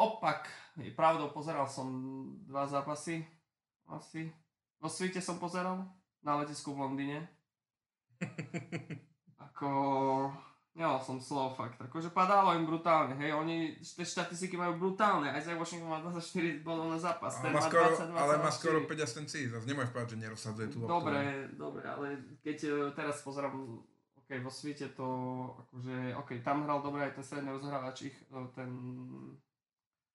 Opak, 0.00 0.48
je 0.80 0.88
pravdou, 0.96 1.28
pozeral 1.28 1.68
som 1.68 1.92
dva 2.48 2.64
zápasy, 2.64 3.20
asi. 3.84 4.32
Vo 4.80 4.88
svite 4.88 5.20
som 5.20 5.36
pozeral, 5.36 5.84
na 6.24 6.40
letisku 6.40 6.72
v 6.72 6.80
Londýne. 6.80 7.39
Ako, 9.50 9.70
nemal 10.76 11.00
som 11.02 11.20
slov 11.20 11.58
fakt, 11.58 11.76
akože 11.80 12.14
padalo 12.14 12.54
im 12.56 12.64
brutálne, 12.64 13.18
hej, 13.18 13.34
oni, 13.34 13.76
tie 13.82 14.06
štatistiky 14.06 14.56
majú 14.56 14.78
brutálne, 14.78 15.28
aj 15.28 15.58
Washington 15.58 15.90
má 15.90 16.00
24 16.00 16.64
bodov 16.64 16.88
na 16.88 16.98
zápas, 17.00 17.40
Ale 17.42 17.52
má 17.52 17.60
skoro, 17.60 17.88
22, 17.92 18.16
ale 18.16 18.34
má 18.38 18.50
skoro 18.52 18.78
5 18.86 19.04
asistencií, 19.04 19.50
zase 19.50 19.66
nemôžeš 19.66 19.92
povedať, 19.92 20.10
že 20.14 20.18
nerozsadzuje 20.22 20.66
tú 20.72 20.76
loptu. 20.84 20.92
Dobre, 20.94 21.20
dobre, 21.58 21.84
ale 21.84 22.06
keď 22.40 22.56
e, 22.64 22.70
teraz 22.96 23.20
pozerám, 23.20 23.82
ok, 24.24 24.30
vo 24.40 24.50
svete 24.52 24.94
to, 24.94 25.08
akože, 25.68 26.14
ok, 26.16 26.30
tam 26.40 26.64
hral 26.64 26.80
dobre 26.80 27.10
aj 27.10 27.18
ten 27.18 27.24
stredný 27.26 27.50
rozhrávač 27.52 28.08
ich, 28.08 28.16
e, 28.30 28.38
ten, 28.54 28.70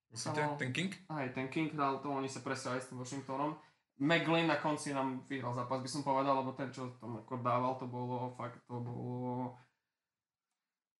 Myslíte, 0.09 0.41
ten 0.55 0.71
King? 0.71 0.91
aj 1.11 1.27
ten 1.35 1.47
King 1.51 1.75
hral 1.75 1.99
to, 1.99 2.07
oni 2.07 2.31
sa 2.31 2.39
presali 2.39 2.79
s 2.79 2.87
tým 2.87 3.03
Washingtonom. 3.03 3.59
McGlynn 3.95 4.47
na 4.47 4.59
konci 4.59 4.91
nám 4.91 5.23
vyhral 5.23 5.55
zápas, 5.55 5.79
by 5.79 5.87
som 5.87 6.03
povedal, 6.03 6.35
lebo 6.43 6.51
ten, 6.51 6.67
čo 6.67 6.99
tam 6.99 7.15
ako 7.23 7.39
dával, 7.39 7.79
to 7.79 7.87
bolo 7.87 8.35
fakt, 8.35 8.59
to 8.67 8.75
bolo 8.79 9.55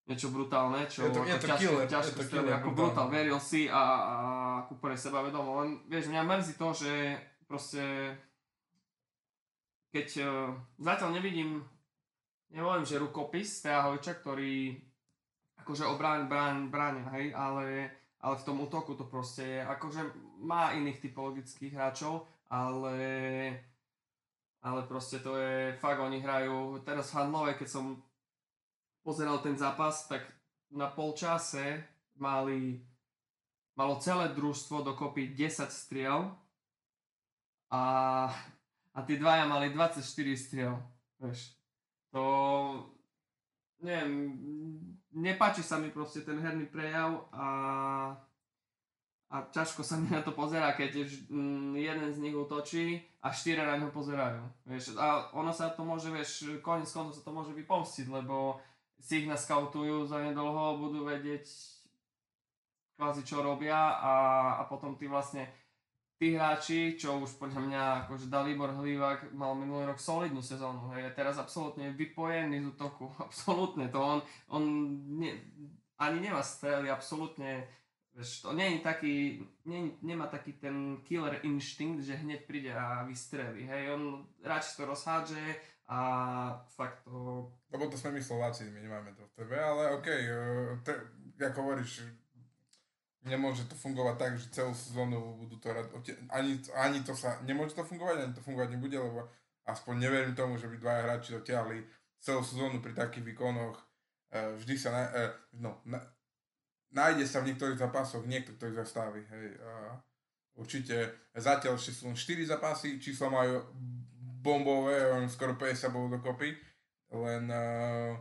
niečo 0.06 0.32
brutálne, 0.32 0.86
čo 0.88 1.04
Je 1.04 1.12
to- 1.12 1.26
je 1.26 1.36
to 1.36 1.48
ťažko, 1.50 1.62
killer, 1.66 1.88
ťažko 1.90 2.20
je 2.22 2.24
to 2.24 2.32
killer, 2.32 2.54
ako 2.56 2.70
brutálne. 2.72 2.78
brutál, 2.78 3.08
veril 3.10 3.40
si 3.42 3.62
a, 3.68 3.82
a 3.82 4.16
úplne 4.70 4.96
sebavedomo, 4.96 5.50
len 5.66 5.70
vieš, 5.90 6.08
mňa 6.08 6.22
mrzí 6.24 6.54
to, 6.56 6.70
že 6.72 6.94
proste 7.50 7.84
keď 9.92 10.08
uh, 10.22 10.52
zatiaľ 10.78 11.10
nevidím, 11.16 11.64
nehovorím, 12.52 12.86
že 12.86 13.00
rukopis 13.00 13.64
Tea 13.64 13.80
Hojča, 13.82 14.20
ktorý 14.20 14.76
akože 15.64 15.88
obráň, 15.88 16.28
bráň, 16.28 16.56
bráň, 16.70 16.96
hej, 17.16 17.32
ale, 17.34 17.90
ale 18.20 18.36
v 18.38 18.46
tom 18.46 18.60
útoku 18.62 18.94
to 18.94 19.08
proste 19.08 19.44
je, 19.44 19.60
akože 19.64 20.02
má 20.44 20.76
iných 20.76 21.02
typologických 21.02 21.74
hráčov, 21.74 22.28
ale 22.50 22.98
ale 24.66 24.82
proste 24.90 25.22
to 25.22 25.38
je, 25.38 25.78
fakt 25.78 26.02
oni 26.02 26.26
hrajú, 26.26 26.82
teraz 26.82 27.14
v 27.14 27.22
keď 27.54 27.70
som 27.70 28.02
pozeral 29.06 29.38
ten 29.38 29.54
zápas, 29.54 30.10
tak 30.10 30.26
na 30.74 30.90
polčase 30.90 31.86
mali 32.18 32.82
malo 33.78 34.02
celé 34.02 34.34
družstvo 34.34 34.82
dokopy 34.82 35.38
10 35.38 35.70
striel 35.70 36.34
a, 37.70 37.84
a 38.90 39.00
tí 39.06 39.22
dvaja 39.22 39.46
mali 39.46 39.70
24 39.70 40.02
striel. 40.34 40.82
Vieš. 41.22 41.54
To, 42.10 42.24
neviem, 43.86 44.34
nepáči 45.14 45.62
sa 45.62 45.78
mi 45.78 45.94
proste 45.94 46.26
ten 46.26 46.42
herný 46.42 46.66
prejav 46.66 47.30
a, 47.30 47.46
a 49.30 49.42
ťažko 49.50 49.82
sa 49.82 49.98
mi 49.98 50.08
na 50.14 50.22
to 50.22 50.32
pozerá, 50.32 50.78
keď 50.78 51.02
mm, 51.28 51.74
jeden 51.76 52.10
z 52.14 52.22
nich 52.22 52.36
utočí 52.38 53.02
a 53.26 53.34
štyria 53.34 53.66
na 53.66 53.82
ňo 53.82 53.90
pozerajú. 53.90 54.42
Vieš. 54.70 54.96
A 55.02 55.34
ono 55.34 55.50
sa 55.50 55.74
to 55.74 55.82
môže, 55.82 56.14
vieš, 56.14 56.62
koniec 56.62 56.88
koncov 56.88 57.18
sa 57.18 57.26
to 57.26 57.34
môže 57.34 57.52
vypomstiť, 57.58 58.06
lebo 58.10 58.62
si 59.02 59.26
ich 59.26 59.28
naskautujú 59.28 60.06
za 60.06 60.22
nedlho, 60.22 60.78
budú 60.78 61.10
vedieť 61.10 61.46
kvázi 62.96 63.28
čo 63.28 63.44
robia 63.44 64.00
a, 64.00 64.14
a 64.60 64.72
potom 64.72 64.96
ty 64.96 65.10
vlastne 65.12 65.52
tí 66.16 66.32
hráči, 66.32 66.96
čo 66.96 67.20
už 67.20 67.36
podľa 67.36 67.62
mňa 67.68 67.84
akože 68.08 68.32
Dalibor 68.32 68.72
Hlivák 68.72 69.36
mal 69.36 69.52
minulý 69.52 69.92
rok 69.92 70.00
solidnú 70.00 70.40
sezónu, 70.40 70.96
hej, 70.96 71.12
je 71.12 71.18
teraz 71.18 71.36
absolútne 71.36 71.92
vypojený 71.92 72.64
z 72.64 72.72
útoku, 72.72 73.12
absolútne, 73.28 73.92
to 73.92 74.00
on, 74.00 74.20
on 74.48 74.64
ne, 75.20 75.36
ani 76.00 76.24
nemá 76.24 76.40
strely, 76.40 76.88
absolútne, 76.88 77.68
vieš, 78.16 78.48
to 78.48 78.56
nie 78.56 78.80
je 78.80 78.80
taký, 78.80 79.16
nie, 79.68 79.92
nemá 80.00 80.32
taký 80.32 80.56
ten 80.56 81.04
killer 81.04 81.44
instinct, 81.44 82.08
že 82.08 82.16
hneď 82.16 82.48
príde 82.48 82.72
a 82.72 83.04
vystrelí, 83.04 83.68
hej, 83.68 83.92
on 83.92 84.24
radšej 84.40 84.76
to 84.80 84.84
rozhádže 84.88 85.46
a 85.92 86.00
fakt 86.72 87.04
to... 87.04 87.46
Lebo 87.70 87.92
to 87.92 88.00
sme 88.00 88.18
my 88.18 88.22
Slováci, 88.24 88.72
my 88.72 88.80
nemáme 88.80 89.12
to 89.14 89.28
v 89.28 89.36
tebe, 89.44 89.60
ale 89.60 90.00
okej, 90.00 90.22
okay, 90.32 90.82
te, 90.82 90.94
ako 91.44 91.60
hovoríš, 91.62 92.08
nemôže 93.28 93.68
to 93.68 93.76
fungovať 93.76 94.16
tak, 94.16 94.32
že 94.40 94.54
celú 94.54 94.72
sezónu 94.72 95.36
budú 95.36 95.60
to 95.60 95.70
hrať, 95.70 95.92
ani, 96.32 96.58
ani 96.78 97.04
to 97.04 97.12
sa, 97.14 97.38
nemôže 97.44 97.76
to 97.76 97.84
fungovať, 97.84 98.16
ani 98.22 98.34
to 98.34 98.42
fungovať 98.42 98.70
nebude, 98.80 98.98
lebo 98.98 99.28
aspoň 99.66 99.94
neverím 99.98 100.38
tomu, 100.38 100.56
že 100.56 100.70
by 100.70 100.78
dvaja 100.78 101.02
hráči 101.04 101.36
dotiahli 101.36 101.84
celú 102.22 102.42
sezónu 102.46 102.82
pri 102.82 102.94
takých 102.94 103.26
výkonoch. 103.34 103.78
E, 104.30 104.58
vždy 104.62 104.76
sa, 104.78 104.90
na, 104.94 105.02
e, 105.10 105.22
no, 105.58 105.82
na, 105.90 106.02
nájde 106.92 107.26
sa 107.26 107.42
v 107.42 107.54
niektorých 107.54 107.82
zápasoch 107.82 108.28
niekto, 108.28 108.54
kto 108.56 108.70
ich 108.70 108.78
zastaví, 108.78 109.24
hej. 109.26 109.58
A 109.64 109.98
určite 110.56 111.30
zatiaľ 111.36 111.76
ešte 111.76 111.92
sú 111.92 112.12
len 112.12 112.18
4 112.18 112.52
zápasy, 112.52 113.00
čísla 113.00 113.28
majú 113.32 113.64
bombové, 114.46 115.10
skoro 115.28 115.58
50 115.58 115.90
bolo 115.90 116.08
dokopy, 116.16 116.54
len 117.12 117.50
uh, 117.50 118.14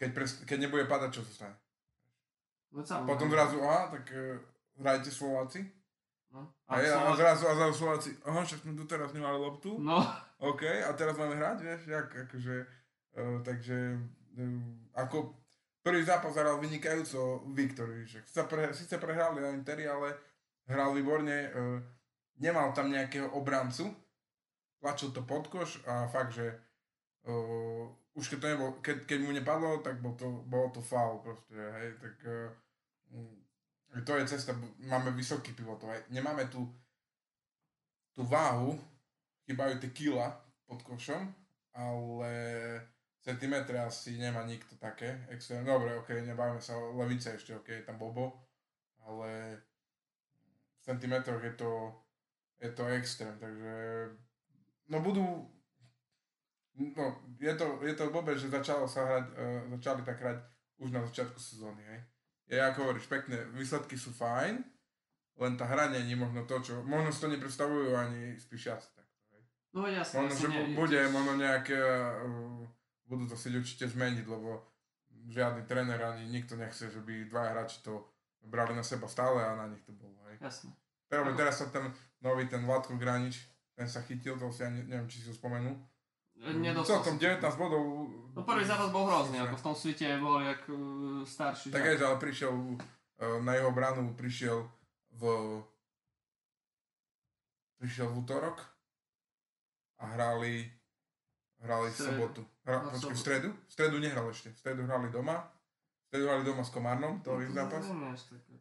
keď, 0.00 0.10
pres, 0.10 0.30
keď 0.42 0.58
nebude 0.66 0.84
padať, 0.88 1.10
čo 1.14 1.22
sa 1.22 1.32
stane? 1.46 1.56
No, 2.72 2.82
Potom 3.04 3.28
zrazu, 3.28 3.60
aha, 3.60 3.92
tak 3.92 4.08
uh, 4.16 4.40
hrajte 4.80 5.12
Slováci. 5.12 5.62
No. 6.32 6.48
A, 6.64 6.80
ja, 6.80 6.96
a 7.04 7.12
zrazu, 7.12 7.44
a 7.44 7.52
zrazu 7.52 7.84
Slováci, 7.84 8.10
aha, 8.24 8.40
však 8.40 8.64
sme 8.64 8.72
tu 8.72 8.88
teraz 8.88 9.12
nemali 9.12 9.36
loptu. 9.36 9.76
No. 9.76 10.00
OK, 10.40 10.64
a 10.64 10.90
teraz 10.96 11.14
máme 11.20 11.36
hrať, 11.36 11.58
vieš, 11.60 11.82
jak, 11.86 12.08
akože, 12.08 12.56
uh, 13.20 13.38
takže, 13.44 14.00
uh, 14.40 14.64
ako 14.96 15.41
prvý 15.82 16.06
zápas 16.06 16.34
hral 16.34 16.62
vynikajúco 16.62 17.42
Viktor, 17.52 17.90
síce 18.72 18.94
prehrali 18.98 19.42
na 19.42 19.50
Interi, 19.50 19.84
ale 19.86 20.14
hral 20.70 20.94
výborne, 20.94 21.50
uh, 21.50 21.78
nemal 22.38 22.72
tam 22.72 22.90
nejakého 22.90 23.30
obrancu, 23.34 23.90
tlačil 24.78 25.10
to 25.10 25.22
pod 25.26 25.50
koš 25.50 25.82
a 25.86 26.06
fakt, 26.08 26.38
že 26.38 26.54
uh, 27.26 27.90
už 28.14 28.28
keď 28.28 28.38
to 28.38 28.46
nebol, 28.46 28.70
keď, 28.78 28.96
keď 29.04 29.18
mu 29.26 29.30
nepadlo, 29.34 29.82
tak 29.82 29.98
bol 29.98 30.14
to, 30.14 30.46
bolo 30.46 30.70
to 30.70 30.80
foul 30.80 31.18
proste, 31.18 31.54
hej, 31.54 31.98
tak 31.98 32.14
uh, 32.30 32.50
to 34.06 34.16
je 34.16 34.24
cesta, 34.30 34.54
máme 34.86 35.10
vysoký 35.12 35.52
pivotov, 35.52 35.90
hej, 35.90 36.02
nemáme 36.08 36.46
tu 36.48 36.64
tú 38.12 38.22
váhu, 38.28 38.76
chýbajú 39.48 39.80
tie 39.80 39.90
kila 39.90 40.28
pod 40.68 40.84
košom, 40.84 41.32
ale 41.72 42.32
centimetre 43.22 43.78
asi 43.78 44.18
nemá 44.18 44.42
nikto 44.42 44.74
také, 44.76 45.26
extrém, 45.30 45.64
dobre, 45.64 45.94
ok, 45.94 46.10
nebavíme 46.26 46.60
sa 46.60 46.74
o 46.74 46.98
levice 46.98 47.38
ešte, 47.38 47.54
ok, 47.54 47.86
tam 47.86 47.98
Bobo, 47.98 48.34
ale 49.06 49.62
v 50.78 50.80
centimetroch 50.82 51.42
je 51.42 51.54
to, 51.54 51.70
je 52.58 52.70
to 52.74 52.82
extrém, 52.90 53.38
takže 53.38 53.74
no 54.90 54.98
budú 55.00 55.46
No, 56.72 57.20
je 57.36 57.52
to, 57.52 57.84
je 57.84 57.92
to 57.92 58.08
vôbec, 58.08 58.32
že 58.40 58.48
začalo 58.48 58.88
sa 58.88 59.04
hrať, 59.04 59.26
uh, 59.36 59.62
začali 59.76 60.00
tak 60.08 60.16
hrať 60.16 60.38
už 60.80 60.88
na 60.88 61.04
začiatku 61.04 61.36
sezóny, 61.36 61.84
hej. 61.84 62.00
Je 62.48 62.56
ako 62.56 62.88
hovoríš, 62.88 63.12
pekné, 63.12 63.44
výsledky 63.52 63.92
sú 63.92 64.08
fajn, 64.16 64.64
len 65.36 65.52
tá 65.60 65.68
hranie 65.68 66.00
nie 66.08 66.16
možno 66.16 66.48
to, 66.48 66.64
čo, 66.64 66.80
možno 66.80 67.12
si 67.12 67.20
to 67.20 67.28
nepredstavujú 67.28 67.92
ani 67.92 68.40
spíšiaci 68.40 68.88
takto, 68.96 69.20
hej. 69.36 69.42
No 69.76 69.84
jasne. 69.84 70.24
Možno, 70.24 70.32
že 70.32 70.48
nie, 70.48 70.72
bude, 70.72 71.00
možno 71.12 71.32
nejaké, 71.36 71.76
uh, 71.76 72.64
budú 73.06 73.28
to 73.28 73.34
chcieť 73.38 73.54
určite 73.58 73.84
zmeniť, 73.90 74.26
lebo 74.26 74.62
žiadny 75.30 75.64
tréner 75.66 76.00
ani 76.02 76.26
nikto 76.26 76.58
nechce, 76.58 76.90
že 76.90 77.00
by 77.02 77.30
dva 77.30 77.54
hráči 77.54 77.82
to 77.86 78.02
brali 78.42 78.74
na 78.74 78.82
seba 78.82 79.06
stále 79.06 79.38
a 79.38 79.54
na 79.54 79.70
nich 79.70 79.82
to 79.86 79.94
bolo, 79.94 80.18
hej. 80.30 80.38
Jasne. 80.42 80.74
Teraz, 81.06 81.36
teraz 81.36 81.54
sa 81.60 81.66
ten 81.68 81.92
nový, 82.24 82.48
ten 82.48 82.64
Vladko 82.64 82.96
Granič, 82.96 83.44
ten 83.76 83.86
sa 83.86 84.00
chytil, 84.02 84.34
to 84.40 84.48
si 84.50 84.64
ja 84.64 84.70
neviem, 84.72 85.06
či 85.06 85.22
si 85.22 85.28
ho 85.28 85.36
spomenul, 85.36 85.76
Nedostal 86.42 87.06
Celkom 87.06 87.22
19 87.22 87.38
bodov. 87.54 88.10
No 88.34 88.42
prvý 88.42 88.66
zápas 88.66 88.90
bol 88.90 89.06
hrozný, 89.06 89.38
ako 89.38 89.54
v 89.54 89.62
tom 89.62 89.74
svite 89.78 90.06
bol 90.18 90.42
jak 90.42 90.62
uh, 90.66 91.22
starší. 91.22 91.70
Tak 91.70 91.86
aj, 91.86 92.02
ale 92.02 92.18
prišiel 92.18 92.50
uh, 92.50 93.38
na 93.46 93.54
jeho 93.54 93.70
branu, 93.70 94.10
prišiel 94.18 94.66
v 95.12 95.22
prišiel 97.78 98.10
v 98.10 98.18
útorok 98.26 98.58
a 100.02 100.18
hrali 100.18 100.66
hrali 101.62 101.88
v 101.90 101.96
sobotu. 101.96 102.42
Hra, 102.66 102.78
počkej, 102.90 103.14
v 103.14 103.18
stredu? 103.18 103.48
V 103.54 103.72
stredu 103.72 103.96
nehral 104.02 104.26
ešte. 104.30 104.50
V 104.50 104.58
stredu 104.58 104.82
hrali 104.86 105.08
doma. 105.14 105.38
V 105.42 106.06
stredu 106.10 106.24
hrali 106.28 106.44
doma 106.44 106.62
s 106.66 106.70
Komárnom, 106.74 107.22
to 107.22 107.38
no, 107.38 107.54
zápas. 107.54 107.84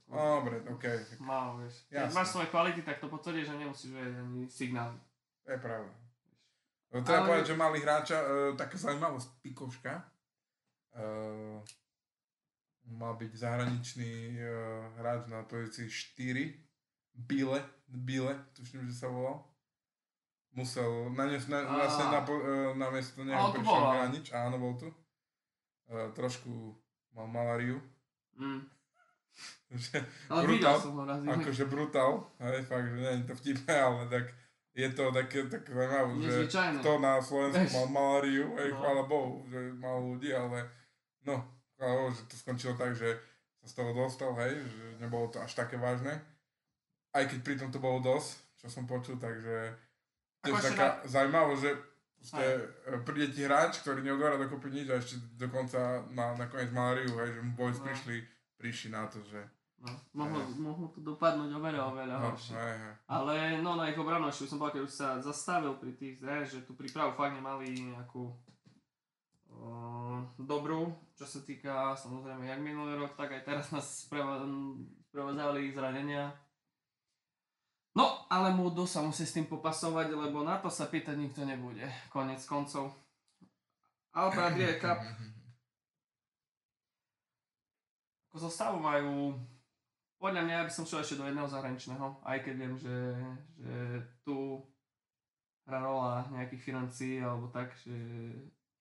Dobre, 0.07 0.55
ok. 0.69 0.85
Málo, 1.19 1.65
vieš. 1.65 1.83
Keď 1.89 2.13
máš 2.13 2.29
svoje 2.31 2.47
kvality, 2.47 2.81
tak 2.85 3.01
to 3.01 3.11
potvrdí, 3.11 3.43
že 3.43 3.57
nemusíš 3.57 3.91
vedieť 3.91 4.15
ani 4.21 4.41
signály. 4.47 4.97
To 5.43 5.49
je 5.51 5.59
pravda. 5.59 5.91
No, 6.91 7.03
treba 7.03 7.23
ale... 7.23 7.27
povedať, 7.27 7.45
že 7.47 7.55
mali 7.55 7.77
hráča, 7.79 8.17
uh, 8.19 8.51
taká 8.55 8.75
zaujímavosť, 8.75 9.29
Pikoška. 9.39 9.93
Uh, 10.91 11.63
mal 12.91 13.15
byť 13.15 13.31
zahraničný 13.31 14.35
uh, 14.35 14.51
hráč 14.99 15.31
na 15.31 15.47
pozícii 15.47 15.87
4. 15.87 16.51
Bile, 17.15 17.63
Bile, 17.87 18.47
tuším, 18.55 18.87
že 18.87 18.95
sa 18.95 19.07
volal. 19.07 19.50
Musel, 20.51 21.07
na, 21.15 21.31
ne, 21.31 21.39
na, 21.47 21.63
vlastne 21.63 22.11
na, 22.11 22.19
na 22.75 22.87
miesto 22.91 23.23
neho 23.23 23.55
prišiel 23.55 23.85
hranič, 23.87 24.35
áno, 24.35 24.59
bol 24.59 24.75
tu. 24.75 24.91
Uh, 25.87 26.11
trošku 26.11 26.75
mal 27.15 27.27
maláriu. 27.27 27.79
Mm. 28.35 28.67
ale 30.31 30.41
brutál, 30.43 30.75
som 30.75 30.99
ho 30.99 31.03
Akože 31.07 31.63
brutál, 31.71 32.27
hej, 32.43 32.67
fakt, 32.67 32.91
že 32.91 32.97
nie 32.99 33.11
je 33.23 33.27
to 33.31 33.35
vtipné, 33.39 33.75
ale 33.79 34.03
tak 34.11 34.25
je 34.71 34.87
to 34.91 35.03
také, 35.11 35.39
tak 35.47 35.63
zaujímavé, 35.67 36.47
že 36.47 36.47
kto 36.79 36.91
na 36.99 37.19
Slovensku 37.19 37.71
mal 37.75 37.87
maláriu, 37.91 38.55
aj 38.55 38.67
no. 38.71 38.75
chvála 38.79 39.03
Bohu, 39.07 39.35
že 39.47 39.59
mal 39.79 39.99
ľudí, 39.99 40.31
ale 40.31 40.67
no, 41.27 41.43
chvála 41.75 41.95
Bohu, 41.95 42.11
že 42.11 42.23
to 42.27 42.35
skončilo 42.39 42.73
tak, 42.75 42.95
že 42.95 43.19
sa 43.63 43.67
z 43.67 43.73
toho 43.79 43.91
dostal, 43.95 44.31
hej, 44.43 44.59
že 44.63 44.85
nebolo 44.99 45.27
to 45.27 45.43
až 45.43 45.55
také 45.55 45.75
vážne. 45.75 46.19
Aj 47.11 47.23
keď 47.27 47.39
pritom 47.43 47.69
to 47.71 47.83
bolo 47.83 47.99
dosť, 47.99 48.59
čo 48.63 48.67
som 48.71 48.87
počul, 48.87 49.19
takže 49.19 49.75
tiež 50.41 50.57
taká 50.73 51.01
na... 51.01 51.09
zaujímavosť, 51.09 51.61
že 51.61 51.71
proste 52.21 52.45
e, 52.85 52.97
príde 53.01 53.27
ti 53.33 53.41
hráč, 53.45 53.81
ktorý 53.81 54.05
neodvára 54.05 54.37
dokopy 54.37 54.69
nič 54.69 54.87
a 54.93 55.01
ešte 55.01 55.17
dokonca 55.37 56.05
má 56.13 56.37
nakoniec 56.37 56.69
maláriu, 56.69 57.17
hej, 57.21 57.37
že 57.37 57.41
mu 57.41 57.51
boys 57.57 57.77
no. 57.81 57.85
prišli, 57.89 58.17
prišli 58.61 58.89
na 58.93 59.09
to, 59.09 59.21
že 59.25 59.41
No, 59.81 59.97
mohlo, 60.13 60.45
mohlo 60.61 60.93
to 60.93 61.01
dopadnúť 61.01 61.57
oveľa, 61.57 61.81
oveľa 61.89 62.15
no, 62.21 62.25
horšie. 62.29 62.53
Aj, 62.53 62.77
aj. 62.77 62.95
Ale 63.09 63.33
no 63.65 63.73
na 63.73 63.89
ich 63.89 63.97
obranu 63.97 64.29
ešte 64.29 64.45
som 64.45 64.61
povedal, 64.61 64.77
keď 64.77 64.83
už 64.85 64.93
sa 64.93 65.17
zastavil 65.17 65.73
pri 65.81 65.97
tých 65.97 66.21
zre, 66.21 66.45
že 66.45 66.61
tú 66.61 66.77
prípravu 66.77 67.17
fakt 67.17 67.33
nemali 67.33 67.89
nejakú 67.89 68.29
uh, 69.49 70.21
dobrú, 70.37 70.93
čo 71.17 71.25
sa 71.25 71.41
týka 71.41 71.97
samozrejme 71.97 72.45
jak 72.45 72.61
minulý 72.61 72.93
rok, 72.93 73.17
tak 73.17 73.33
aj 73.33 73.41
teraz 73.41 73.73
nás 73.73 74.05
sprevádzali 74.05 75.73
zranenia. 75.73 76.29
No, 77.91 78.23
ale 78.31 78.55
Mudo 78.55 78.87
sa 78.87 79.03
musí 79.03 79.27
s 79.27 79.35
tým 79.35 79.51
popasovať, 79.51 80.15
lebo 80.15 80.47
na 80.47 80.59
to 80.63 80.71
sa 80.71 80.87
pýtať 80.87 81.19
nikto 81.19 81.43
nebude. 81.43 81.83
Konec 82.07 82.39
koncov. 82.47 82.95
Alba 84.15 84.51
Adria 84.51 84.79
Cup 84.79 84.99
ako 88.31 88.47
zostavu 88.47 88.79
majú 88.79 89.35
podľa 90.15 90.47
mňa 90.47 90.57
by 90.63 90.71
som 90.71 90.87
šiel 90.87 91.03
ešte 91.03 91.19
do 91.19 91.27
jedného 91.27 91.51
zahraničného, 91.51 92.23
aj 92.23 92.37
keď 92.47 92.53
viem, 92.55 92.75
že, 92.79 92.97
že 93.59 93.75
tu 94.23 94.63
hrá 95.67 95.83
rola 95.83 96.23
nejakých 96.31 96.63
financií 96.63 97.19
alebo 97.19 97.51
tak, 97.51 97.75
že... 97.83 97.91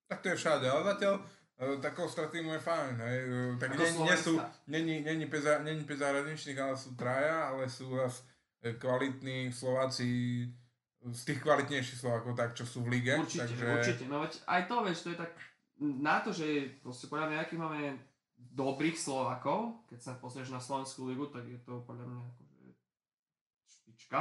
Tak 0.07 0.23
to 0.23 0.31
je 0.31 0.39
všade, 0.39 0.71
ale 0.71 0.87
zatiaľ 0.87 1.19
E, 1.61 1.77
tak 1.77 1.93
Kostra 1.93 2.33
týmu 2.33 2.57
je 2.57 2.63
fajn, 2.65 2.95
hej. 3.05 3.19
E, 3.21 3.59
Tak 3.61 3.77
nie, 3.77 3.93
nie 3.93 4.17
sú, 4.17 4.41
není, 4.65 5.05
není, 5.05 5.29
peza, 5.29 5.61
není 5.61 5.85
pez 5.85 6.01
zahraničných, 6.01 6.57
ale 6.57 6.73
sú 6.73 6.97
traja, 6.97 7.53
ale 7.53 7.69
sú 7.69 8.01
e, 8.01 8.09
kvalitní 8.61 9.53
Slováci 9.53 10.09
z 11.01 11.23
tých 11.25 11.41
kvalitnejších 11.41 12.01
Slovákov, 12.05 12.37
tak 12.37 12.53
čo 12.53 12.69
sú 12.69 12.85
v 12.85 13.01
lige. 13.01 13.17
Určite, 13.17 13.49
takže... 13.49 13.65
určite. 13.73 14.05
No 14.05 14.21
veď 14.21 14.33
aj 14.45 14.63
to, 14.69 14.77
vieš, 14.85 14.99
to 15.01 15.09
je 15.17 15.19
tak 15.19 15.33
na 15.81 16.21
to, 16.21 16.31
že 16.37 16.77
proste 16.85 17.09
podľa 17.09 17.27
mňa, 17.33 17.39
aký 17.41 17.57
máme 17.57 17.97
dobrých 18.37 19.01
Slovákov, 19.01 19.89
keď 19.89 19.99
sa 20.01 20.13
pozrieš 20.21 20.53
na 20.53 20.61
Slovenskú 20.61 21.09
ligu, 21.09 21.29
tak 21.33 21.49
je 21.49 21.57
to 21.65 21.81
podľa 21.89 22.05
mňa 22.05 22.21
akože 22.21 22.69
špička, 23.65 24.21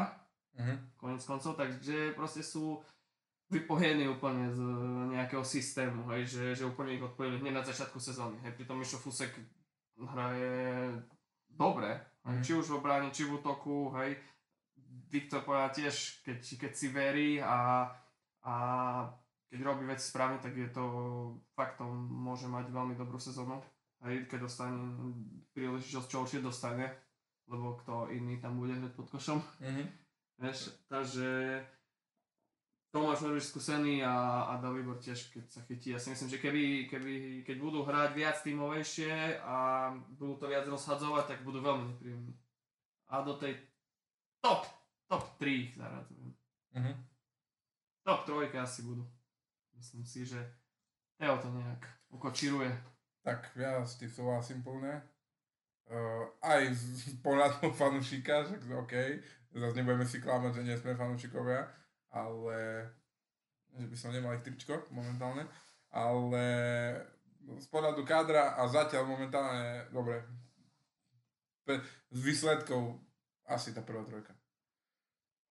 Mhm. 0.59 0.75
konec 0.97 1.21
koncov, 1.23 1.55
takže 1.55 2.11
proste 2.15 2.43
sú 2.43 2.83
vypojení 3.49 4.05
úplne 4.11 4.51
z 4.51 4.59
nejakého 5.13 5.41
systému, 5.45 6.05
hej, 6.13 6.25
že, 6.27 6.43
že 6.55 6.67
úplne 6.67 6.93
ich 6.93 7.03
odpojili 7.03 7.39
hneď 7.39 7.53
na 7.53 7.63
začiatku 7.63 7.97
sezóny. 7.97 8.37
Hej, 8.43 8.59
pritom 8.59 8.77
Mišo 8.77 8.99
Fusek 9.01 9.33
hraje 9.97 10.93
dobre, 11.49 11.97
Mhm. 12.25 12.43
či 12.43 12.51
už 12.53 12.65
v 12.69 12.77
obrane, 12.79 13.09
či 13.11 13.23
v 13.25 13.39
útoku, 13.39 13.93
hej. 14.01 14.17
Viktor 15.09 15.41
povedal 15.41 15.73
tiež, 15.73 16.21
keď, 16.25 16.39
keď 16.39 16.71
si 16.73 16.87
verí 16.89 17.29
a, 17.41 17.89
a 18.45 18.55
keď 19.49 19.59
robí 19.65 19.85
veci 19.85 20.05
správne, 20.05 20.37
tak 20.37 20.53
je 20.53 20.69
to 20.69 20.85
faktom, 21.57 21.89
môže 22.09 22.45
mať 22.45 22.69
veľmi 22.69 22.93
dobrú 22.93 23.17
sezónu. 23.17 23.57
Hej, 24.05 24.29
keď 24.29 24.45
dostane 24.45 24.77
príležitosť, 25.51 26.07
čo 26.07 26.21
určite 26.23 26.45
dostane, 26.45 26.87
lebo 27.49 27.75
kto 27.81 28.13
iný 28.13 28.37
tam 28.37 28.61
bude 28.61 28.77
hneď 28.77 28.93
pod 28.93 29.09
košom. 29.09 29.41
Mhm. 29.59 29.83
Vieš, 30.39 30.87
takže 30.87 31.59
Tomáš 32.89 33.21
Norviš 33.21 33.53
skúsený 33.53 34.01
a, 34.01 34.49
a 34.49 34.53
Dalibor 34.57 34.97
tiež, 34.97 35.29
keď 35.29 35.45
sa 35.45 35.61
chytí. 35.69 35.93
Ja 35.93 36.01
si 36.01 36.09
myslím, 36.09 36.29
že 36.33 36.41
keby, 36.41 36.89
keby, 36.89 37.13
keď 37.45 37.57
budú 37.61 37.85
hrať 37.85 38.17
viac 38.17 38.37
tímovejšie 38.41 39.37
a 39.45 39.89
budú 40.17 40.41
to 40.41 40.49
viac 40.49 40.65
rozhadzovať, 40.65 41.25
tak 41.29 41.39
budú 41.45 41.61
veľmi 41.61 41.93
nepríjemní. 41.93 42.33
A 43.13 43.21
do 43.21 43.37
tej 43.37 43.61
top, 44.41 44.65
top 45.05 45.37
3 45.37 45.53
ich 45.53 45.71
zaradzujem. 45.77 46.33
Mhm. 46.73 46.93
Top 48.01 48.25
3 48.25 48.57
asi 48.57 48.81
budú. 48.81 49.05
Myslím 49.77 50.05
si, 50.05 50.25
že 50.25 50.41
Teo 51.21 51.37
to 51.37 51.53
nejak 51.53 51.85
ukočíruje. 52.09 52.73
Tak 53.21 53.53
ja 53.53 53.85
s 53.85 54.01
tým 54.01 54.09
súhlasím 54.09 54.65
plne. 54.65 55.03
Uh, 55.89 56.25
aj 56.41 56.73
z, 56.73 57.13
z 57.13 57.15
pohľadu 57.21 57.69
fanúšika, 57.81 58.49
že 58.49 58.57
OK, 58.73 58.93
zase 59.53 59.73
nebudeme 59.77 60.05
si 60.09 60.21
klamať, 60.21 60.61
že 60.61 60.65
nie 60.65 60.77
sme 60.77 60.97
fanúšikovia, 60.97 61.65
ale 62.09 62.89
že 63.77 63.85
by 63.85 63.95
som 63.97 64.09
nemal 64.09 64.33
tričko 64.41 64.89
momentálne, 64.89 65.45
ale 65.93 66.45
z 67.57 67.67
pohľadu 67.69 68.01
kádra 68.05 68.57
a 68.57 68.65
zatiaľ 68.69 69.05
momentálne, 69.09 69.89
dobre, 69.93 70.21
z 72.09 72.19
výsledkov 72.21 72.97
asi 73.45 73.73
tá 73.73 73.85
prvá 73.85 74.01
trojka. 74.05 74.33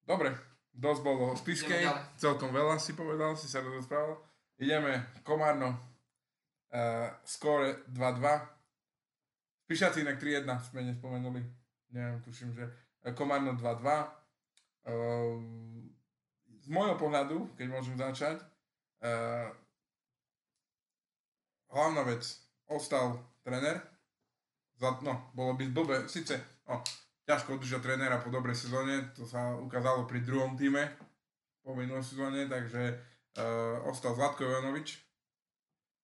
Dobre, 0.02 0.34
dosť 0.74 1.00
bolo 1.02 1.34
Ideme 1.38 1.86
ďalej. 1.86 2.18
celkom 2.18 2.50
veľa 2.50 2.76
si 2.78 2.94
povedal, 2.94 3.38
si 3.38 3.46
sa 3.46 3.62
rozprával. 3.62 4.18
Ideme, 4.58 5.14
Komárno, 5.22 5.70
uh, 5.74 7.08
skóre 7.22 7.86
2-2. 7.94 9.70
Pišaci 9.70 10.02
inak 10.02 10.18
3-1 10.18 10.48
sme 10.70 10.80
nespomenuli. 10.90 11.42
Neviem, 11.94 12.18
tuším, 12.24 12.50
že 12.56 12.66
eh, 13.04 13.14
Komárno 13.14 13.54
2-2. 13.54 13.86
Uh, 14.88 15.38
z 16.68 16.76
môjho 16.76 17.00
pohľadu, 17.00 17.48
keď 17.56 17.66
môžem 17.72 17.96
začať, 17.96 18.44
uh, 19.00 19.48
hlavná 21.72 22.04
vec, 22.04 22.28
ostal 22.68 23.16
tréner. 23.40 23.80
Za, 24.76 25.00
no, 25.00 25.32
bolo 25.32 25.56
by 25.56 25.64
blbé, 25.72 26.04
síce, 26.12 26.36
no, 26.68 26.84
ťažko 27.24 27.56
udržať 27.56 27.80
trénera 27.80 28.20
po 28.20 28.28
dobrej 28.28 28.68
sezóne, 28.68 29.08
to 29.16 29.24
sa 29.24 29.56
ukázalo 29.56 30.04
pri 30.04 30.20
druhom 30.20 30.60
týme 30.60 30.92
po 31.64 31.72
minulej 31.72 32.04
sezóne, 32.04 32.44
takže 32.44 33.00
uh, 33.40 33.88
ostal 33.88 34.12
Zlatko 34.12 34.44
Jovanovič. 34.44 35.00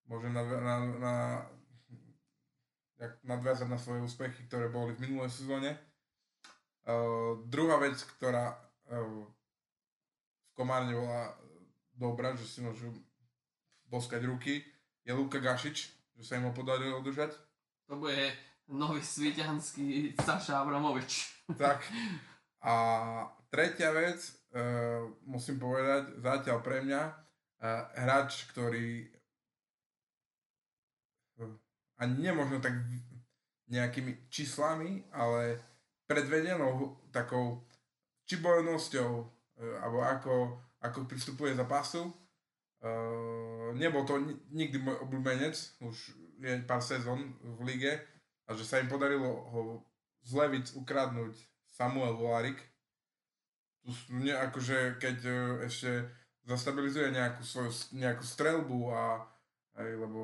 Môžem 0.09 0.33
na, 0.33 0.43
na, 0.49 0.75
na, 0.97 1.15
nadviazať 3.21 3.69
na 3.69 3.77
svoje 3.77 4.01
úspechy, 4.01 4.49
ktoré 4.49 4.73
boli 4.73 4.97
v 4.97 5.13
minulej 5.13 5.29
sezóne. 5.29 5.77
Uh, 6.89 7.41
druhá 7.53 7.77
vec, 7.81 8.01
ktorá 8.17 8.57
uh, 8.93 9.29
Komárne 10.55 10.95
bola 10.95 11.35
dobrá, 11.99 12.35
že 12.39 12.47
si 12.47 12.63
môžu 12.63 12.95
boskať 13.91 14.23
ruky, 14.27 14.63
je 15.03 15.13
Luka 15.13 15.43
Gašič, 15.43 15.77
že 16.19 16.23
sa 16.23 16.39
im 16.39 16.47
ho 16.47 16.53
podarilo 16.55 17.03
udržať. 17.03 17.35
To 17.91 17.99
bude 17.99 18.33
nový 18.71 19.03
svitianský 19.03 20.15
Saša 20.19 20.63
Abramovič. 20.63 21.31
Tak. 21.61 21.85
A 22.65 22.75
tretia 23.53 23.93
vec, 23.93 24.17
uh, 24.57 25.13
musím 25.29 25.61
povedať, 25.61 26.17
zatiaľ 26.25 26.65
pre 26.65 26.81
mňa, 26.81 27.03
uh, 27.05 27.85
hráč, 28.01 28.49
ktorý 28.49 29.05
uh, 31.37 31.53
ani 32.01 32.33
nemožno 32.33 32.65
tak 32.65 32.81
nejakými 33.69 34.33
číslami, 34.33 35.05
ale 35.13 35.61
predvedenou 36.09 36.97
takou 37.13 37.61
či 38.25 38.41
bojnosťou, 38.41 39.11
uh, 39.21 39.44
alebo 39.59 40.03
ako, 40.03 40.35
ako 40.83 41.07
pristupuje 41.07 41.55
za 41.55 41.65
pasu. 41.65 42.11
Uh, 42.85 43.73
nebol 43.73 44.05
to 44.05 44.21
ni- 44.21 44.37
nikdy 44.53 44.77
môj 44.77 45.01
obľúbenec, 45.09 45.57
už 45.81 45.97
je 46.45 46.53
pár 46.69 46.85
sezón 46.85 47.33
v 47.41 47.61
lige, 47.65 47.93
a 48.45 48.53
že 48.53 48.65
sa 48.69 48.77
im 48.77 48.93
podarilo 48.93 49.25
ho 49.25 49.61
z 50.21 50.37
Levic 50.37 50.69
ukradnúť 50.77 51.33
Samuel 51.65 52.13
Volarik. 52.21 52.61
Tu 53.81 53.93
s- 53.93 54.09
ne, 54.13 54.37
akože 54.37 55.01
keď 55.01 55.17
e, 55.25 55.37
ešte 55.65 56.05
zastabilizuje 56.45 57.09
nejakú 57.09 57.41
svoju 57.41 57.73
nejakú 57.97 58.25
strelbu 58.25 58.93
a 58.93 59.25
aj, 59.75 59.91
lebo 59.97 60.21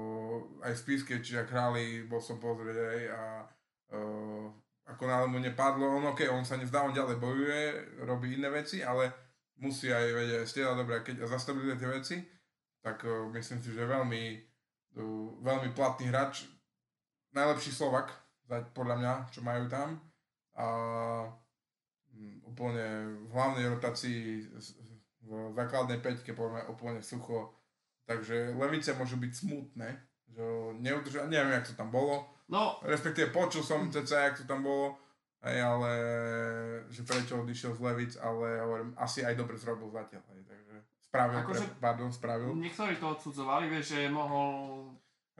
aj 0.62 0.72
v 0.78 0.84
Píske, 0.84 1.14
či 1.24 1.40
ak 1.40 1.48
hrali, 1.50 2.06
bol 2.06 2.22
som 2.22 2.38
pozrieť 2.38 2.76
aj 2.76 3.00
a 3.10 3.22
uh, 3.98 4.46
ako 4.86 5.02
náhle 5.06 5.26
mu 5.28 5.38
nepadlo, 5.38 5.86
on 5.96 6.12
ok, 6.12 6.30
on 6.30 6.44
sa 6.44 6.56
nevzdá, 6.56 6.82
on 6.82 6.96
ďalej 6.96 7.16
bojuje, 7.20 7.60
robí 8.04 8.34
iné 8.34 8.50
veci, 8.50 8.82
ale 8.84 9.12
musí 9.60 9.92
aj 9.92 10.06
vedieť 10.16 10.48
stieľať 10.48 10.76
dobre, 10.76 11.04
keď 11.04 11.28
zastabilizuje 11.28 11.76
tie 11.78 11.90
veci, 11.90 12.16
tak 12.80 13.04
uh, 13.04 13.28
myslím 13.36 13.60
si, 13.60 13.70
že 13.70 13.84
veľmi, 13.84 14.22
uh, 14.96 15.28
veľmi 15.44 15.70
platný 15.76 16.08
hráč, 16.08 16.48
najlepší 17.36 17.70
Slovak, 17.70 18.10
podľa 18.74 18.96
mňa, 18.98 19.12
čo 19.30 19.40
majú 19.46 19.70
tam. 19.70 20.02
A 20.58 20.66
úplne 22.44 23.06
v 23.28 23.32
hlavnej 23.32 23.70
rotácii 23.70 24.42
v 25.22 25.54
základnej 25.54 26.02
peťke 26.02 26.34
podľa 26.34 26.66
úplne 26.66 26.98
sucho. 27.00 27.54
Takže 28.10 28.58
Levice 28.58 28.90
môžu 28.98 29.14
byť 29.22 29.32
smutné, 29.32 29.88
že 30.26 30.42
neudržia, 30.82 31.30
neviem, 31.30 31.54
jak 31.54 31.70
to 31.70 31.78
tam 31.78 31.94
bolo. 31.94 32.26
No, 32.50 32.82
Respektíve 32.82 33.30
počul 33.30 33.62
som 33.62 33.86
cca, 33.86 34.26
jak 34.26 34.34
to 34.36 34.44
tam 34.44 34.66
bolo, 34.66 34.98
hej, 35.40 35.62
ale 35.62 35.90
že 36.90 37.06
prečo 37.06 37.38
odišiel 37.38 37.72
z 37.72 37.80
Levic, 37.80 38.12
ale 38.18 38.58
hovorím, 38.58 38.90
asi 38.98 39.22
aj 39.22 39.38
dobre 39.38 39.54
zrobil 39.54 39.86
zatiaľ. 39.88 40.26
Hej, 40.34 40.42
takže 40.44 40.74
spravil, 41.00 41.36
Akože- 41.40 41.70
pre, 41.70 41.78
pardon, 41.78 42.10
spravil. 42.10 42.50
niektorí 42.58 42.98
to 42.98 43.06
odsudzovali, 43.08 43.70
vieš, 43.70 43.94
že 43.94 44.10
mohol 44.10 44.50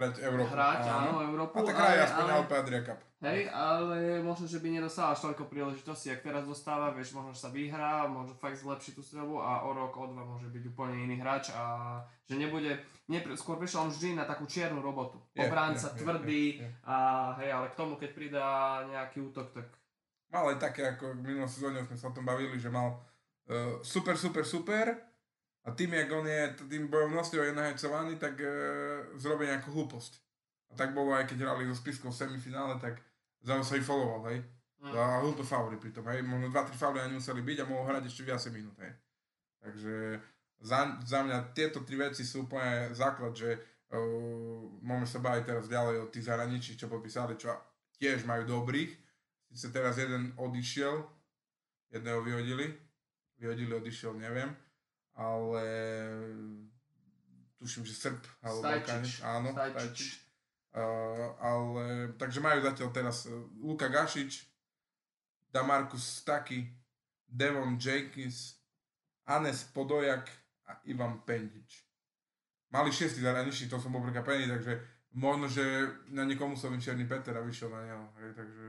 Hrať 0.01 0.25
Európu. 0.25 0.49
hrať, 0.57 0.83
áno, 0.89 1.21
Európu, 1.21 1.55
A 1.61 1.69
tak 1.69 1.77
hraje 1.77 1.99
aspoň 2.09 2.27
Alpe 2.33 2.55
Adria 2.57 2.81
Cup. 2.81 2.99
hej, 3.21 3.53
ale 3.53 4.25
možno, 4.25 4.49
že 4.49 4.65
by 4.65 4.69
nedostal 4.81 5.13
až 5.13 5.29
toľko 5.29 5.53
príležitostí, 5.53 6.09
ak 6.09 6.25
teraz 6.25 6.49
dostáva, 6.49 6.97
vieš, 6.97 7.13
možno, 7.13 7.37
že 7.37 7.45
sa 7.45 7.53
vyhrá, 7.53 8.09
možno 8.09 8.33
fakt 8.41 8.57
zlepšiť 8.57 8.93
tú 8.97 9.03
strelbu 9.05 9.37
a 9.45 9.69
o 9.69 9.77
rok, 9.77 9.93
o 10.01 10.09
dva 10.09 10.25
môže 10.25 10.49
byť 10.49 10.65
úplne 10.73 11.05
iný 11.05 11.21
hráč 11.21 11.53
a 11.53 12.01
že 12.25 12.41
nebude, 12.41 12.81
nie, 13.13 13.21
skôr 13.37 13.61
prišiel 13.61 13.85
on 13.85 13.93
vždy 13.93 14.17
na 14.17 14.25
takú 14.25 14.49
čiernu 14.49 14.81
robotu. 14.81 15.21
Obránca, 15.37 15.93
je, 15.93 15.95
je, 15.95 16.01
tvrdý 16.01 16.45
je, 16.57 16.65
je. 16.65 16.69
a 16.89 16.97
hej, 17.45 17.51
ale 17.53 17.67
k 17.69 17.79
tomu, 17.79 18.01
keď 18.01 18.11
pridá 18.17 18.47
nejaký 18.89 19.21
útok, 19.21 19.53
tak 19.53 19.69
Mal 20.31 20.55
aj 20.55 20.63
také, 20.63 20.87
ako 20.87 21.19
v 21.19 21.27
minulom 21.27 21.51
sezóne 21.51 21.83
sme 21.83 21.99
sa 21.99 22.07
o 22.07 22.15
tom 22.15 22.23
bavili, 22.23 22.55
že 22.55 22.71
mal 22.71 22.95
uh, 23.51 23.83
super, 23.83 24.15
super, 24.15 24.47
super 24.47 25.10
a 25.61 25.69
tým, 25.77 25.93
jak 25.93 26.09
on 26.13 26.25
je 26.25 26.43
tým 26.73 26.89
bojovnosťou 26.89 27.45
je 27.45 27.53
nahecovaný, 27.53 28.17
tak 28.17 28.41
uh, 28.41 29.13
zrobí 29.21 29.45
nejakú 29.45 29.69
hlúposť. 29.77 30.17
A 30.71 30.79
tak 30.79 30.97
bolo 30.97 31.13
aj 31.13 31.29
keď 31.29 31.45
hrali 31.45 31.69
so 31.69 31.77
Spiskou 31.77 32.09
v 32.09 32.17
semifinále, 32.17 32.81
tak 32.81 32.97
zaujímavé 33.45 33.69
sa 33.69 33.77
ich 33.77 33.85
foloval, 33.85 34.21
hej. 34.33 34.41
Mm. 34.81 34.97
A 34.97 35.21
hlúpe 35.21 35.45
fauly 35.45 35.77
pritom, 35.77 36.07
hej. 36.09 36.25
Možno 36.25 36.49
2-3 36.49 36.81
fauly 36.81 36.99
ani 37.05 37.21
museli 37.21 37.45
byť 37.45 37.59
a 37.61 37.69
mohol 37.69 37.85
hrať 37.93 38.09
ešte 38.09 38.25
viacej 38.25 38.51
minút, 38.57 38.77
hej. 38.81 38.93
Takže 39.61 39.95
za, 40.65 40.97
za 41.05 41.21
mňa 41.21 41.53
tieto 41.53 41.85
tri 41.85 42.01
veci 42.01 42.25
sú 42.25 42.49
úplne 42.49 42.97
základ, 42.97 43.37
že 43.37 43.61
uh, 43.93 44.65
môžeme 44.81 45.09
sa 45.11 45.21
baviť 45.21 45.45
teraz 45.45 45.65
ďalej 45.69 45.97
o 46.01 46.07
tých 46.09 46.25
zahraničí, 46.25 46.81
čo 46.81 46.89
podpísali, 46.89 47.37
čo 47.37 47.53
tiež 48.01 48.25
majú 48.25 48.49
dobrých. 48.49 48.97
Sice 49.53 49.69
teraz 49.69 50.01
jeden 50.01 50.33
odišiel, 50.41 51.05
jedného 51.93 52.25
vyhodili, 52.25 52.73
vyhodili, 53.37 53.77
odišiel, 53.77 54.17
neviem, 54.17 54.55
ale 55.21 55.65
tuším 57.61 57.85
že 57.85 57.93
Srb, 57.93 58.21
alebo 58.41 58.65
Stajčič. 58.65 59.21
Áno, 59.21 59.49
Stajčič. 59.53 59.77
Stajčič. 59.77 60.13
Uh, 60.71 61.35
ale, 61.43 62.15
takže 62.15 62.39
majú 62.41 62.63
zatiaľ 62.63 62.89
teraz 62.95 63.27
uh, 63.27 63.35
Luka 63.59 63.91
Gašič, 63.91 64.47
Damarkus 65.51 66.23
Staki, 66.23 66.71
Devon 67.27 67.75
Jenkins, 67.75 68.55
Anes 69.27 69.67
Podojak 69.75 70.31
a 70.71 70.79
Ivan 70.87 71.21
Pendič. 71.27 71.85
Mali 72.71 72.95
šiestý 72.95 73.19
zahraničný, 73.19 73.67
to 73.67 73.83
som 73.83 73.91
bol 73.91 73.99
prekvapený, 73.99 74.47
takže 74.47 74.79
možno, 75.19 75.51
že 75.51 75.91
na 76.15 76.23
niekomu 76.23 76.55
som 76.55 76.79
Černý 76.79 77.11
Peter 77.11 77.35
a 77.35 77.43
vyšiel 77.43 77.67
na 77.67 77.83
neho, 77.83 78.07
hej, 78.23 78.31
takže 78.39 78.67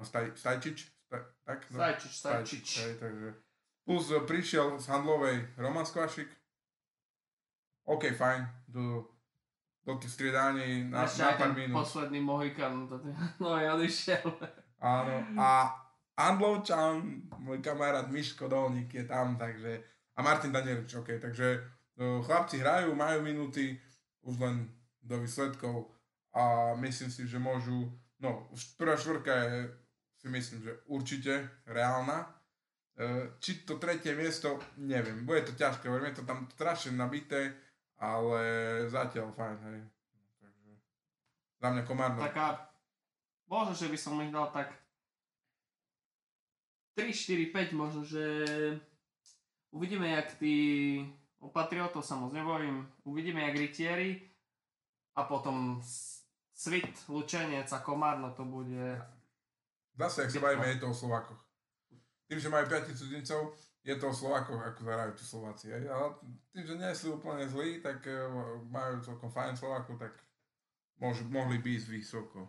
no 0.00 0.02
Staj, 0.02 0.32
Stajčič, 0.32 0.78
Staj, 0.80 1.22
tak? 1.44 1.60
No, 1.68 1.76
Stajčič, 1.76 2.12
Stajčič. 2.24 2.68
Hej, 2.88 2.94
takže 2.96 3.28
plus 3.84 4.10
uh, 4.10 4.24
prišiel 4.24 4.80
z 4.80 4.88
handlovej 4.88 5.54
Roman 5.56 5.86
Skvašik, 5.86 6.28
OK, 7.84 8.16
fajn, 8.16 8.48
do, 8.68 9.04
do 9.84 10.00
tých 10.00 10.16
striedaní 10.16 10.88
na, 10.88 11.04
Ešte 11.04 11.20
na 11.20 11.36
pár 11.36 11.52
minút. 11.52 11.84
posledný 11.84 12.20
Mohikan, 12.20 12.88
to 12.88 12.96
no 13.44 13.60
ja 13.60 13.76
odišiel. 13.76 14.24
Áno, 14.80 15.14
a 15.36 15.68
Andlovčan, 16.16 17.28
môj 17.42 17.60
kamarát 17.60 18.08
Miško 18.08 18.48
Dolník 18.48 18.88
je 18.94 19.04
tam, 19.04 19.36
takže, 19.36 19.84
a 20.16 20.22
Martin 20.22 20.52
Danielič, 20.52 20.94
OK, 20.96 21.20
takže 21.20 21.60
no, 22.00 22.22
chlapci 22.24 22.62
hrajú, 22.62 22.94
majú 22.96 23.20
minúty, 23.20 23.76
už 24.24 24.40
len 24.40 24.72
do 25.04 25.20
výsledkov 25.20 25.92
a 26.32 26.72
myslím 26.80 27.10
si, 27.12 27.28
že 27.28 27.36
môžu, 27.36 27.92
no, 28.18 28.48
prvá 28.80 28.96
štvorka 28.96 29.32
je, 29.34 29.68
si 30.24 30.26
myslím, 30.32 30.58
že 30.64 30.72
určite 30.88 31.32
reálna. 31.68 32.32
E, 32.94 33.34
Či 33.42 33.66
to 33.66 33.82
tretie 33.82 34.14
miesto, 34.14 34.62
neviem, 34.78 35.26
bude 35.26 35.50
to 35.50 35.52
ťažké, 35.58 35.90
je 35.90 36.14
to 36.14 36.24
tam 36.26 36.46
strašne 36.54 36.94
nabité, 36.94 37.50
ale 37.98 38.42
zatiaľ 38.86 39.34
fajn, 39.34 39.58
hej. 39.66 39.80
Takže 40.38 40.70
za 41.58 41.68
mňa 41.74 41.82
Komárno. 41.82 42.22
Taká, 42.22 42.70
možno, 43.50 43.74
že 43.74 43.90
by 43.90 43.98
som 43.98 44.22
ich 44.22 44.30
dal 44.30 44.46
tak 44.54 44.70
3, 46.94 47.10
4, 47.10 47.50
5 47.50 47.74
možno, 47.74 48.06
že 48.06 48.22
uvidíme, 49.74 50.14
jak 50.14 50.38
tí 50.38 50.54
o 51.42 51.50
Patriotov 51.50 52.06
sa 52.06 52.14
moc 52.14 52.30
nebojím, 52.30 52.86
uvidíme, 53.02 53.42
jak 53.42 53.58
Rytieri 53.58 54.22
a 55.18 55.26
potom 55.26 55.82
Svit, 56.54 56.94
Lučenec 57.10 57.66
a 57.74 57.82
Komárno 57.82 58.30
to 58.30 58.46
bude 58.46 59.02
Zase, 59.94 60.26
ak 60.26 60.30
sa 60.30 60.42
bavíme, 60.42 60.74
je 60.74 60.82
to 60.82 60.90
o 60.90 60.94
Slovákoch. 60.94 61.43
Tým, 62.24 62.38
že 62.40 62.48
majú 62.48 62.64
5 62.66 62.96
cudzincov, 62.96 63.52
je 63.84 63.94
to 64.00 64.08
o 64.08 64.16
Slovákoch, 64.16 64.60
ako 64.64 64.80
zahrajú 64.80 65.12
tí 65.12 65.24
Slováci. 65.28 65.66
Hej? 65.68 65.84
Ale 65.92 66.16
tým, 66.56 66.64
že 66.64 66.74
nie 66.80 66.92
sú 66.96 67.20
úplne 67.20 67.44
zlí, 67.44 67.84
tak 67.84 68.00
eh, 68.08 68.16
majú 68.72 69.04
celkom 69.04 69.28
fajn 69.28 69.60
Slovákov, 69.60 70.00
tak 70.00 70.16
môžu, 70.96 71.28
mohli 71.28 71.60
by 71.60 71.68
ísť 71.76 71.88
vysoko. 71.92 72.48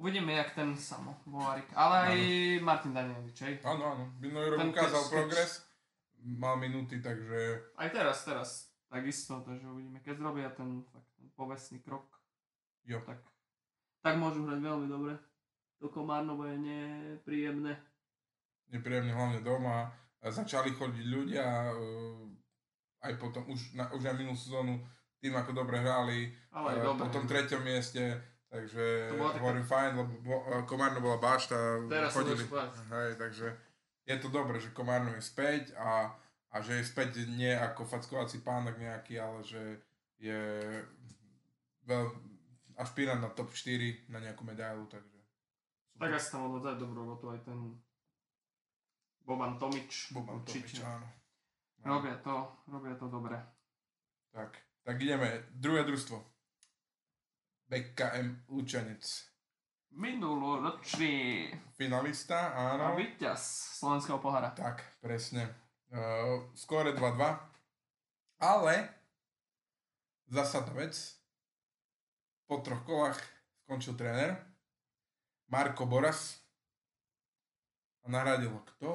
Uvidíme, 0.00 0.32
jak 0.32 0.56
ten 0.56 0.72
samo, 0.80 1.12
Volarik. 1.28 1.68
Ale 1.76 1.94
aj 2.08 2.18
Martin 2.64 2.96
Danielič, 2.96 3.36
hej. 3.44 3.60
Áno, 3.60 3.84
áno. 3.84 4.04
Minulý 4.16 4.56
rok 4.56 4.72
ukázal 4.72 5.02
keď- 5.04 5.12
progres, 5.12 5.50
mal 6.24 6.56
minúty, 6.56 7.04
takže 7.04 7.60
Aj 7.76 7.92
teraz, 7.92 8.24
teraz. 8.24 8.48
Takisto, 8.88 9.44
takže 9.44 9.68
uvidíme. 9.68 10.00
Keď 10.00 10.24
zrobia 10.24 10.48
ten, 10.56 10.82
fakt, 10.88 11.06
ten 11.20 11.28
povestný 11.36 11.84
krok, 11.84 12.08
jo. 12.88 12.98
tak, 13.04 13.20
tak 14.00 14.16
môžu 14.16 14.48
hrať 14.48 14.58
veľmi 14.58 14.88
dobre. 14.88 15.14
To 15.84 15.92
Komárno 15.92 16.34
bude 16.34 16.56
nepríjemné. 16.56 17.76
Nepríjemne 18.70 19.10
hlavne 19.10 19.40
doma. 19.40 19.90
Začali 20.20 20.70
chodiť 20.70 21.06
ľudia, 21.06 21.46
eh, 21.68 22.26
aj 23.02 23.12
potom, 23.16 23.42
už 23.46 23.72
na, 23.72 23.88
už 23.90 24.02
na 24.02 24.12
minulú 24.12 24.36
sezónu, 24.36 24.78
tým 25.16 25.32
ako 25.32 25.52
dobre 25.54 25.78
hrali, 25.78 26.28
Ale 26.50 26.66
aj 26.70 26.76
Eh, 26.76 26.84
dobre. 26.84 27.00
po 27.00 27.08
tom 27.10 27.24
treťom 27.24 27.62
mieste, 27.62 28.04
takže 28.46 29.10
bola 29.10 29.30
taká- 29.30 29.40
hovorím 29.40 29.64
fajn, 29.64 29.90
lebo 29.94 30.12
bo- 30.20 30.44
eh, 30.46 30.62
Komárno 30.64 31.00
bola 31.00 31.16
bašta, 31.16 31.56
Teraz 31.88 32.12
chodili, 32.12 32.44
hej, 32.90 33.10
takže 33.16 33.46
je 34.04 34.16
to 34.16 34.28
dobré, 34.28 34.56
že 34.56 34.70
Komárno 34.70 35.10
je 35.10 35.22
späť 35.22 35.72
a, 35.74 36.12
a 36.50 36.56
že 36.60 36.74
je 36.74 36.84
späť 36.84 37.24
nie 37.26 37.50
ako 37.50 37.84
fackovací 37.84 38.40
pánok 38.40 38.76
nejaký, 38.76 39.16
ale 39.16 39.40
že 39.42 39.62
je 40.18 40.40
veľ, 41.82 42.06
aspirant 42.76 43.18
na 43.18 43.28
top 43.28 43.50
4 43.50 43.72
na 44.06 44.20
nejakú 44.20 44.40
medailu, 44.42 44.84
takže 44.86 45.16
Tak 45.96 46.12
asi 46.12 46.28
tam 46.30 46.48
odvádza 46.48 46.76
dobrú 46.78 47.04
robotu 47.04 47.28
aj 47.28 47.44
ten 47.44 47.76
Boban 49.24 49.58
Tomič. 49.58 50.12
Boban. 50.12 50.42
Tomič, 50.44 50.80
áno. 50.82 51.06
áno. 51.84 51.98
Robia 51.98 52.16
to, 52.20 52.36
robia 52.68 52.94
to 52.96 53.06
dobre. 53.08 53.36
Tak, 54.30 54.52
tak 54.84 54.96
ideme, 55.00 55.48
druhé 55.54 55.84
družstvo. 55.84 56.18
BKM 57.70 58.50
Lučanec. 58.50 59.02
Minuloročný 59.90 61.50
Finalista, 61.74 62.54
a 62.54 62.78
áno. 62.78 62.94
víťaz 62.94 63.74
slovenského 63.82 64.22
pohára. 64.22 64.54
Tak, 64.54 65.02
presne. 65.02 65.50
Uh, 65.90 66.46
skóre 66.54 66.94
2-2. 66.94 67.38
Ale 68.38 68.74
zásadná 70.30 70.86
vec. 70.86 70.94
Po 72.46 72.58
troch 72.62 72.82
kolách 72.82 73.18
skončil 73.62 73.94
tréner 73.94 74.34
Marko 75.46 75.86
Boras 75.86 76.38
a 78.04 78.06
nahradil 78.08 78.50
ho 78.50 78.60
kto? 78.76 78.90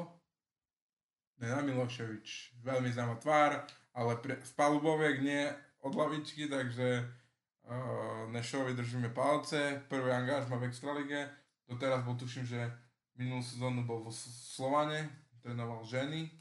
Nena 1.35 1.59
Miloševič. 1.61 2.55
Veľmi 2.63 2.89
známa 2.95 3.19
tvár, 3.19 3.59
ale 3.91 4.15
pre, 4.23 4.39
paluboviek 4.55 5.19
nie 5.19 5.51
od 5.83 5.91
lavičky, 5.93 6.47
takže 6.47 7.03
uh, 7.03 8.25
Nešovi 8.31 8.71
držíme 8.73 9.11
palce. 9.11 9.83
Prvý 9.91 10.15
angažma 10.15 10.55
v 10.57 10.71
Extralige. 10.71 11.27
Doteraz 11.67 12.07
bol 12.07 12.15
tuším, 12.15 12.47
že 12.47 12.71
minulú 13.19 13.43
sezónu 13.43 13.83
bol 13.83 14.05
vo 14.05 14.11
Slovane, 14.15 15.11
trénoval 15.43 15.83
ženy. 15.83 16.31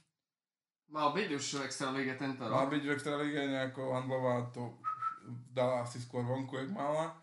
Mal 0.94 1.10
byť 1.10 1.28
už 1.34 1.44
v 1.58 1.64
Extralíge 1.66 2.14
tento 2.14 2.46
Mal 2.46 2.70
rok. 2.70 2.72
byť 2.76 2.82
v 2.86 2.92
Extralíge 2.94 3.40
nejako 3.50 3.98
Handlová 3.98 4.46
to 4.54 4.78
dala 5.50 5.82
asi 5.82 5.98
skôr 5.98 6.22
vonku, 6.22 6.54
jak 6.54 6.70
mala. 6.70 7.18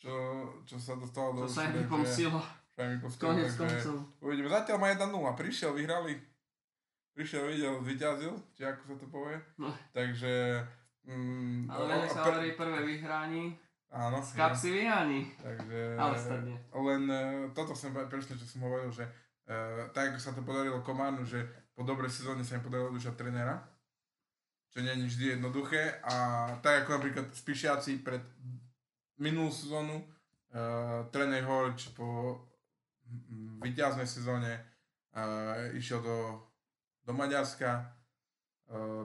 Čo, 0.00 0.12
čo 0.64 0.76
sa 0.80 0.96
dostalo 0.96 1.32
do 1.32 1.40
To 1.44 1.48
sa 1.48 1.68
im 1.68 1.80
takže- 1.80 2.59
pomstilo, 3.00 3.32
Konec 3.32 3.52
koncov. 3.56 3.96
Uvidíme. 4.24 4.48
Zatiaľ 4.48 4.76
má 4.80 4.86
1-0. 4.92 5.40
Prišiel, 5.40 5.70
vyhrali. 5.76 6.14
Prišiel, 7.14 7.52
videl, 7.52 7.74
vyťazil, 7.82 8.34
či 8.56 8.62
ako 8.64 8.82
sa 8.86 8.94
to 8.96 9.06
povie. 9.10 9.36
No. 9.60 9.68
Takže... 9.92 10.62
Mm, 11.04 11.66
Ale 11.68 12.06
sa 12.06 12.22
hovorí 12.28 12.52
prvé 12.54 12.80
vyhrání, 12.86 13.56
Áno. 13.90 14.22
z 14.22 14.36
kapsy 14.38 14.68
vyháni. 14.70 15.26
Takže... 15.42 15.96
Ale 15.98 16.14
stadne. 16.14 16.54
Len 16.70 17.02
e, 17.10 17.22
toto 17.50 17.74
som 17.74 17.90
pre- 17.90 18.06
presne, 18.06 18.38
čo 18.38 18.46
som 18.46 18.62
hovoril, 18.62 18.94
že 18.94 19.08
e, 19.48 19.90
tak 19.90 20.14
ako 20.14 20.18
sa 20.22 20.30
to 20.36 20.46
podarilo 20.46 20.84
Kománu, 20.86 21.26
že 21.26 21.42
po 21.74 21.82
dobrej 21.82 22.12
sezóne 22.12 22.46
sa 22.46 22.60
im 22.60 22.62
podarilo 22.62 22.94
udržať 22.94 23.16
trénera, 23.18 23.58
čo 24.70 24.84
nie 24.84 24.94
je 24.94 25.08
vždy 25.10 25.24
jednoduché 25.40 25.98
a 26.06 26.46
tak 26.62 26.86
ako 26.86 27.00
napríklad 27.00 27.26
Spišiaci 27.34 28.06
pred 28.06 28.22
minulú 29.18 29.50
sezónu 29.50 29.98
e, 29.98 30.04
tréner 31.10 31.42
Horč 31.42 31.90
po 31.92 32.38
víťaznej 33.60 34.06
sezóne 34.06 34.52
e, 34.54 34.60
išiel 35.76 36.00
do, 36.02 36.18
do 37.04 37.12
Maďarska, 37.12 37.70
e, 37.76 37.84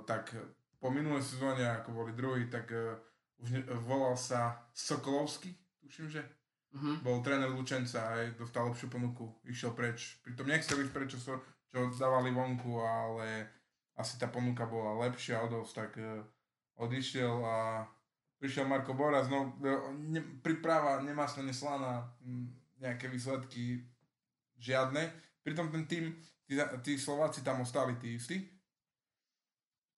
tak 0.05 0.31
po 0.79 0.91
minulej 0.91 1.23
sezóne, 1.23 1.65
ako 1.65 1.91
boli 1.91 2.11
druhý, 2.13 2.47
tak 2.47 2.71
e, 2.71 2.95
už 3.41 3.51
ne, 3.51 3.61
volal 3.83 4.15
sa 4.15 4.69
Sokolovský, 4.73 5.53
tuším, 5.81 6.09
že 6.09 6.21
Mhm. 6.75 7.07
bol 7.07 7.23
tréner 7.23 7.47
Lučenca 7.47 8.11
aj 8.19 8.35
dostal 8.35 8.67
lepšiu 8.67 8.91
ponuku, 8.91 9.31
išiel 9.47 9.71
preč. 9.71 10.19
Pritom 10.27 10.43
nechcel 10.43 10.83
ísť 10.83 10.91
preč, 10.91 11.15
čo, 11.15 11.19
so- 11.23 11.43
čo 11.71 11.87
dávali 11.95 12.35
vonku, 12.35 12.83
ale 12.83 13.47
asi 13.95 14.19
tá 14.19 14.27
ponuka 14.27 14.67
bola 14.67 15.07
lepšia 15.07 15.39
o 15.39 15.47
dosť, 15.47 15.71
tak 15.71 15.91
uh, 16.03 16.19
odišiel 16.75 17.31
a 17.47 17.87
prišiel 18.43 18.67
Marko 18.67 18.91
Boras, 18.91 19.31
no 19.31 19.55
ne, 19.95 20.19
príprava 20.43 20.99
nemasná, 20.99 21.47
neslaná, 21.47 22.11
m, 22.19 22.51
nejaké 22.75 23.07
výsledky 23.07 23.79
žiadne. 24.59 25.11
Pritom 25.45 25.69
ten 25.69 25.85
tým, 25.85 26.15
tí, 26.45 26.57
tí 26.81 26.97
Slováci 26.97 27.45
tam 27.45 27.61
ostali 27.61 27.95
tí 28.01 28.17
istí. 28.17 28.41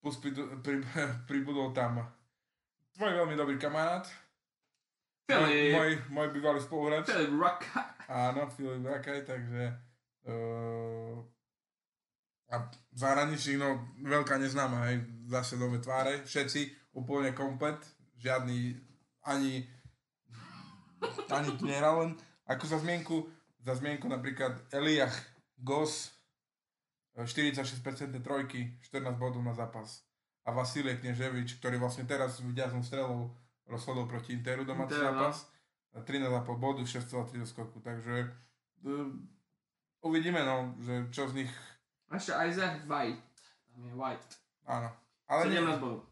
Plus 0.04 0.18
pridu- 0.20 0.60
pri, 0.62 0.84
pribudol 1.30 1.74
tam 1.74 2.04
tvoj 2.98 3.14
veľmi 3.14 3.38
dobrý 3.38 3.62
kamarát, 3.62 4.10
Filip, 5.30 5.76
môj, 5.78 5.92
môj 6.10 6.28
bývalý 6.34 6.58
spoluhráč. 6.58 7.14
Filip 7.14 7.38
Rock. 7.38 7.70
Áno, 8.10 8.50
Filip 8.50 8.82
Rakaj, 8.82 9.22
takže 9.28 9.64
uh, 10.26 11.20
a 12.48 12.56
zahraničí, 12.96 13.60
no 13.60 13.92
veľká 14.02 14.40
neznáma, 14.40 14.88
hej, 14.90 15.04
zase 15.30 15.60
nové 15.60 15.84
tváre, 15.84 16.24
všetci 16.24 16.90
úplne 16.96 17.36
komplet, 17.36 17.78
žiadny 18.18 18.80
ani 19.28 19.68
ani 21.30 21.48
tu 21.60 21.68
nehral 21.68 22.02
len, 22.02 22.12
ako 22.48 22.64
za 22.66 22.78
zmienku, 22.82 23.28
za 23.68 23.76
zmienku 23.76 24.08
napríklad 24.08 24.64
Eliach 24.72 25.12
Gos, 25.60 26.16
eh, 27.20 27.28
46% 27.28 28.24
trojky, 28.24 28.80
14 28.88 29.20
bodov 29.20 29.44
na 29.44 29.52
zápas. 29.52 30.08
a 30.48 30.56
Vasilie 30.56 30.96
Kneževič, 30.96 31.60
ktorý 31.60 31.76
vlastne 31.76 32.08
teraz 32.08 32.40
víťazom 32.40 32.80
strelou 32.80 33.36
rozhodol 33.68 34.08
proti 34.08 34.32
Interu 34.32 34.64
domáci 34.64 34.96
Inter, 34.96 35.12
no. 35.12 35.28
zápas. 35.28 35.38
13,5 36.08 36.56
bodu, 36.56 36.88
6,3 36.88 37.44
do 37.44 37.48
skoku, 37.50 37.84
takže 37.84 38.32
uh, 38.88 39.12
uvidíme, 40.08 40.40
no, 40.48 40.72
že 40.80 41.12
čo 41.12 41.28
z 41.28 41.44
nich, 41.44 41.52
ešte 42.08 42.32
Isaac 42.32 42.88
White. 42.88 43.20
Tam 43.76 43.82
je 43.84 43.94
White. 43.98 44.32
áno. 44.64 44.88
Ale 45.28 45.52
nie, 45.52 45.60
17 45.60 45.84
bodov. 45.84 46.08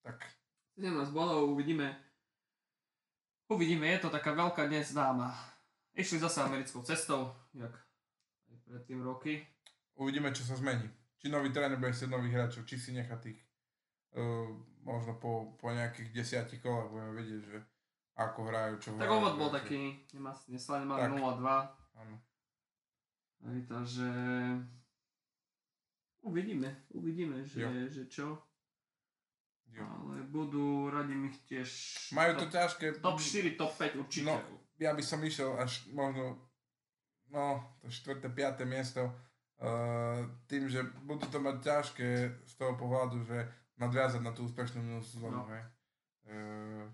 tak 0.00 0.24
17 0.80 1.12
bodov, 1.12 1.52
uvidíme. 1.52 1.92
Uvidíme, 3.52 3.84
je 3.92 4.00
to 4.00 4.08
taká 4.08 4.32
veľká 4.32 4.64
neznáma. 4.64 5.51
Išli 5.92 6.18
zase 6.18 6.40
americkou 6.40 6.80
cestou, 6.82 7.32
jak 7.52 7.72
aj 8.48 8.56
predtým 8.64 9.00
roky. 9.00 9.44
uvidíme, 9.94 10.32
čo 10.32 10.42
sa 10.42 10.56
zmení. 10.56 10.88
Či 11.16 11.28
nový 11.28 11.52
tréner 11.52 11.76
bude 11.76 11.92
chcieť 11.92 12.08
nových 12.08 12.34
hráčov, 12.34 12.64
či 12.64 12.76
si 12.76 12.90
nechá 12.90 13.14
tých 13.16 13.38
uh, 14.16 14.48
možno 14.82 15.14
po, 15.16 15.54
po 15.54 15.70
nejakých 15.70 16.10
desiatich 16.10 16.58
kolách 16.58 16.90
budeme 16.90 17.12
vedieť, 17.14 17.42
že 17.44 17.58
ako 18.14 18.40
hrajú, 18.44 18.74
čo 18.78 18.88
Tak 18.96 19.08
úvod 19.08 19.36
bol 19.36 19.48
taký, 19.48 20.02
nemá, 20.12 20.32
neslane 20.48 20.84
mali 20.84 21.06
Tak. 21.06 21.12
0-2. 21.12 22.00
Áno. 22.02 22.16
Hej, 23.42 23.58
takže 23.66 24.08
uvidíme, 26.22 26.68
uvidíme, 26.90 27.44
že, 27.44 27.60
Jo. 27.62 27.70
že 27.88 28.02
čo. 28.08 28.26
Jo. 29.72 29.84
Ale 29.88 30.28
budú, 30.28 30.92
radím 30.92 31.32
ich 31.32 31.40
tiež 31.48 31.68
Majú 32.12 32.32
to 32.36 32.46
top, 32.46 32.52
ťažké. 32.52 32.86
top 33.00 33.16
4, 33.16 33.56
top 33.56 33.72
5 33.72 33.96
určite. 33.96 34.28
No, 34.28 34.36
ja 34.78 34.94
by 34.96 35.02
som 35.04 35.20
išiel 35.24 35.56
až 35.60 35.84
možno 35.92 36.38
no, 37.32 37.64
to 37.80 37.88
štvrté, 37.88 38.28
piaté 38.28 38.68
miesto 38.68 39.08
uh, 39.08 40.20
tým, 40.46 40.68
že 40.68 40.84
budú 41.02 41.26
to 41.32 41.40
mať 41.40 41.56
ťažké 41.64 42.08
z 42.44 42.52
toho 42.60 42.76
pohľadu, 42.76 43.24
že 43.24 43.48
nadviazať 43.80 44.20
na 44.20 44.32
tú 44.36 44.44
úspešnú 44.46 44.84
minulú 44.84 45.02
sezónu. 45.02 45.42
No. 45.42 45.48
No. 45.48 45.60
Uh, 46.28 46.84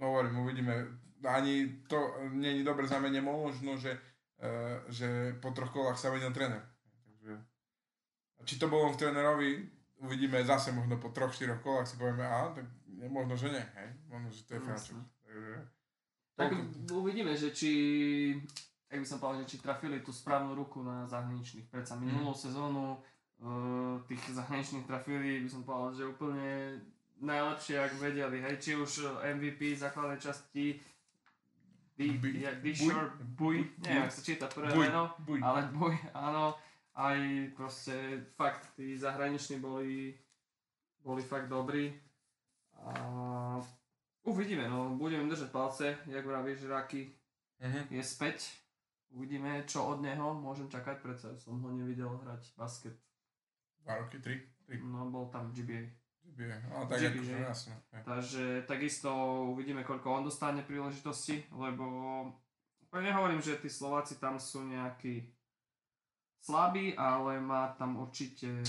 no 0.00 0.04
hovorím, 0.16 0.42
uvidíme. 0.42 0.74
Ani 1.20 1.84
to 1.84 2.16
nie 2.32 2.60
je 2.60 2.64
dobré 2.64 2.88
znamenie 2.88 3.20
možno, 3.20 3.76
že, 3.76 3.92
uh, 4.40 4.80
že 4.88 5.36
po 5.38 5.52
troch 5.52 5.70
kolách 5.70 6.00
sa 6.00 6.08
menil 6.08 6.32
tréner. 6.32 6.64
Takže, 7.04 7.36
a 8.40 8.40
či 8.48 8.56
to 8.56 8.72
bolo 8.72 8.88
v 8.88 8.98
trénerovi, 8.98 9.50
uvidíme 10.00 10.40
zase 10.40 10.72
možno 10.72 10.96
po 10.96 11.12
troch, 11.12 11.36
štyroch 11.36 11.60
kolách 11.60 11.84
si 11.84 12.00
povieme, 12.00 12.24
a 12.24 12.48
tak 12.56 12.64
možno, 13.12 13.36
že 13.36 13.52
nie, 13.52 13.64
hej? 13.76 13.88
Možno, 14.08 14.28
že 14.32 14.40
to 14.48 14.50
je 14.56 14.60
Jasné. 14.64 14.72
Franček. 14.72 14.96
Takže, 15.28 15.54
Tak 16.40 16.52
uvidíme, 16.96 17.36
že 17.36 17.52
či, 17.52 17.72
jak 18.88 19.00
by 19.00 19.06
som 19.06 19.20
povedal, 19.20 19.44
že 19.44 19.50
či 19.52 19.58
trafili 19.60 20.00
tú 20.00 20.08
správnu 20.10 20.56
ruku 20.56 20.80
na 20.80 21.04
zahraničných. 21.04 21.68
Predsa 21.68 22.00
Mhm. 22.00 22.02
minulú 22.02 22.32
sezónu 22.32 22.96
uh, 22.96 24.00
tých 24.08 24.32
zahraničných 24.32 24.88
trafili, 24.88 25.44
by 25.44 25.48
som 25.52 25.62
povedal, 25.62 25.92
že 25.92 26.10
úplne 26.10 26.80
najlepšie, 27.20 27.76
ak 27.76 27.92
vedeli. 28.00 28.40
Hej, 28.40 28.56
či 28.58 28.70
už 28.72 29.04
MVP 29.36 29.76
základnej 29.76 30.16
časti 30.16 30.80
jak 32.00 32.56
Buj? 33.36 33.56
Neviem, 33.84 34.08
ak 34.08 34.12
sa 34.12 34.22
číta 34.24 34.48
prvé 34.48 34.72
meno, 34.72 35.12
ale 35.44 35.60
Buj, 35.68 35.92
áno, 36.16 36.56
aj 36.96 37.18
proste 37.52 37.92
fakt, 38.40 38.72
tí 38.72 38.96
zahraniční 38.96 39.60
boli, 39.60 40.16
boli 41.04 41.20
fakt 41.20 41.52
dobrí. 41.52 41.92
A 42.80 43.60
uvidíme, 44.22 44.68
no, 44.68 44.96
budeme 44.96 45.28
držať 45.28 45.50
palce, 45.50 45.98
jak 46.06 46.26
vravíš, 46.26 46.64
Raky 46.64 47.12
Mhm. 47.60 47.92
je 47.92 48.02
späť. 48.02 48.38
Uvidíme, 49.10 49.66
čo 49.66 49.84
od 49.84 50.00
neho 50.00 50.32
môžem 50.38 50.70
čakať, 50.70 51.02
predsa 51.02 51.34
som 51.36 51.58
ho 51.60 51.70
nevidel 51.74 52.08
hrať 52.24 52.54
basket. 52.56 52.94
Dva 53.82 53.98
roky, 53.98 54.22
tri? 54.22 54.38
Tri. 54.64 54.78
No, 54.80 55.10
bol 55.10 55.26
tam 55.28 55.50
v 55.50 55.60
GBA. 55.60 55.82
GBA. 56.30 56.56
No 56.70 56.86
tak 56.86 57.02
GBA, 57.02 57.10
akože 57.10 57.34
hej. 57.34 58.02
Takže 58.06 58.44
takisto 58.70 59.10
uvidíme, 59.50 59.82
koľko 59.82 60.14
on 60.14 60.24
dostane 60.24 60.62
príležitosti, 60.62 61.42
lebo 61.50 61.84
úplne 62.80 63.10
nehovorím, 63.10 63.42
že 63.42 63.58
tí 63.58 63.66
Slováci 63.66 64.22
tam 64.22 64.38
sú 64.38 64.62
nejakí 64.62 65.26
slabí, 66.40 66.94
ale 66.94 67.42
má 67.42 67.74
tam 67.74 67.98
určite 67.98 68.62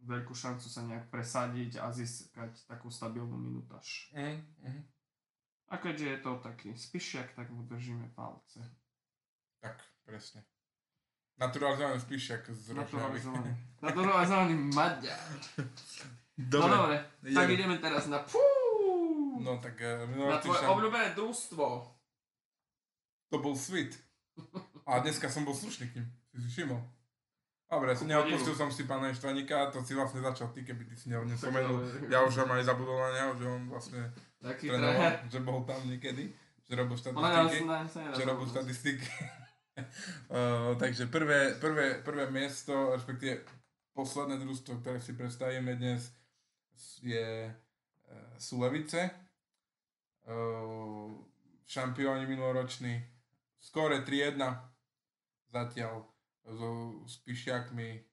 veľkú 0.00 0.32
šancu 0.32 0.66
sa 0.66 0.82
nejak 0.82 1.08
presadiť 1.08 1.76
a 1.78 1.92
získať 1.92 2.64
takú 2.64 2.88
stabilnú 2.88 3.36
minutáž. 3.36 4.10
Mhm, 4.12 4.36
mhm. 4.64 4.82
A 5.70 5.78
keďže 5.78 6.06
je 6.06 6.18
to 6.18 6.30
taký 6.42 6.74
spišiak, 6.74 7.30
tak 7.32 7.46
mu 7.50 7.62
držíme 7.62 8.10
palce. 8.18 8.58
Tak, 9.62 9.78
presne. 10.02 10.42
Naturalizovaný 11.38 12.00
spíšak 12.00 12.42
z 12.50 12.74
Rožňavy. 12.74 12.84
Naturalizovaný. 12.84 13.50
Naturalizovaný 13.80 14.54
Maďar. 14.74 15.30
No 16.40 16.48
Dobre. 16.48 16.72
dobre, 16.72 16.96
tak 17.36 17.44
ideme. 17.44 17.52
ideme 17.52 17.76
teraz 17.78 18.08
na 18.08 18.24
pú, 18.24 18.40
No 19.44 19.60
tak 19.60 19.76
na 19.76 20.08
minulý 20.08 20.40
tvoje 20.40 20.56
týždeň 20.56 20.72
obľúbené 20.72 21.08
družstvo. 21.12 21.64
to 23.28 23.36
bol 23.38 23.52
Sweet. 23.52 23.92
A 24.88 25.04
dneska 25.04 25.28
som 25.28 25.44
bol 25.44 25.52
slušný 25.52 25.92
k 25.92 26.00
ním. 26.00 26.08
Si 26.32 26.40
si 26.40 26.48
všimol. 26.48 26.80
Dobre, 27.70 27.94
Ku 27.94 28.02
neodpustil 28.02 28.54
som 28.58 28.66
si 28.66 28.82
pána 28.82 29.14
Štvaníka, 29.14 29.70
to 29.70 29.78
si 29.86 29.94
vlastne 29.94 30.18
začal 30.18 30.50
ty, 30.50 30.66
keby 30.66 30.90
ty 30.90 30.98
si 30.98 31.06
ne- 31.06 31.22
nespomenul. 31.22 31.86
Ja 32.10 32.26
už 32.26 32.42
som 32.42 32.50
aj 32.50 32.66
zabudol 32.66 32.98
na 32.98 33.10
neho, 33.14 33.30
že 33.38 33.46
on 33.46 33.62
vlastne 33.70 34.10
Taký 34.42 34.74
trénoval, 34.74 35.22
že 35.30 35.38
bol 35.46 35.62
tam 35.62 35.78
niekedy, 35.86 36.34
že 36.66 36.72
robil 36.74 36.98
štatistiky. 36.98 37.62
že 38.18 38.22
robil 38.26 38.46
štatistiky. 38.50 39.06
uh, 39.06 40.74
takže 40.82 41.06
prvé, 41.06 41.54
prvé, 41.62 42.02
prvé 42.02 42.26
miesto, 42.34 42.90
respektíve 42.90 43.46
posledné 43.94 44.42
družstvo, 44.42 44.82
ktoré 44.82 44.98
si 44.98 45.14
predstavíme 45.14 45.78
dnes, 45.78 46.10
je 47.06 47.54
uh, 47.54 48.34
sú 48.34 48.58
Levice. 48.58 49.14
Uh, 50.26 51.14
šampióni 51.70 52.26
minuloroční. 52.26 52.98
Skore 53.62 54.02
3-1 54.02 54.42
zatiaľ 55.54 56.02
so 56.44 56.68
Spišiakmi. 57.06 58.04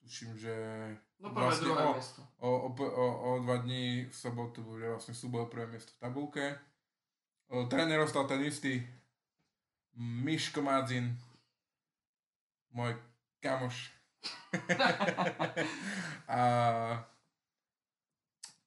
Tuším, 0.00 0.36
že 0.36 0.54
No 1.16 1.32
prvé, 1.32 1.48
vlastne 1.48 1.64
druhé 1.64 1.84
o- 1.84 1.94
miesto. 1.96 2.20
o, 2.38 2.48
o, 2.48 2.68
o, 2.76 3.04
o 3.24 3.40
dva 3.40 3.56
dní 3.58 4.04
v 4.04 4.14
sobotu 4.14 4.60
bude 4.60 4.84
vlastne 4.84 5.16
súboj 5.16 5.48
prvé 5.48 5.66
miesto 5.66 5.92
v 5.92 6.02
tabulke. 6.02 6.44
O, 7.48 7.64
tréner 7.64 7.96
ostal 7.98 8.28
ten 8.28 8.44
istý 8.44 8.84
Miško 9.96 10.60
Madzin, 10.60 11.16
môj 12.68 12.98
kamoš. 13.40 13.94
a 16.28 16.40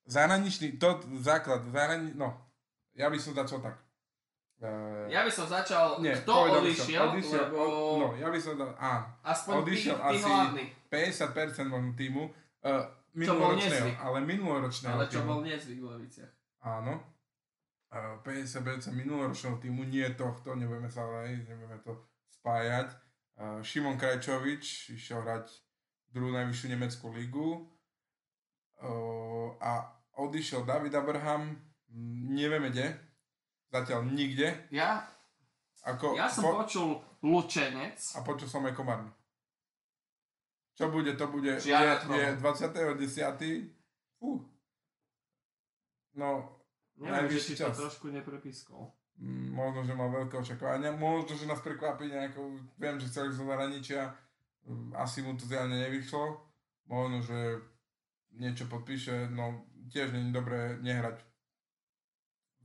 zahraničný, 0.06 0.78
to 0.78 0.88
základ, 1.20 1.66
zahrani, 1.68 2.14
no, 2.16 2.34
ja 2.94 3.10
by 3.10 3.20
som 3.20 3.36
začal 3.36 3.60
tak. 3.60 3.78
Uh, 4.58 5.06
Ja 5.06 5.22
by 5.22 5.30
som 5.30 5.46
začal, 5.46 6.02
nie, 6.02 6.10
kto 6.18 6.34
by 6.34 6.50
som, 6.50 6.62
odišiel, 6.66 7.04
odišiel, 7.14 7.46
lebo 7.46 7.62
no, 8.02 8.08
ja 8.18 8.26
by 8.34 8.40
som 8.42 8.58
dal, 8.58 8.74
áno, 8.74 9.06
aspoň 9.22 9.54
odišiel 9.62 9.96
tí 9.96 10.18
asi- 10.18 10.26
hlavní. 10.26 10.66
50% 10.90 11.70
možno 11.70 11.92
týmu, 11.94 12.24
uh, 12.66 12.82
minuloročného, 13.14 14.02
ale 14.02 14.18
minuloročného 14.26 14.98
Ale 14.98 15.06
čo 15.06 15.22
týmu. 15.22 15.30
bol 15.30 15.40
nezvyk 15.46 15.78
v 15.78 15.88
Leviciach. 15.94 16.34
Áno. 16.66 16.94
Uh, 17.88 18.18
50% 18.26 18.98
minuloročného 18.98 19.62
týmu, 19.62 19.86
nie 19.86 20.10
tohto, 20.18 20.58
nebudeme 20.58 20.90
sa 20.90 21.06
ale 21.06 21.38
nebudeme 21.38 21.78
to 21.86 21.94
spájať. 22.34 22.90
Uh, 23.38 23.62
Šimon 23.62 23.96
Krajčovič 23.96 24.90
išiel 24.92 25.22
hrať 25.22 25.54
druhú 26.10 26.34
najvyššiu 26.34 26.68
nemeckú 26.74 27.14
ligu 27.14 27.62
uh, 28.82 29.50
a 29.62 29.86
odišiel 30.18 30.66
David 30.66 30.98
Abraham, 30.98 31.54
nevieme 32.34 32.74
kde, 32.74 32.98
zatiaľ 33.72 34.02
nikde. 34.08 34.48
Ja, 34.72 35.04
Ako, 35.88 36.16
ja 36.20 36.28
som 36.28 36.44
po, 36.44 36.64
počul 36.64 37.00
Lučenec. 37.24 38.00
a 38.16 38.20
počul 38.24 38.48
som 38.48 38.64
aj 38.68 38.76
Komárno. 38.76 39.12
Čo 40.78 40.94
bude, 40.94 41.18
to 41.18 41.26
bude, 41.32 41.58
je, 41.58 41.74
je 41.98 42.28
20.10. 42.38 43.66
Fú. 44.22 44.46
No, 46.14 46.58
Neviem, 46.98 47.30
že 47.30 47.42
najvyšší 47.42 47.54
či 47.54 47.62
to 47.62 47.70
čas. 47.70 47.78
trošku 47.78 48.06
neprepískol. 48.14 48.82
Mm, 49.18 49.50
možno, 49.54 49.82
že 49.82 49.98
mal 49.98 50.14
veľké 50.14 50.38
očakávania, 50.38 50.94
možno, 50.94 51.34
že 51.34 51.50
nás 51.50 51.62
prekvapí 51.66 52.06
nejakou, 52.10 52.54
viem, 52.78 53.02
že 53.02 53.10
chceli 53.10 53.34
zo 53.34 53.50
zahraničia, 53.50 54.14
mm, 54.70 54.94
asi 54.94 55.26
mu 55.26 55.34
to 55.34 55.50
zjavne 55.50 55.74
nevyšlo, 55.74 56.38
možno, 56.86 57.26
že 57.26 57.38
niečo 58.38 58.70
podpíše, 58.70 59.34
no 59.34 59.66
tiež 59.90 60.14
nie 60.14 60.30
je 60.30 60.38
dobré 60.38 60.78
nehrať 60.86 61.18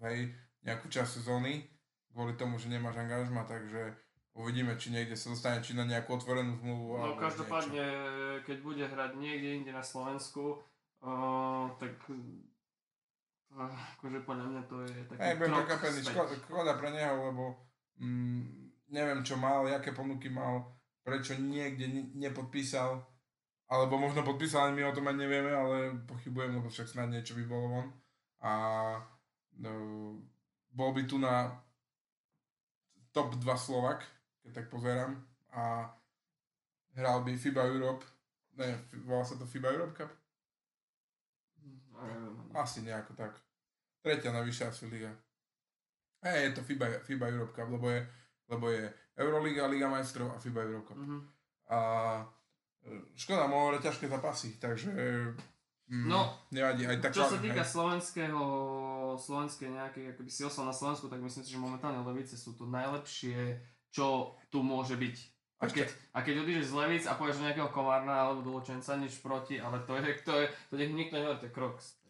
hej, 0.03 0.35
nejakú 0.63 0.87
časť 0.89 1.23
sezóny, 1.23 1.67
kvôli 2.15 2.35
tomu, 2.39 2.59
že 2.59 2.71
nemáš 2.71 2.99
angažma, 2.99 3.47
takže 3.47 3.95
uvidíme, 4.35 4.79
či 4.79 4.95
niekde 4.95 5.19
sa 5.19 5.33
dostane, 5.33 5.61
či 5.61 5.77
na 5.77 5.85
nejakú 5.85 6.17
otvorenú 6.17 6.57
zmluvu. 6.61 6.99
No 6.99 7.19
každopádne, 7.19 7.85
keď 8.47 8.57
bude 8.63 8.85
hrať 8.87 9.19
niekde 9.19 9.63
inde 9.63 9.73
na 9.75 9.85
Slovensku, 9.85 10.63
uh, 11.05 11.67
tak 11.77 11.93
uh, 12.09 13.69
akože 13.99 14.25
podľa 14.25 14.47
mňa 14.49 14.63
to 14.65 14.77
je 14.89 14.99
taký 15.13 15.21
budem 15.37 15.53
krok 15.53 15.67
prekvapený, 15.69 16.01
škoda, 16.07 16.35
škoda 16.49 16.73
pre 16.81 16.91
neho, 16.95 17.17
lebo 17.33 17.45
mm, 18.01 18.43
neviem 18.95 19.21
čo 19.21 19.37
mal, 19.37 19.69
aké 19.69 19.93
ponuky 19.93 20.33
mal, 20.33 20.73
prečo 21.03 21.37
niekde 21.37 21.91
ne- 21.91 22.11
nepodpísal, 22.17 23.03
Alebo 23.73 23.97
možno 23.97 24.21
podpísal, 24.21 24.77
my 24.77 24.85
o 24.85 24.93
tom 24.93 25.09
ani 25.09 25.25
nevieme, 25.25 25.49
ale 25.49 25.97
pochybujem, 26.05 26.61
lebo 26.61 26.69
však 26.69 26.93
snad 26.93 27.09
niečo 27.09 27.33
by 27.33 27.45
bolo 27.49 27.67
von. 27.73 27.89
A 28.45 28.53
no, 29.57 29.73
bol 30.73 30.93
by 30.97 31.03
tu 31.05 31.21
na 31.21 31.53
top 33.13 33.37
2 33.37 33.45
Slovak, 33.57 34.05
keď 34.43 34.51
tak 34.53 34.67
pozerám. 34.73 35.21
A 35.53 35.93
hral 36.97 37.21
by 37.25 37.37
FIBA 37.37 37.65
Europe, 37.69 38.05
ne, 38.57 38.89
volá 39.05 39.25
sa 39.25 39.37
to 39.37 39.45
FIBA 39.45 39.69
Europe 39.77 39.97
Cup? 39.97 40.11
No, 41.93 42.01
neviem. 42.09 42.57
Asi 42.57 42.81
nejako 42.81 43.13
tak. 43.15 43.37
Tretia 44.03 44.33
najvyššia 44.33 44.67
asi 44.69 44.89
liga. 44.89 45.13
E, 46.25 46.49
je 46.49 46.51
to 46.57 46.63
FIBA, 46.65 47.05
FIBA 47.05 47.27
Europe 47.29 47.53
Cup, 47.53 47.69
lebo 47.69 47.91
je, 47.91 48.01
lebo 48.49 48.71
je 48.71 48.93
Euroliga, 49.17 49.69
Liga 49.69 49.89
majstrov 49.89 50.33
a 50.33 50.41
FIBA 50.41 50.61
Europe 50.63 50.89
Cup. 50.89 50.97
Mhm. 50.97 51.19
A 51.69 51.79
e, 52.83 53.13
škoda, 53.15 53.47
mohol 53.47 53.79
ťažké 53.79 54.09
zápasy, 54.09 54.57
takže 54.57 54.91
mm, 55.89 56.07
No, 56.07 56.37
nevadí. 56.53 56.87
Aj 56.87 56.99
tak 57.01 57.15
Čo 57.15 57.27
sa 57.27 57.39
hej. 57.41 57.51
týka 57.51 57.65
slovenského, 57.65 58.43
slovenskej 59.17 59.69
nejakej 59.73 60.05
akoby 60.15 60.31
silstva 60.31 60.69
na 60.69 60.75
Slovensku, 60.75 61.07
tak 61.09 61.23
myslím 61.23 61.43
si, 61.43 61.51
že 61.55 61.61
momentálne 61.63 62.03
Levice 62.05 62.39
sú 62.39 62.55
to 62.55 62.69
najlepšie, 62.69 63.59
čo 63.91 64.37
tu 64.53 64.63
môže 64.63 64.95
byť. 64.95 65.17
A 65.63 65.71
keď, 65.71 65.89
a 66.11 66.27
keď 66.27 66.43
odídeš 66.43 66.75
z 66.75 66.79
Levic 66.79 67.05
a 67.07 67.15
povieš 67.15 67.39
nejakého 67.39 67.71
Komárna 67.71 68.27
alebo 68.27 68.43
do 68.43 68.51
Lučenca, 68.59 68.99
nič 68.99 69.23
proti, 69.23 69.63
ale 69.63 69.79
to 69.87 69.95
je, 69.95 70.19
to 70.27 70.33
je, 70.43 70.45
to 70.51 70.75
nech 70.75 70.91
nikto 70.91 71.15
nehovorí, 71.15 71.39
to 71.39 71.47
je 71.47 71.55
Crocs. 71.55 72.03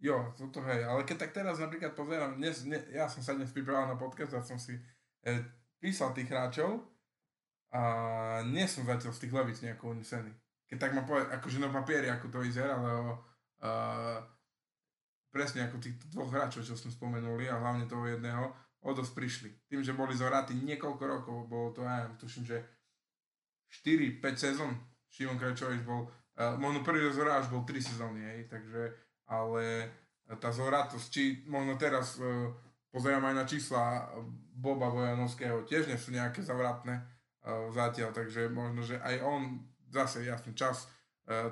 Jo, 0.00 0.30
toto 0.38 0.62
hej, 0.62 0.86
ale 0.86 1.02
keď 1.02 1.26
tak 1.26 1.34
teraz 1.34 1.58
napríklad 1.58 1.92
pozerám, 1.92 2.38
dnes, 2.38 2.64
ne, 2.64 2.78
ja 2.94 3.10
som 3.10 3.20
sa 3.20 3.34
dnes 3.34 3.50
pripravil 3.50 3.90
na 3.90 3.98
podcast 3.98 4.32
a 4.32 4.40
som 4.40 4.56
si 4.56 4.78
e, 5.26 5.32
písal 5.82 6.14
tých 6.16 6.30
hráčov 6.30 6.86
a 7.74 7.82
nie 8.46 8.64
som 8.64 8.86
zatiaľ 8.86 9.12
z 9.12 9.20
tých 9.26 9.34
levic 9.34 9.58
nejako 9.58 9.92
unesený. 9.92 10.32
Keď 10.70 10.78
tak 10.78 10.94
ma 10.94 11.02
povie, 11.02 11.26
akože 11.26 11.58
na 11.58 11.66
papieri, 11.66 12.06
ako 12.06 12.30
to 12.30 12.38
vyzerá, 12.46 12.78
ale 12.78 12.90
uh, 13.66 14.22
presne 15.34 15.66
ako 15.66 15.82
tých 15.82 15.98
dvoch 16.14 16.30
hráčov, 16.30 16.62
čo 16.62 16.78
sme 16.78 16.94
spomenuli 16.94 17.50
a 17.50 17.58
hlavne 17.58 17.90
toho 17.90 18.06
jedného, 18.06 18.54
o 18.86 18.90
dosť 18.94 19.12
prišli. 19.12 19.50
Tým, 19.66 19.82
že 19.82 19.98
boli 19.98 20.14
zohratí 20.14 20.54
niekoľko 20.54 21.02
rokov, 21.02 21.36
bolo 21.50 21.74
to, 21.74 21.82
ja 21.82 22.06
tuším, 22.14 22.46
že 22.46 22.62
4-5 23.82 24.22
sezón 24.38 24.78
Šimon 25.10 25.42
Krajčovič 25.42 25.82
bol, 25.82 26.06
uh, 26.06 26.54
možno 26.54 26.86
prvý 26.86 27.02
až 27.10 27.50
bol 27.50 27.66
3 27.66 27.74
sezóny, 27.82 28.22
hej, 28.22 28.40
takže, 28.46 28.94
ale 29.26 29.90
tá 30.38 30.54
zohratosť, 30.54 31.06
či 31.10 31.22
možno 31.50 31.74
teraz 31.74 32.14
uh, 32.22 32.46
pozerám 32.94 33.26
aj 33.26 33.34
na 33.34 33.44
čísla 33.46 34.06
Boba 34.54 34.86
Vojanovského, 34.86 35.66
tiež 35.66 35.90
nie 35.90 35.98
sú 35.98 36.14
nejaké 36.14 36.46
zavratné 36.46 36.94
uh, 36.94 37.66
zatiaľ, 37.74 38.14
takže 38.14 38.46
možno, 38.54 38.86
že 38.86 39.02
aj 39.02 39.18
on, 39.26 39.66
zase 39.90 40.24
jasný 40.24 40.54
čas, 40.54 40.88
uh, 41.26 41.50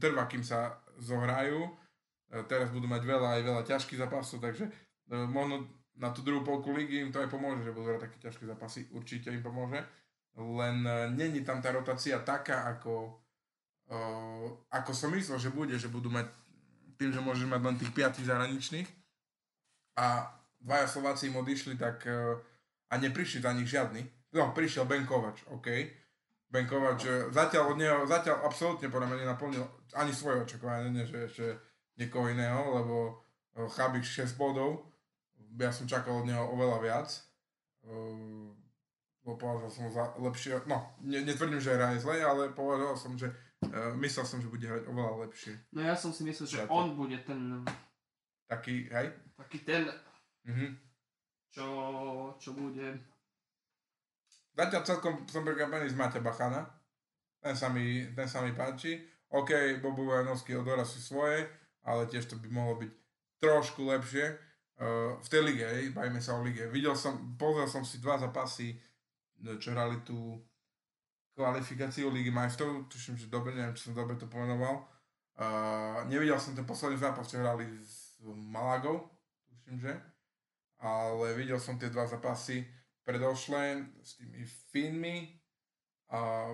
trvá, 0.00 0.26
kým 0.26 0.42
sa 0.42 0.80
zohrajú, 0.98 1.68
uh, 1.68 2.42
teraz 2.48 2.72
budú 2.72 2.88
mať 2.88 3.02
veľa 3.04 3.28
aj 3.38 3.42
veľa 3.44 3.62
ťažkých 3.68 4.00
zápasov, 4.00 4.40
takže 4.40 4.66
uh, 4.66 5.28
možno 5.28 5.68
na 5.94 6.10
tú 6.10 6.26
druhú 6.26 6.42
polku 6.42 6.74
ligy 6.74 7.04
im 7.04 7.14
to 7.14 7.22
aj 7.22 7.30
pomôže, 7.30 7.62
že 7.62 7.70
budú 7.70 7.94
hrať 7.94 8.10
také 8.10 8.16
ťažké 8.18 8.44
zápasy, 8.50 8.90
určite 8.90 9.30
im 9.30 9.44
pomôže, 9.44 9.84
len 10.34 10.82
uh, 10.82 11.06
není 11.12 11.46
tam 11.46 11.62
tá 11.62 11.70
rotácia 11.70 12.18
taká, 12.24 12.66
ako, 12.66 13.20
uh, 13.92 14.48
ako 14.74 14.90
som 14.90 15.14
myslel, 15.14 15.38
že 15.38 15.54
bude, 15.54 15.78
že 15.78 15.86
budú 15.86 16.10
mať 16.10 16.26
tým, 16.98 17.14
že 17.14 17.22
môžeš 17.22 17.46
mať 17.46 17.60
len 17.62 17.76
tých 17.78 17.94
piatých 17.94 18.26
zahraničných 18.26 18.88
a 19.98 20.32
dvaja 20.58 20.86
Slováci 20.90 21.30
im 21.30 21.38
odišli, 21.38 21.78
tak 21.78 22.02
uh, 22.08 22.38
a 22.90 22.94
neprišli 22.98 23.42
za 23.42 23.50
nich 23.52 23.66
žiadny. 23.66 24.06
No, 24.34 24.50
prišiel 24.54 24.86
Ben 24.86 25.06
Kovač, 25.06 25.42
OK. 25.50 25.66
Ben 26.54 26.70
Kovač, 26.70 27.02
zatiaľ 27.34 27.74
od 27.74 27.78
neho, 27.82 27.98
zatiaľ 28.06 28.46
absolútne 28.46 28.86
podľa 28.86 29.10
mňa 29.10 29.18
nenaplnil 29.26 29.66
ani 29.98 30.14
svoje 30.14 30.46
očakávanie, 30.46 30.94
nie 30.94 31.02
že 31.02 31.26
ešte 31.26 31.46
niekoho 31.98 32.30
iného, 32.30 32.78
lebo 32.78 32.96
uh, 33.10 33.66
Chabik 33.66 34.06
6 34.06 34.38
bodov, 34.38 34.86
ja 35.58 35.74
som 35.74 35.90
čakal 35.90 36.22
od 36.22 36.30
neho 36.30 36.46
oveľa 36.46 36.78
viac. 36.78 37.10
Lebo 37.82 39.34
považoval 39.34 39.72
som 39.72 39.90
za 39.90 40.14
lepšie, 40.14 40.62
no, 40.70 40.94
ne, 41.02 41.26
netvrdím, 41.26 41.58
že 41.58 41.74
hraje 41.74 41.98
zle, 41.98 42.22
ale 42.22 42.54
považoval 42.54 42.94
som, 42.94 43.18
že 43.18 43.28
uh, 43.28 43.90
myslel 43.98 44.22
som, 44.22 44.38
že 44.38 44.46
bude 44.46 44.62
hrať 44.62 44.86
oveľa 44.86 45.26
lepšie. 45.26 45.58
No 45.74 45.82
ja 45.82 45.98
som 45.98 46.14
si 46.14 46.22
myslel, 46.22 46.46
že 46.46 46.58
on 46.70 46.94
bude 46.94 47.18
ten, 47.26 47.66
Taký, 48.46 48.86
hej? 48.94 49.10
taký 49.34 49.58
ten, 49.66 49.90
Mhm. 50.44 50.76
čo, 51.50 51.66
čo 52.36 52.52
bude... 52.52 53.13
Zatiaľ 54.54 54.82
celkom 54.86 55.14
som 55.26 55.42
prekvapený 55.42 55.90
z 55.90 55.98
Maťa 55.98 56.22
Bachana. 56.22 56.62
Ten 57.42 57.58
sa 57.58 57.66
mi, 57.68 58.06
ten 58.14 58.30
sa 58.30 58.40
mi 58.40 58.54
páči. 58.54 59.02
OK, 59.34 59.82
Bobo 59.82 60.06
Vojanovský 60.06 60.54
odora 60.54 60.86
si 60.86 61.02
svoje, 61.02 61.42
ale 61.82 62.06
tiež 62.06 62.30
to 62.30 62.38
by 62.38 62.48
mohlo 62.54 62.78
byť 62.78 62.90
trošku 63.42 63.82
lepšie. 63.90 64.38
Uh, 64.78 65.18
v 65.18 65.28
tej 65.28 65.42
lige, 65.42 65.66
bajme 65.90 66.22
sa 66.22 66.38
o 66.38 66.40
lige. 66.46 66.70
Videl 66.70 66.94
som, 66.94 67.34
pozrel 67.34 67.66
som 67.66 67.82
si 67.82 67.98
dva 67.98 68.14
zápasy, 68.14 68.78
no, 69.42 69.58
čo 69.58 69.74
hrali 69.74 69.98
tú 70.06 70.38
kvalifikáciu 71.34 72.14
Ligy 72.14 72.30
majstrov, 72.30 72.86
tuším, 72.86 73.18
že 73.18 73.26
dobre, 73.26 73.58
neviem, 73.58 73.74
či 73.74 73.90
som 73.90 73.94
dobre 73.98 74.14
to 74.14 74.30
pomenoval. 74.30 74.86
Uh, 75.34 76.06
nevidel 76.06 76.38
som 76.38 76.54
ten 76.54 76.62
posledný 76.62 76.94
zápas, 76.94 77.26
čo 77.26 77.42
hrali 77.42 77.66
s 77.82 78.22
Malagou, 78.22 79.10
tuším, 79.50 79.82
že. 79.82 79.94
Ale 80.78 81.34
videl 81.34 81.58
som 81.58 81.74
tie 81.74 81.90
dva 81.90 82.06
zápasy 82.06 82.62
predošlé 83.04 83.84
s 84.02 84.16
tými 84.16 84.42
Finmi 84.72 85.36
a 86.10 86.50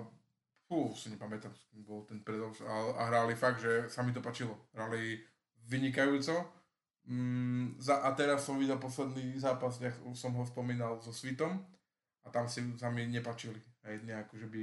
fú, 0.71 0.95
si 0.95 1.11
nepamätám, 1.11 1.51
s 1.51 1.67
kým 1.67 1.83
bol 1.83 2.07
ten 2.07 2.23
predošlý, 2.23 2.63
a, 2.63 2.75
a 2.95 3.01
hrali 3.11 3.35
fakt, 3.35 3.59
že 3.59 3.91
sa 3.91 4.03
mi 4.03 4.15
to 4.15 4.23
páčilo. 4.23 4.55
Hrali 4.71 5.19
vynikajúco. 5.67 6.47
Mm, 7.07 7.75
za, 7.81 7.99
a 8.05 8.15
teraz 8.15 8.45
som 8.45 8.55
videl 8.55 8.77
posledný 8.77 9.35
zápas, 9.35 9.81
ja 9.81 9.91
som 10.13 10.31
ho 10.37 10.45
spomínal 10.45 11.01
so 11.01 11.09
Svitom 11.11 11.59
a 12.23 12.27
tam 12.29 12.45
si 12.47 12.61
sa 12.77 12.87
mi 12.87 13.03
nepačili. 13.09 13.59
Hej, 13.83 14.05
nejako, 14.05 14.37
že 14.37 14.47
by... 14.47 14.61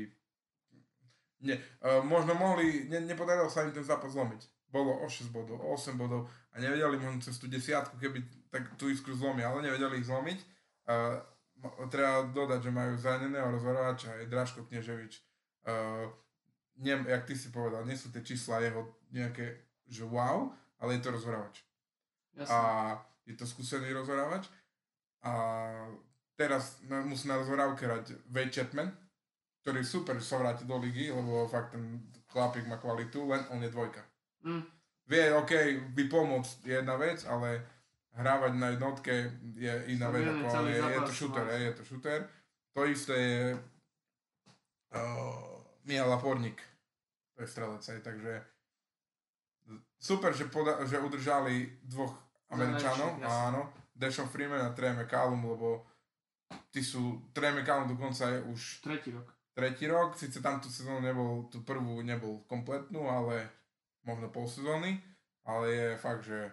Nie, 1.39 1.57
uh, 1.84 2.03
možno 2.03 2.34
mohli, 2.34 2.89
ne, 2.91 3.05
nepodarilo 3.05 3.51
sa 3.51 3.66
im 3.66 3.74
ten 3.74 3.84
zápas 3.84 4.14
zlomiť. 4.14 4.70
Bolo 4.72 5.01
o 5.03 5.07
6 5.09 5.28
bodov, 5.32 5.61
o 5.61 5.74
8 5.74 5.97
bodov 5.97 6.28
a 6.53 6.61
nevedeli 6.61 6.99
možno 7.01 7.22
cez 7.24 7.41
tú 7.41 7.49
desiatku, 7.49 7.97
keby 7.97 8.20
tak 8.53 8.68
tú 8.76 8.91
iskru 8.91 9.16
zlomia, 9.16 9.49
ale 9.49 9.64
nevedeli 9.64 10.03
ich 10.03 10.09
zlomiť. 10.09 10.39
Uh, 10.89 11.20
treba 11.91 12.27
dodať, 12.31 12.61
že 12.65 12.71
majú 12.71 12.93
zraneného 12.95 13.49
rozhorovača 13.51 14.23
aj 14.23 14.31
Draško 14.31 14.67
Kneževič. 14.71 15.23
Uh, 15.69 16.07
nem, 16.79 17.03
jak 17.07 17.27
ty 17.27 17.35
si 17.35 17.51
povedal, 17.51 17.83
nie 17.85 17.99
sú 17.99 18.15
tie 18.15 18.23
čísla 18.23 18.63
jeho 18.63 18.87
nejaké, 19.11 19.67
že 19.91 20.07
wow, 20.07 20.55
ale 20.79 20.97
je 20.97 21.03
to 21.03 21.11
rozhorovač 21.11 21.67
Jasne. 22.39 22.55
a 22.55 22.59
je 23.27 23.35
to 23.35 23.45
skúsený 23.45 23.91
rozhorávač 23.93 24.47
a 25.27 25.33
teraz 26.39 26.79
musí 26.87 27.27
na 27.27 27.37
rozhorávke 27.37 27.85
hrať 27.85 28.15
Wade 28.31 28.55
Chatman, 28.55 28.95
ktorý 29.67 29.83
super 29.83 30.17
sa 30.23 30.39
vráti 30.39 30.65
do 30.65 30.79
ligy, 30.79 31.11
lebo 31.11 31.51
fakt 31.51 31.75
ten 31.75 31.99
chlapík 32.31 32.65
má 32.71 32.79
kvalitu, 32.79 33.27
len 33.27 33.43
on 33.51 33.59
je 33.61 33.69
dvojka. 33.75 34.01
Mm, 34.47 34.65
Vie, 35.09 35.25
OK, 35.35 35.53
by 35.97 36.05
pomôcť 36.07 36.69
je 36.69 36.75
jedna 36.79 36.95
vec, 37.01 37.25
ale 37.25 37.65
hrávať 38.19 38.53
na 38.59 38.75
jednotke 38.75 39.14
je 39.55 39.75
iná 39.95 40.11
vec, 40.11 40.27
ako 40.27 40.66
je, 40.66 40.83
je 40.83 41.01
to 41.07 41.12
shooter, 41.14 41.47
je, 41.47 41.59
je 41.71 41.73
to 41.79 41.83
shooter. 41.87 42.19
To 42.75 42.81
isté 42.87 43.14
je 43.14 43.45
uh, 44.95 45.55
Mihal 45.87 46.11
Laporník, 46.11 46.59
to 47.39 47.43
je 47.43 47.49
strelec, 47.49 47.83
takže 48.03 48.43
super, 49.99 50.35
že, 50.35 50.51
poda- 50.51 50.83
že 50.87 50.99
udržali 50.99 51.79
dvoch 51.87 52.14
Američanov, 52.51 53.19
Zahraničných, 53.19 53.29
jasne. 53.29 53.47
áno, 53.55 53.62
Dashon 53.95 54.29
Freeman 54.29 54.66
a 54.66 54.75
Trey 54.75 54.95
McCallum, 54.95 55.43
lebo 55.45 55.87
tí 56.71 56.81
sú, 56.81 57.31
Trey 57.35 57.55
McCallum 57.55 57.93
dokonca 57.93 58.31
je 58.31 58.41
už 58.51 58.81
tretí 58.81 59.11
rok. 59.14 59.27
tretí 59.53 59.85
rok, 59.87 60.16
síce 60.16 60.41
tam 60.41 60.62
tú 60.62 60.71
sezónu 60.71 61.03
nebol, 61.03 61.51
tú 61.51 61.61
prvú 61.66 62.01
nebol 62.03 62.47
kompletnú, 62.47 63.11
ale 63.11 63.51
možno 64.07 64.31
pol 64.31 64.47
sezóny, 64.49 64.97
ale 65.45 65.64
je 65.75 65.89
fakt, 65.99 66.25
že 66.25 66.49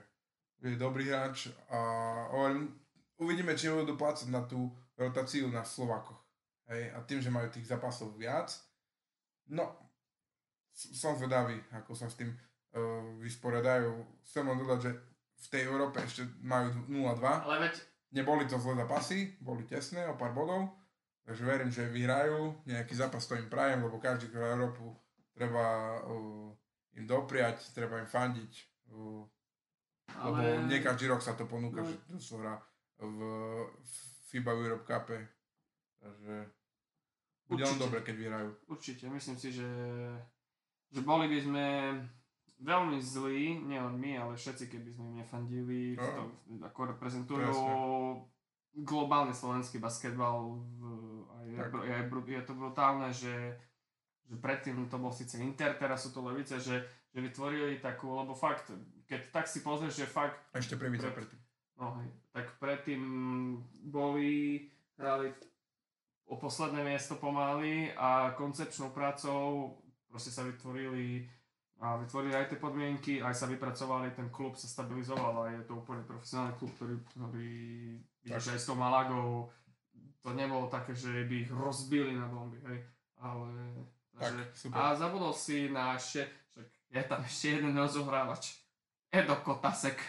je 0.61 0.79
dobrý 0.79 1.11
hráč 1.11 1.51
a 1.69 1.79
hovorím, 2.31 2.71
uvidíme, 3.19 3.55
či 3.55 3.71
budú 3.71 3.95
doplácať 3.95 4.27
na 4.31 4.43
tú 4.47 4.71
rotáciu 4.95 5.51
na 5.51 5.63
Slovakoch. 5.67 6.19
Hej, 6.65 6.91
a 6.95 6.99
tým, 7.05 7.21
že 7.21 7.29
majú 7.29 7.47
tých 7.51 7.69
zápasov 7.69 8.17
viac, 8.17 8.49
no, 9.53 9.69
som 10.73 11.13
zvedavý, 11.13 11.61
ako 11.71 11.93
sa 11.93 12.09
s 12.09 12.17
tým 12.17 12.33
uh, 12.33 13.15
vysporiadajú. 13.21 13.91
Chcem 14.25 14.43
len 14.49 14.57
dodať, 14.57 14.79
že 14.81 14.91
v 15.35 15.47
tej 15.51 15.61
Európe 15.69 16.01
ešte 16.01 16.25
majú 16.41 16.73
0-2, 16.89 17.21
Ale 17.21 17.69
veď, 17.69 17.75
Neboli 18.15 18.47
to 18.47 18.55
zlé 18.55 18.79
zápasy, 18.79 19.35
boli 19.43 19.67
tesné 19.67 20.07
o 20.07 20.15
pár 20.15 20.31
bodov, 20.31 20.71
takže 21.27 21.43
verím, 21.43 21.67
že 21.67 21.91
vyhrajú 21.91 22.63
nejaký 22.63 22.95
zápas, 22.95 23.27
to 23.27 23.35
im 23.35 23.51
prajem, 23.51 23.83
lebo 23.83 23.99
každý, 23.99 24.31
kto 24.31 24.39
Európu, 24.39 24.87
treba 25.35 25.99
uh, 25.99 26.47
im 26.95 27.03
dopriať, 27.03 27.75
treba 27.75 27.99
im 27.99 28.07
fandiť, 28.07 28.51
uh, 28.95 29.27
lebo 30.21 30.37
ale... 30.37 30.63
nie 30.65 30.79
každý 30.79 31.07
rok 31.07 31.19
sa 31.19 31.33
to 31.33 31.43
ponúka, 31.45 31.81
No. 31.81 31.87
že 31.87 31.95
to 32.05 32.15
sa 32.17 32.35
hrá 32.39 32.55
v 32.99 33.19
FIBA 34.29 34.51
Europe 34.53 34.85
Cup, 34.85 35.11
takže 35.99 36.35
bude 37.45 37.61
len 37.61 37.77
dobre, 37.77 37.99
keď 38.01 38.15
vyhrajú. 38.15 38.49
Určite, 38.67 39.05
myslím 39.07 39.37
si, 39.37 39.51
že 39.51 39.67
že 40.89 41.01
boli 41.01 41.27
by 41.27 41.39
sme 41.41 41.65
veľmi 42.55 42.97
zlí, 42.97 43.59
nielen 43.59 43.99
my, 43.99 44.11
ale 44.15 44.33
všetci, 44.33 44.71
keby 44.71 44.89
sme 44.89 45.03
im 45.11 45.15
nefandili, 45.19 45.99
No. 45.99 46.07
to, 46.07 46.21
ako 46.63 46.95
reprezentujú 46.95 47.43
Presne. 47.43 47.73
globálny 48.79 49.33
slovenský 49.35 49.83
basketbal 49.83 50.55
v, 50.55 50.81
a 51.27 51.35
je, 51.43 51.59
je, 51.59 51.97
je 52.31 52.43
to 52.47 52.53
brutálne, 52.55 53.11
že, 53.11 53.59
že 54.23 54.35
predtým 54.39 54.87
to 54.87 54.95
bol 54.95 55.11
síce 55.11 55.35
Inter, 55.35 55.75
teraz 55.75 56.07
sú 56.07 56.15
to 56.15 56.23
Levice, 56.23 56.55
že, 56.63 56.79
že 57.15 57.23
vytvorili 57.23 57.79
takú, 57.79 58.11
lebo 58.11 58.35
fakt, 58.35 58.75
keď 59.07 59.31
tak 59.31 59.47
si 59.47 59.63
pozrieš, 59.63 60.03
že 60.03 60.11
fakt 60.11 60.35
Ešte 60.51 60.75
previca 60.75 61.07
predtým. 61.07 61.39
No 61.79 61.95
hej, 62.03 62.11
tak 62.35 62.59
predtým 62.59 63.01
boli, 63.87 64.67
hrali 64.99 65.31
o 66.27 66.35
posledné 66.35 66.83
miesto 66.83 67.15
pomaly 67.15 67.95
a 67.95 68.35
koncepčnou 68.35 68.91
prácou 68.91 69.79
proste 70.11 70.31
sa 70.31 70.43
vytvorili 70.43 71.27
a 71.83 71.99
vytvorili 71.99 72.31
aj 72.35 72.55
tie 72.55 72.59
podmienky, 72.59 73.13
aj 73.19 73.35
sa 73.35 73.51
vypracovali, 73.51 74.15
ten 74.15 74.31
klub 74.31 74.55
sa 74.55 74.67
stabilizoval 74.67 75.43
a 75.43 75.51
je 75.51 75.67
to 75.67 75.83
úplne 75.83 76.07
profesionálny 76.07 76.55
klub, 76.55 76.71
ktorý, 76.79 76.95
ktorý 77.11 77.51
vidíš 78.23 78.55
aj 78.55 78.59
s 78.63 78.67
tou 78.71 78.79
Malagou, 78.79 79.51
to 80.23 80.31
nebolo 80.31 80.71
také, 80.71 80.95
že 80.95 81.27
by 81.27 81.35
ich 81.43 81.51
rozbili 81.51 82.15
na 82.15 82.31
bomby, 82.31 82.63
hej, 82.63 82.79
ale 83.19 83.51
Tak, 84.15 84.23
takže, 84.23 84.43
super. 84.55 84.79
a 84.79 84.95
zabudol 84.95 85.35
si 85.35 85.67
na 85.67 85.99
ešte, 85.99 86.23
však 86.55 86.67
je 86.95 87.03
tam 87.03 87.19
ešte 87.23 87.59
jeden 87.59 87.75
rozohrávač, 87.75 88.55
Edo 89.11 89.35
Kotasek. 89.43 89.99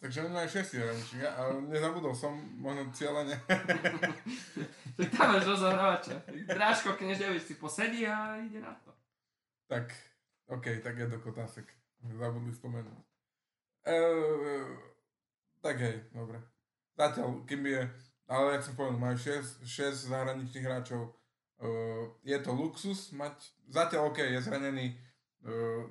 Takže 0.00 0.24
on 0.24 0.32
má 0.32 0.48
aj 0.48 0.64
6 0.64 0.80
hraničník, 0.80 1.28
ale 1.28 1.60
nezabudol 1.68 2.16
som, 2.16 2.32
možno 2.56 2.88
cieľene. 2.96 3.36
tak 4.96 5.08
tam 5.12 5.36
máš 5.36 5.44
rozohrávača. 5.44 6.24
Drážko 6.48 6.96
Kneževič 6.96 7.44
si 7.44 7.54
posedí 7.60 8.08
a 8.08 8.40
ide 8.40 8.64
na 8.64 8.72
to. 8.80 8.96
tak, 9.68 9.92
OK, 10.48 10.80
tak 10.80 10.96
je 10.96 11.04
do 11.04 11.20
kotásek. 11.20 11.68
Zabudli 12.16 12.48
spomenúť. 12.56 12.96
E, 13.84 13.96
tak 15.60 15.76
hej, 15.84 16.00
dobre. 16.16 16.40
Zatiaľ, 16.96 17.44
kým 17.44 17.68
je, 17.68 17.84
ale 18.24 18.56
jak 18.56 18.64
som 18.64 18.74
povedal, 18.80 18.96
majú 18.96 19.16
6, 19.20 19.68
6 19.68 20.08
zahraničných 20.08 20.64
hráčov. 20.64 21.12
E, 21.60 21.68
je 22.24 22.38
to 22.40 22.56
luxus 22.56 23.12
mať, 23.12 23.36
zatiaľ 23.68 24.16
OK, 24.16 24.24
je 24.24 24.40
zranený, 24.40 24.96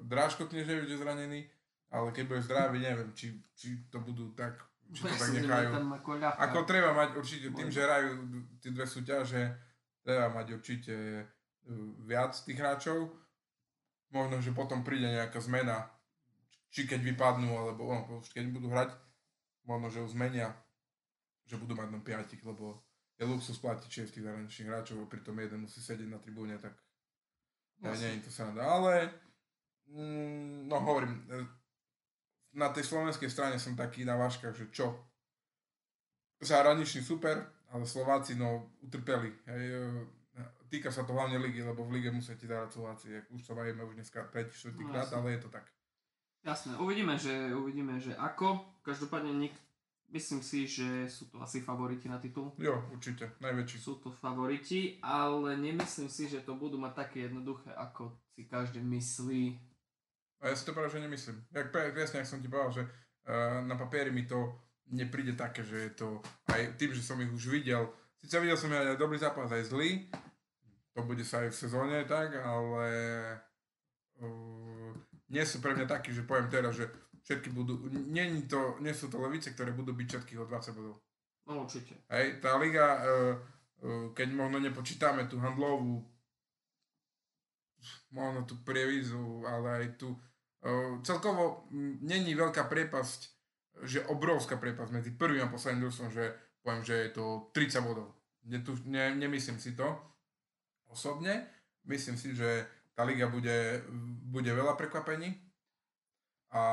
Drážko 0.06 0.46
Kneževič 0.46 0.94
je 0.94 1.02
zranený, 1.02 1.42
ale 1.90 2.14
keď 2.14 2.24
bude 2.30 2.42
zdravý, 2.46 2.78
neviem, 2.86 3.10
či, 3.18 3.34
či 3.58 3.90
to 3.90 3.98
budú 4.02 4.30
tak, 4.38 4.62
či 4.94 5.02
to 5.02 5.16
tak 5.18 5.34
nechajú. 5.34 5.70
Ako 6.22 6.70
treba 6.70 6.94
mať 6.94 7.18
určite, 7.18 7.50
tým, 7.54 7.74
že 7.74 7.82
hrajú 7.82 8.10
tie 8.62 8.70
dve 8.70 8.86
súťaže, 8.86 9.58
treba 10.06 10.30
mať 10.30 10.48
určite 10.54 10.96
uh, 11.26 11.90
viac 12.06 12.38
tých 12.38 12.62
hráčov. 12.62 13.10
Možno, 14.10 14.42
že 14.42 14.54
potom 14.54 14.86
príde 14.86 15.10
nejaká 15.10 15.38
zmena, 15.42 15.86
či 16.70 16.86
keď 16.86 17.02
vypadnú, 17.14 17.50
alebo 17.54 17.90
no, 17.90 18.22
keď 18.30 18.46
budú 18.54 18.70
hrať, 18.70 18.94
možno, 19.66 19.90
že 19.90 20.06
už 20.06 20.14
zmenia, 20.18 20.54
že 21.46 21.58
budú 21.58 21.78
mať 21.78 21.90
len 21.94 22.02
piatich, 22.06 22.42
lebo 22.46 22.82
je 23.18 23.26
luxus 23.26 23.58
platiť 23.62 24.10
6 24.10 24.26
zahraničných 24.26 24.70
hráčov, 24.70 25.02
a 25.04 25.10
pritom 25.10 25.38
jeden 25.38 25.66
musí 25.66 25.82
sedieť 25.82 26.10
na 26.10 26.18
tribúne, 26.22 26.58
tak 26.58 26.74
ja, 27.82 27.94
nie 27.94 28.18
je 28.18 28.26
to 28.28 28.32
sranda. 28.34 28.66
Ale, 28.66 29.14
no 30.70 30.76
hovorím, 30.80 31.26
e, 31.30 31.46
na 32.54 32.70
tej 32.70 32.86
slovenskej 32.86 33.30
strane 33.30 33.58
som 33.62 33.78
taký 33.78 34.06
na 34.06 34.18
váškach, 34.18 34.54
že 34.58 34.70
čo? 34.70 34.98
Zahraničný 36.40 37.04
super, 37.04 37.42
ale 37.70 37.84
Slováci 37.86 38.36
no 38.38 38.74
utrpeli. 38.82 39.34
Hej, 39.46 39.64
e, 39.70 39.80
týka 40.70 40.94
sa 40.94 41.04
to 41.04 41.14
hlavne 41.14 41.42
ligy, 41.42 41.66
lebo 41.66 41.84
v 41.84 42.00
lige 42.00 42.14
ti 42.38 42.48
dávať 42.48 42.70
Slováci. 42.78 43.06
Jak 43.12 43.26
Už 43.34 43.42
sa 43.42 43.54
bavíme 43.58 43.84
už 43.84 43.96
dneska 43.98 44.24
5 44.24 44.54
4 44.54 44.78
No, 44.78 44.90
krát, 44.94 45.10
ale 45.14 45.32
je 45.36 45.40
to 45.42 45.50
tak. 45.50 45.66
Jasné, 46.46 46.78
uvidíme, 46.80 47.20
že, 47.20 47.52
uvidíme, 47.52 48.00
že 48.00 48.16
ako. 48.16 48.64
Každopádne 48.80 49.36
nik, 49.36 49.56
myslím 50.16 50.40
si, 50.40 50.66
že 50.66 51.10
sú 51.12 51.28
to 51.28 51.44
asi 51.44 51.60
favoriti 51.60 52.08
na 52.08 52.16
titul. 52.18 52.56
Jo, 52.56 52.80
určite, 52.96 53.36
najväčší. 53.44 53.78
Sú 53.78 54.00
to 54.00 54.08
favoriti, 54.08 54.98
ale 55.04 55.60
nemyslím 55.60 56.08
si, 56.08 56.32
že 56.32 56.40
to 56.40 56.56
budú 56.56 56.80
mať 56.80 56.94
také 56.96 57.28
jednoduché, 57.28 57.76
ako 57.76 58.16
si 58.34 58.48
každý 58.48 58.80
myslí. 58.80 59.69
A 60.40 60.52
ja 60.52 60.56
si 60.56 60.64
to 60.64 60.72
práve, 60.72 60.90
že 60.92 61.04
nemyslím. 61.04 61.44
Jak, 61.52 61.72
pre- 61.72 61.92
presne, 61.92 62.24
jak 62.24 62.32
som 62.32 62.40
ti 62.40 62.48
povedal, 62.48 62.72
že 62.72 62.84
uh, 62.88 63.60
na 63.68 63.76
papieri 63.76 64.12
mi 64.12 64.24
to 64.24 64.56
nepríde 64.90 65.36
také, 65.36 65.62
že 65.62 65.78
je 65.78 65.92
to 65.94 66.08
aj 66.50 66.80
tým, 66.80 66.96
že 66.96 67.04
som 67.04 67.20
ich 67.22 67.30
už 67.30 67.52
videl. 67.52 67.92
Sice 68.18 68.40
videl 68.40 68.58
som 68.58 68.72
aj 68.72 68.98
dobrý 68.98 69.20
zápas, 69.20 69.52
aj 69.52 69.70
zlý. 69.70 70.08
To 70.96 71.04
bude 71.04 71.24
sa 71.24 71.44
aj 71.46 71.54
v 71.54 71.60
sezóne 71.60 71.98
tak, 72.08 72.36
ale 72.40 72.88
uh, 74.24 74.92
nie 75.30 75.44
sú 75.46 75.62
pre 75.62 75.76
mňa 75.76 75.86
takí, 75.86 76.16
že 76.16 76.26
poviem 76.26 76.50
teraz, 76.50 76.76
že 76.76 76.90
všetky 77.28 77.54
budú, 77.54 77.86
nie, 78.10 78.26
to, 78.50 78.80
nie 78.82 78.96
sú 78.96 79.12
to 79.12 79.22
levice, 79.22 79.54
ktoré 79.54 79.76
budú 79.76 79.94
byť 79.94 80.08
všetkých 80.08 80.40
o 80.42 80.50
20 80.50 80.78
bodov. 80.78 80.96
No 81.46 81.66
určite. 81.66 81.94
Hej, 82.10 82.42
tá 82.42 82.58
liga, 82.58 82.88
uh, 83.00 83.36
uh, 83.86 84.08
keď 84.18 84.28
možno 84.34 84.58
nepočítame 84.64 85.30
tú 85.30 85.38
handlovú, 85.38 86.02
možno 88.12 88.44
tú 88.44 88.58
prievizu, 88.66 89.46
ale 89.46 89.86
aj 89.86 89.86
tú, 90.02 90.18
celkovo 91.04 91.68
m, 91.72 92.00
není 92.04 92.36
veľká 92.36 92.68
priepasť, 92.68 93.20
že 93.88 94.04
obrovská 94.12 94.60
priepasť 94.60 94.92
medzi 94.92 95.12
prvým 95.16 95.48
a 95.48 95.52
posledným 95.52 95.88
družstvom, 95.88 96.12
že 96.12 96.36
poviem, 96.60 96.84
že 96.84 96.96
je 97.08 97.10
to 97.16 97.26
30 97.56 97.88
bodov. 97.88 98.12
Ne, 98.50 98.60
tu, 98.60 98.76
ne, 98.88 99.16
nemyslím 99.16 99.60
si 99.60 99.76
to 99.76 99.88
osobne. 100.92 101.48
Myslím 101.88 102.20
si, 102.20 102.36
že 102.36 102.68
tá 102.92 103.08
liga 103.08 103.32
bude, 103.32 103.84
bude 104.28 104.52
veľa 104.52 104.76
prekvapení 104.76 105.32
a 106.52 106.64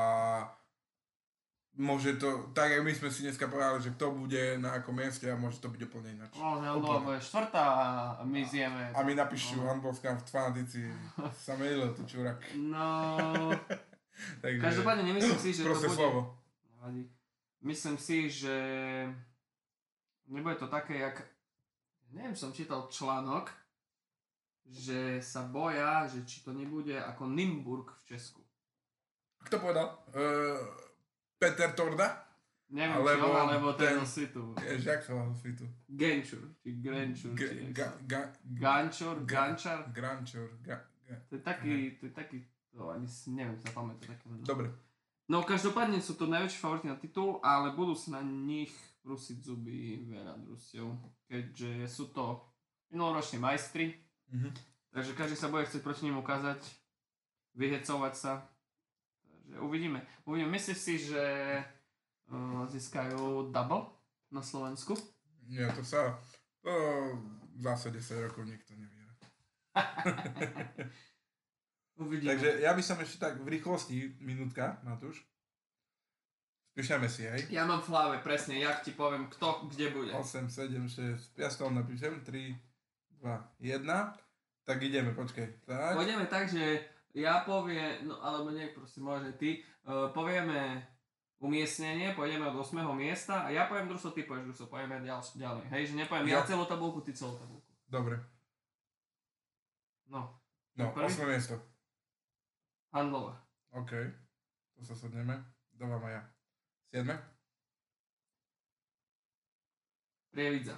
môže 1.77 2.17
to, 2.17 2.49
tak 2.57 2.73
jak 2.73 2.81
my 2.81 2.89
sme 2.89 3.09
si 3.13 3.21
dneska 3.21 3.45
povedali, 3.45 3.85
že 3.85 3.93
kto 3.93 4.11
bude 4.11 4.57
na 4.57 4.81
akom 4.81 4.97
mieste 4.97 5.29
a 5.29 5.37
môže 5.37 5.61
to 5.61 5.69
byť 5.69 5.81
úplne 5.85 6.17
ináč. 6.17 6.33
No, 6.33 6.57
že 6.57 6.65
Handlová 6.65 6.99
bude 7.05 7.21
štvrtá 7.21 7.65
a 8.17 8.21
my 8.25 8.41
zjeme. 8.41 8.83
A 8.91 8.99
mi 9.05 9.13
napíšu 9.13 9.61
No. 9.61 9.69
handballská 9.69 10.17
fanatici, 10.25 10.89
sa 11.37 11.53
milil, 11.53 11.93
ty 11.93 12.01
čurak. 12.09 12.41
No, 12.57 13.53
Takže, 14.41 14.57
každopádne 14.61 15.05
nemyslím 15.05 15.37
si, 15.37 15.53
že 15.53 15.61
to 15.63 15.77
bude... 15.77 15.93
slovo. 15.93 16.19
Myslím 17.61 17.97
si, 17.97 18.29
že 18.29 18.55
nebude 20.27 20.55
to 20.57 20.67
také, 20.67 20.97
jak... 20.97 21.21
Neviem, 22.09 22.33
som 22.33 22.55
čítal 22.55 22.87
článok, 22.89 23.51
že 24.65 25.19
sa 25.21 25.43
boja, 25.43 26.07
že 26.07 26.23
či 26.23 26.39
to 26.41 26.55
nebude 26.55 26.95
ako 26.95 27.27
Nimburg 27.27 27.91
v 28.01 28.15
Česku. 28.15 28.41
Kto 29.43 29.59
povedal? 29.59 29.91
Uh, 30.15 30.86
Peter 31.37 31.69
Torda? 31.71 32.25
Neviem, 32.67 32.99
Alebo 32.99 33.07
či 33.07 33.31
on, 33.31 33.47
alebo 33.47 33.69
ten 33.73 33.95
ten-. 33.95 34.03
Jež, 34.59 34.83
jak 34.83 34.99
sa 34.99 35.15
volá 35.15 35.31
svitu? 35.33 35.63
Genčur, 35.87 36.43
či 36.59 36.69
Grenčur, 36.75 37.31
či 37.31 37.39
G- 37.39 37.55
jak 37.63 37.71
ga, 37.71 37.85
sa- 37.85 37.99
ga, 38.03 38.21
Gančor, 38.43 39.15
ga- 39.17 39.87
Gančar. 39.87 40.47
Ga, 40.61 40.77
ga. 41.05 41.15
To 41.23 41.33
je 41.33 41.41
taký, 41.41 41.71
to 41.95 42.03
je 42.03 42.13
taký, 42.13 42.37
to 42.69 42.89
ani 42.89 43.07
neviem 43.29 43.55
sa 43.55 43.71
pamätať 43.71 44.03
také 44.09 44.25
meno. 44.25 44.43
Dobre. 44.43 44.67
No 45.25 45.43
každopádne 45.43 45.99
sú 45.99 46.13
to 46.13 46.25
najväčší 46.25 46.57
favoriti 46.57 46.87
na 46.87 46.95
titul, 46.95 47.39
ale 47.41 47.71
budú 47.71 47.93
sa 47.93 48.19
na 48.19 48.21
nich 48.21 48.71
prúsiť 48.99 49.37
zuby 49.39 49.77
veľa 50.05 50.35
družstiev, 50.37 50.91
keďže 51.23 51.71
sú 51.85 52.11
to 52.11 52.43
minuloroční 52.89 53.37
majstri, 53.37 53.95
Mhm. 54.29 54.51
takže 54.91 55.11
každý 55.13 55.35
sa 55.35 55.47
bude 55.47 55.63
chcieť 55.63 55.79
proti 55.79 56.03
nim 56.03 56.15
ukázať, 56.17 56.59
vyhecovať 57.53 58.13
sa. 58.13 58.31
Takže 59.47 59.63
uvidíme. 59.63 60.03
uvidíme. 60.27 60.51
Myslíš 60.51 60.77
si, 60.77 60.99
že 60.99 61.23
uh, 62.27 62.67
získajú 62.67 63.55
double 63.55 63.87
na 64.27 64.43
Slovensku? 64.43 64.99
Nie, 65.47 65.71
to 65.71 65.87
sa... 65.87 66.19
To 66.67 66.71
zase 67.63 67.95
10 67.95 68.27
rokov 68.27 68.43
nikto 68.43 68.75
neviera. 68.75 69.15
Uvidíme. 72.03 72.35
Takže 72.35 72.49
ja 72.61 72.75
by 72.75 72.83
som 72.83 72.99
ešte 72.99 73.17
tak 73.17 73.41
v 73.41 73.57
rýchlosti, 73.57 74.19
minútka, 74.21 74.77
Matúš. 74.85 75.25
Spíšeme 76.77 77.09
si, 77.09 77.25
hej? 77.25 77.49
Ja 77.49 77.65
mám 77.65 77.81
v 77.81 77.89
hlave 77.89 78.21
presne, 78.21 78.61
jak 78.61 78.85
ti 78.85 78.93
poviem, 78.93 79.25
kto 79.33 79.65
kde 79.73 79.89
bude. 79.89 80.13
8, 80.13 80.45
7, 80.45 80.85
6, 80.85 81.41
ja 81.41 81.49
si 81.49 81.57
to 81.57 81.73
napíšem, 81.73 82.21
3, 82.21 82.53
2, 83.17 83.81
1. 83.81 83.81
Tak 84.61 84.77
ideme, 84.83 85.09
počkaj. 85.17 85.65
Tak. 85.65 85.97
Pôjdeme 85.97 86.29
tak, 86.29 86.53
že 86.53 86.85
ja 87.17 87.41
poviem, 87.41 88.05
no 88.05 88.17
alebo 88.17 88.49
nie, 88.49 88.69
prosím, 88.69 89.07
môže 89.07 89.33
ty, 89.33 89.57
uh, 89.83 90.07
povieme 90.09 90.85
umiestnenie, 91.37 92.13
pôjdeme 92.13 92.45
od 92.45 92.57
8. 92.57 92.77
miesta 92.93 93.43
a 93.43 93.49
ja 93.49 93.65
poviem 93.65 93.85
družstvo, 93.85 94.09
ty 94.11 94.21
povieš 94.21 94.45
družstvo, 94.47 94.67
pôjdeme 94.67 95.01
ďal, 95.01 95.21
ďalej. 95.21 95.65
Hej, 95.69 95.83
že 95.87 95.93
nepoviem 95.95 96.27
ja 96.27 96.41
Jo. 96.41 96.47
celú 96.47 96.65
tabulku, 96.65 97.01
ty 97.01 97.11
celú 97.11 97.33
tabulku. 97.35 97.65
Dobre. 97.87 98.17
No, 100.07 100.33
No, 100.73 100.93
Prvý? 100.93 101.09
8 101.09 101.25
miesto. 101.25 101.57
handlová. 102.89 103.33
OK. 103.71 103.91
To 104.73 104.85
sa 104.85 104.93
shodneme. 104.93 105.33
Dávam 105.73 105.97
aj 105.99 106.13
ja. 106.13 106.23
7. 106.93 107.17
Prievidza. 110.29 110.77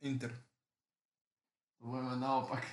Inter. 0.00 0.32
To 1.76 1.86
budeme 1.86 2.16
naopak. 2.16 2.64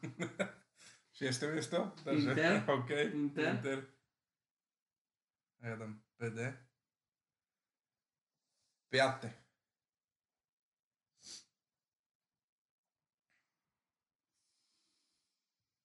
Šieste 1.16 1.48
miesto? 1.52 1.92
Inter. 2.06 2.64
OK. 2.76 2.90
Inter. 3.12 3.48
Inter. 3.56 3.78
A 5.62 5.68
ja 5.68 5.76
dám 5.76 6.02
PD. 6.18 6.38
Piate. 8.90 9.30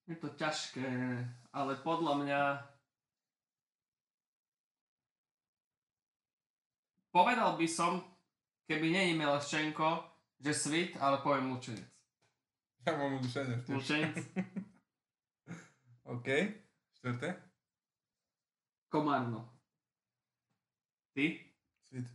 Je 0.08 0.16
to 0.16 0.32
ťažké, 0.40 0.88
ale 1.52 1.76
podľa 1.84 2.14
mňa... 2.24 2.42
Povedal 7.12 7.60
by 7.60 7.68
som, 7.68 8.00
keby 8.72 8.94
není 8.94 9.14
Mileščenko, 9.20 10.06
že 10.40 10.54
svit, 10.56 10.96
ale 11.02 11.20
poviem 11.20 11.52
Lučenec. 11.52 11.97
Ja 12.88 12.96
mám 12.96 13.20
udušenie 13.20 13.68
tiež. 13.68 13.76
Lučenec, 13.76 14.16
OK. 16.16 16.28
Štvrté. 16.96 17.36
Komárno. 18.88 19.44
Ty? 21.12 21.36
Svit. 21.84 22.08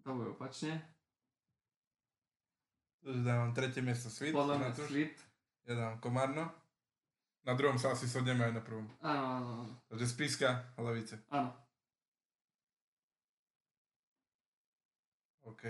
To 0.00 0.16
bude 0.16 0.32
opačne. 0.32 0.80
Takže 3.04 3.20
dávam 3.20 3.52
tretie 3.52 3.84
miesto 3.84 4.08
Svit. 4.08 4.32
Podľa 4.32 4.56
mňa 4.56 4.70
svit. 4.88 5.12
Ja 5.68 5.76
dám 5.76 6.00
Komárno. 6.00 6.48
Na 7.44 7.52
druhom 7.52 7.76
sa 7.76 7.92
asi 7.92 8.08
shodneme 8.08 8.48
aj 8.48 8.56
na 8.56 8.62
prvom. 8.64 8.88
Áno, 9.04 9.24
áno, 9.36 9.48
áno. 9.64 9.74
Takže 9.92 10.08
Spiska, 10.08 10.48
Hlavice. 10.80 11.20
áno. 11.28 11.52
OK. 15.44 15.64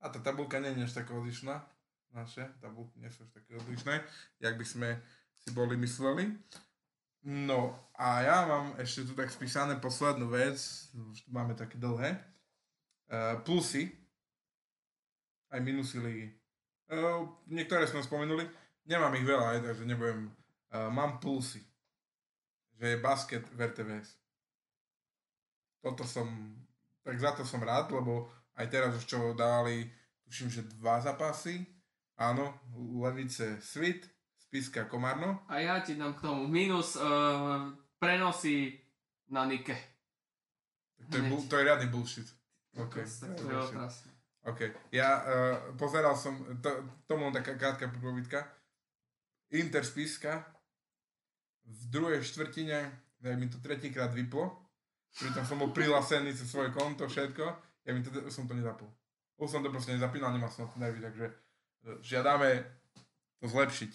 A 0.00 0.08
tá 0.08 0.18
tabulka 0.20 0.60
nie 0.60 0.72
je 0.72 0.84
až 0.84 1.04
taká 1.04 1.12
odlišná. 1.12 1.60
Naše 2.14 2.46
tabulky 2.62 3.02
nie 3.02 3.10
sú 3.10 3.26
až 3.26 3.34
také 3.34 3.58
odlišné, 3.58 3.98
jak 4.38 4.54
by 4.54 4.62
sme 4.62 4.88
si 5.42 5.50
boli 5.50 5.74
mysleli. 5.82 6.30
No 7.26 7.74
a 7.98 8.22
ja 8.22 8.46
mám 8.46 8.78
ešte 8.78 9.08
tu 9.08 9.12
tak 9.18 9.34
spísané 9.34 9.80
poslednú 9.82 10.30
vec, 10.30 10.56
už 10.94 11.26
máme 11.26 11.58
také 11.58 11.74
dlhé. 11.74 12.20
Uh, 13.10 13.40
plusy, 13.42 13.90
aj 15.50 15.60
minusy 15.60 15.98
ligy. 15.98 16.26
Uh, 16.86 17.26
niektoré 17.50 17.88
sme 17.88 18.04
spomenuli, 18.04 18.44
nemám 18.86 19.16
ich 19.18 19.26
veľa, 19.26 19.56
aj, 19.56 19.60
takže 19.72 19.84
nebudem. 19.88 20.30
Uh, 20.70 20.92
mám 20.92 21.18
plusy, 21.18 21.64
že 22.78 22.94
je 22.94 23.02
basket 23.02 23.44
v 23.56 23.58
RTVS. 23.72 24.20
Toto 25.82 26.04
som, 26.06 26.28
tak 27.02 27.16
za 27.18 27.34
to 27.34 27.42
som 27.42 27.60
rád, 27.60 27.90
lebo 27.92 28.28
aj 28.56 28.66
teraz 28.70 28.92
už 28.96 29.04
čo 29.04 29.18
dávali, 29.32 29.88
tuším, 30.28 30.48
že 30.48 30.68
dva 30.76 31.00
zápasy. 31.00 31.73
Áno, 32.14 32.54
Levice 33.02 33.58
Svit, 33.58 34.06
Spiska 34.38 34.86
Komárno. 34.86 35.42
A 35.50 35.58
ja 35.58 35.82
ti 35.82 35.98
dám 35.98 36.14
k 36.14 36.22
tomu 36.30 36.46
minus 36.46 36.94
uh, 36.94 37.74
prenosy 37.98 38.78
na 39.34 39.44
Nike. 39.44 39.74
Tak 40.94 41.06
to, 41.10 41.16
je, 41.18 41.22
bu- 41.26 41.46
to 41.50 41.58
je 41.58 41.64
riadny 41.64 41.86
bullshit. 41.90 42.28
OK. 42.78 43.02
Tak 43.02 43.34
to 43.34 43.50
je 43.50 43.54
to 43.54 43.66
otrasné. 43.66 44.10
OK. 44.46 44.60
Ja 44.94 45.10
uh, 45.20 45.26
pozeral 45.74 46.14
som, 46.14 46.38
to, 46.62 46.70
tomu 47.10 47.26
len 47.26 47.34
taká 47.34 47.58
krátka 47.58 47.90
pripovídka. 47.90 48.46
Inter 49.50 49.82
Spiska 49.82 50.46
v 51.64 51.82
druhej 51.90 52.20
štvrtine, 52.22 52.78
ja 53.24 53.36
mi 53.40 53.48
to 53.48 53.58
tretíkrát 53.58 54.12
vyplo, 54.12 54.52
pritom 55.16 55.46
som 55.48 55.56
bol 55.56 55.72
prihlasený 55.72 56.36
cez 56.36 56.50
svoje 56.50 56.74
konto, 56.76 57.08
všetko, 57.08 57.44
ja 57.88 57.90
mi 57.94 58.04
to, 58.04 58.12
som 58.28 58.44
to 58.44 58.52
nezapol. 58.52 58.90
Už 59.40 59.48
som 59.48 59.64
to 59.64 59.72
proste 59.72 59.96
nezapínal, 59.96 60.28
nemal 60.34 60.52
som 60.52 60.68
to 60.68 60.76
nervy, 60.76 61.00
takže 61.00 61.30
žiadame 62.00 62.64
to 63.40 63.46
zlepšiť. 63.48 63.92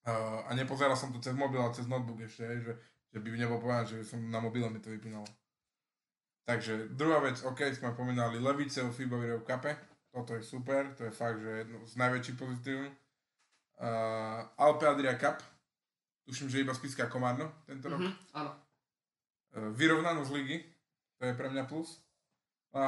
Uh, 0.00 0.48
a 0.48 0.56
nepozeral 0.56 0.96
som 0.96 1.12
to 1.12 1.20
cez 1.20 1.36
mobil, 1.36 1.60
ale 1.60 1.76
cez 1.76 1.84
notebook 1.84 2.24
ešte, 2.24 2.48
že, 2.64 2.72
že 3.12 3.18
by 3.20 3.36
nebol 3.36 3.60
povedať, 3.60 4.00
že 4.00 4.08
som 4.08 4.18
na 4.32 4.40
mobile 4.40 4.72
mi 4.72 4.80
to 4.80 4.88
vypínalo. 4.88 5.28
Takže 6.48 6.96
druhá 6.96 7.20
vec, 7.20 7.36
OK, 7.44 7.68
sme 7.76 7.92
pomínali 7.92 8.40
Levice 8.40 8.80
o 8.80 8.90
FIBA 8.90 9.16
Euro 9.28 9.44
Cupe, 9.44 9.76
toto 10.10 10.34
je 10.34 10.42
super, 10.42 10.88
to 10.96 11.04
je 11.04 11.12
fakt, 11.12 11.38
že 11.38 11.62
jedno 11.62 11.84
z 11.86 11.94
najväčších 12.00 12.36
pozitív. 12.40 12.88
Uh, 13.80 14.48
Alpe 14.56 14.88
Adria 14.88 15.14
Cup, 15.20 15.44
tuším, 16.24 16.48
že 16.48 16.64
iba 16.64 16.72
Spiska 16.74 17.06
Komárno 17.06 17.52
tento 17.68 17.92
rok. 17.92 18.00
Mhm, 18.00 18.12
áno. 18.34 18.52
Uh, 19.52 19.70
vyrovnanosť 19.76 20.30
ligy, 20.32 20.64
to 21.20 21.28
je 21.28 21.36
pre 21.36 21.52
mňa 21.52 21.64
plus. 21.68 22.00
A 22.72 22.82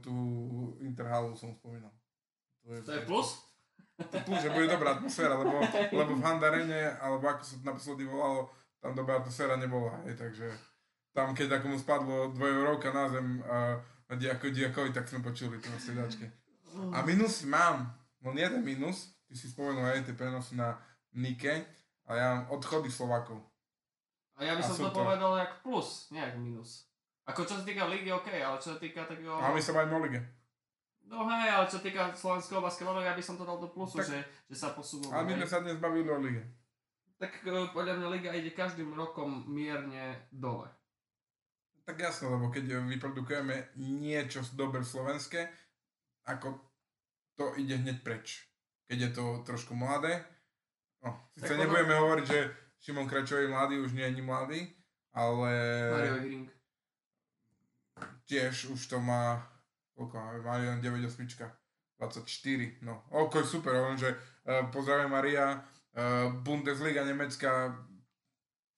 tu 0.00 0.14
Interhalu 0.80 1.34
som 1.34 1.50
spomínal. 1.54 1.90
To 2.68 2.92
je 2.92 3.02
plus? 3.08 3.28
To 3.98 4.14
je 4.14 4.22
plus, 4.22 4.38
že 4.38 4.52
bude 4.52 4.68
dobrá 4.68 4.94
atmosféra, 4.94 5.34
lebo, 5.34 5.58
lebo 5.90 6.12
v 6.14 6.22
Handarene, 6.22 6.94
alebo 7.00 7.24
ako 7.24 7.42
sa 7.42 7.56
naposledy 7.64 8.04
volalo, 8.04 8.52
tam 8.78 8.94
dobrá 8.94 9.18
atmosféra 9.18 9.58
nebola, 9.58 9.98
hej, 10.06 10.14
takže 10.14 10.46
tam 11.10 11.34
keď 11.34 11.58
akomu 11.58 11.80
spadlo 11.80 12.30
dvojeurovka 12.30 12.94
na 12.94 13.10
zem 13.10 13.42
a, 13.42 13.74
a 14.06 14.12
diako, 14.14 14.54
diakovi, 14.54 14.94
tak 14.94 15.10
sme 15.10 15.24
počuli 15.24 15.58
to 15.58 15.66
na 15.66 15.80
sedačke. 15.82 16.30
A 16.94 17.02
minus 17.02 17.42
mám, 17.42 17.90
len 18.22 18.38
jeden 18.38 18.62
minus, 18.62 19.10
ty 19.26 19.34
si 19.34 19.50
spomenul 19.50 19.82
aj 19.82 20.06
tie 20.06 20.14
prenosy 20.14 20.54
na 20.54 20.78
Nike, 21.16 21.66
a 22.06 22.10
ja 22.14 22.26
mám 22.38 22.44
odchody 22.54 22.88
Slovakov. 22.88 23.42
A 24.38 24.46
ja 24.46 24.54
by 24.54 24.62
som 24.62 24.78
to 24.78 24.94
to- 24.94 25.02
povedal 25.02 25.34
jak 25.42 25.58
plus, 25.66 26.06
nie 26.14 26.22
jak 26.22 26.38
minus. 26.38 26.86
Ako 27.28 27.44
čo 27.44 27.60
sa 27.60 27.64
týka 27.66 27.84
ligy, 27.90 28.08
OK, 28.08 28.30
ale 28.30 28.56
čo 28.56 28.72
sa 28.72 28.78
týka 28.80 29.04
takého... 29.04 29.36
A 29.36 29.52
my 29.52 29.60
sa 29.60 29.76
bavíme 29.76 30.00
o 30.00 30.04
lige. 30.06 30.22
No 31.08 31.24
hej, 31.24 31.48
ale 31.48 31.64
čo 31.72 31.80
týka 31.80 32.12
slovenského 32.12 32.60
basketbalu, 32.60 33.00
ja 33.00 33.16
by 33.16 33.24
som 33.24 33.40
to 33.40 33.48
dal 33.48 33.56
do 33.56 33.72
plusu, 33.72 33.96
Tak- 33.96 34.12
že, 34.12 34.20
že 34.44 34.56
sa 34.56 34.76
posunul. 34.76 35.08
Ale 35.08 35.24
my 35.24 35.40
sme 35.40 35.48
sa 35.48 35.64
dnes 35.64 35.80
bavili 35.80 36.08
o 36.12 36.20
lige. 36.20 36.44
Tak 37.16 37.42
e, 37.42 37.72
podľa 37.72 37.96
mňa 37.96 38.08
liga 38.12 38.30
ide 38.30 38.52
každým 38.52 38.92
rokom 38.92 39.48
mierne 39.48 40.28
dole. 40.28 40.68
Tak 41.88 41.96
jasno, 41.96 42.36
lebo 42.36 42.52
keď 42.52 42.84
vyprodukujeme 42.84 43.72
niečo 43.80 44.44
dobre 44.52 44.84
slovenské, 44.84 45.48
ako 46.28 46.60
to 47.32 47.56
ide 47.56 47.80
hneď 47.80 48.04
preč. 48.04 48.44
Keď 48.84 48.98
je 49.00 49.10
to 49.16 49.24
trošku 49.48 49.72
mladé, 49.72 50.20
no, 51.00 51.16
sice 51.32 51.56
ono- 51.56 51.64
nebudeme 51.64 51.96
hovoriť, 51.96 52.24
že 52.28 52.40
Šimon 52.78 53.08
Kračový 53.08 53.48
mladý 53.48 53.80
už 53.80 53.96
nie 53.96 54.04
je 54.04 54.20
mladý, 54.20 54.60
ale 55.16 55.50
Mario 55.90 56.16
Hring. 56.20 56.46
tiež 58.28 58.70
už 58.70 58.80
to 58.86 59.00
má, 59.00 59.40
koľko 59.98 60.14
má, 60.14 60.30
Mario 60.54 60.78
98, 60.78 61.26
24, 61.98 62.86
no, 62.86 63.02
ok, 63.10 63.42
super, 63.42 63.74
hovorím, 63.74 63.98
že 63.98 64.14
uh, 64.14 64.70
pozdravím 64.70 65.10
Maria, 65.10 65.58
uh, 65.58 66.30
Bundesliga 66.46 67.02
Nemecka, 67.02 67.74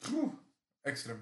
pfú, 0.01 0.32
extrém. 0.80 1.20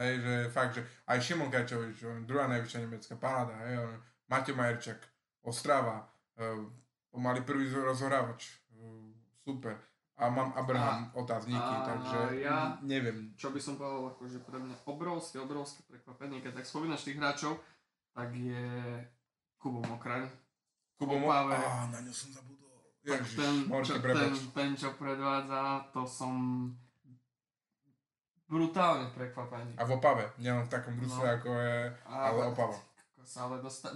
Hej, 0.00 0.24
že 0.24 0.34
fakt, 0.48 0.72
že 0.72 0.82
aj 1.04 1.20
Šimon 1.20 1.52
Kačovič, 1.52 2.00
druhá 2.24 2.48
najvyššia 2.48 2.80
nemecká 2.80 3.14
paráda, 3.20 3.52
hej, 3.68 4.00
Matej 4.32 4.56
Majerčak, 4.56 4.96
Ostrava, 5.44 6.08
uh, 6.40 6.64
pomaly 7.12 7.44
prvý 7.44 7.68
rozhrávač, 7.68 8.56
uh, 8.72 9.12
super. 9.44 9.76
A 10.16 10.28
mám 10.28 10.52
Abraham 10.52 11.08
otázniky, 11.16 11.56
a 11.56 11.80
takže 11.80 12.44
ja- 12.44 12.76
neviem. 12.84 13.32
Čo 13.40 13.52
by 13.52 13.60
som 13.60 13.80
povedal, 13.80 14.12
akože 14.12 14.44
pre 14.44 14.60
mňa 14.60 14.76
obrovské, 14.84 15.40
obrovské 15.40 15.80
prekvapenie, 15.88 16.44
keď 16.44 16.60
tak 16.60 16.68
spomínaš 16.68 17.08
tých 17.08 17.16
hráčov, 17.16 17.56
tak 18.20 18.36
je 18.36 18.64
Kubo 19.56 19.80
Mokraň. 19.88 20.28
Kubo 21.00 21.16
Mo... 21.16 21.32
Opave. 21.32 21.56
Á, 21.56 21.88
na 21.88 22.04
ňu 22.04 22.12
som 22.12 22.28
zabudol. 22.36 22.76
Tak 23.00 23.24
Ježiš, 23.24 23.40
ten, 23.40 23.54
čo, 23.80 23.94
ten, 23.96 24.32
ten, 24.52 24.70
čo 24.76 24.88
predvádza, 25.00 25.88
to 25.88 26.04
som 26.04 26.36
brutálne 28.44 29.08
prekvapený. 29.16 29.72
A 29.80 29.88
v 29.88 29.96
Opave, 29.96 30.28
nielen 30.36 30.68
v 30.68 30.72
takom 30.72 30.92
družstve, 31.00 31.24
No. 31.24 31.32
ako 31.40 31.48
je, 31.48 31.78
ale 32.04 32.40
Opava. 32.52 32.76
Ale 33.40 33.56
dostá, 33.64 33.88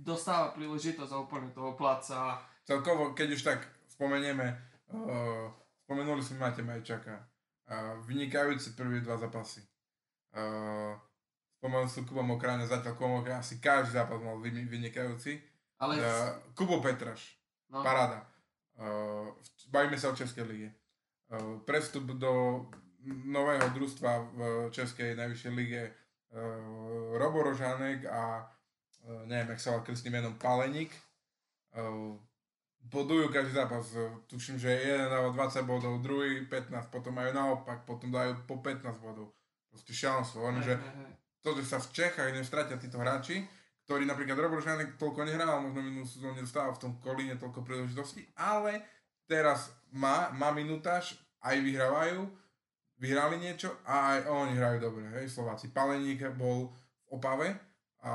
dostáva 0.00 0.56
príležitosť 0.56 1.12
a 1.12 1.20
úplne 1.20 1.52
toho 1.52 1.76
placa. 1.76 2.40
Celkovo, 2.64 3.12
keď 3.12 3.28
už 3.36 3.42
tak 3.44 3.60
spomenieme, 3.84 4.54
uh, 4.96 5.50
spomenuli 5.84 6.24
sme 6.24 6.40
Mate 6.40 6.64
Majčaka, 6.64 7.20
uh, 7.20 8.00
vynikajúce 8.06 8.72
prvé 8.72 9.04
dva 9.04 9.20
zápasy. 9.20 9.60
Uh, 10.32 10.96
spomenul 11.58 11.90
som 11.90 12.06
Kuba 12.06 12.22
Mokráňa, 12.22 12.70
zatiaľ 12.70 12.94
Kuba 12.94 13.10
Mokráňa 13.18 13.42
asi 13.42 13.58
každý 13.58 13.98
zápas 13.98 14.22
mal 14.22 14.38
vy- 14.38 14.70
vynikajúci. 14.70 15.42
Ale 15.82 15.98
Uh, 15.98 16.30
Kubo 16.54 16.78
Petraš, 16.78 17.34
no, 17.70 17.82
paráda. 17.82 18.22
Uh, 18.78 19.34
bavíme 19.74 19.98
sa 19.98 20.10
o 20.10 20.18
Českej 20.18 20.46
lige. 20.46 20.70
Uh, 21.30 21.58
prestup 21.66 22.14
do 22.14 22.66
nového 23.26 23.66
družstva 23.74 24.10
v 24.34 24.40
Českej 24.70 25.18
najvyššej 25.18 25.52
lige 25.54 25.82
uh, 26.30 27.14
Robo 27.18 27.42
Rožánek 27.42 28.06
a 28.06 28.46
uh, 28.46 29.22
neviem, 29.26 29.50
jak 29.54 29.60
sa 29.62 29.74
volá 29.74 29.82
krstným 29.82 30.14
menom 30.18 30.34
Paleník. 30.38 30.94
Uh, 31.74 32.18
bodujú 32.86 33.28
každý 33.30 33.54
zápas. 33.54 33.86
Tuším, 34.26 34.58
že 34.58 34.70
jeden 34.70 35.10
dáva 35.10 35.30
20 35.34 35.62
bodov, 35.62 35.98
druhý 36.02 36.46
15, 36.46 36.90
potom 36.90 37.14
majú 37.14 37.30
naopak, 37.34 37.82
potom 37.82 38.10
dajú 38.10 38.46
po 38.46 38.62
15 38.62 38.82
bodov. 39.02 39.34
Proste 39.68 39.92
šialenstvo. 39.92 40.42
Hovorím, 40.42 40.62
že. 40.62 40.74
To, 41.42 41.54
že 41.58 41.64
sa 41.64 41.78
v 41.78 41.92
Čechách 41.94 42.34
nestratia 42.34 42.76
títo 42.78 42.98
hráči, 42.98 43.46
ktorí 43.88 44.04
napríklad 44.04 44.36
Robert 44.36 44.60
Žánek 44.60 45.00
toľko 45.00 45.24
nehral, 45.24 45.64
možno 45.64 45.80
minulú 45.80 46.04
sezónu 46.04 46.36
nedostával 46.36 46.76
v 46.76 46.82
tom 46.84 46.92
kolíne 47.00 47.40
toľko 47.40 47.64
príležitostí, 47.64 48.28
ale 48.36 48.84
teraz 49.24 49.72
má, 49.94 50.28
má 50.36 50.52
minutáž, 50.52 51.16
aj 51.40 51.56
vyhrávajú, 51.62 52.28
vyhrali 53.00 53.40
niečo 53.40 53.72
a 53.88 54.18
aj 54.18 54.18
oni 54.28 54.52
hrajú 54.58 54.78
dobre, 54.82 55.08
hej, 55.16 55.30
Slováci. 55.30 55.70
Paleník 55.72 56.20
bol 56.34 56.68
v 56.68 57.16
Opave 57.16 57.56
a 58.02 58.12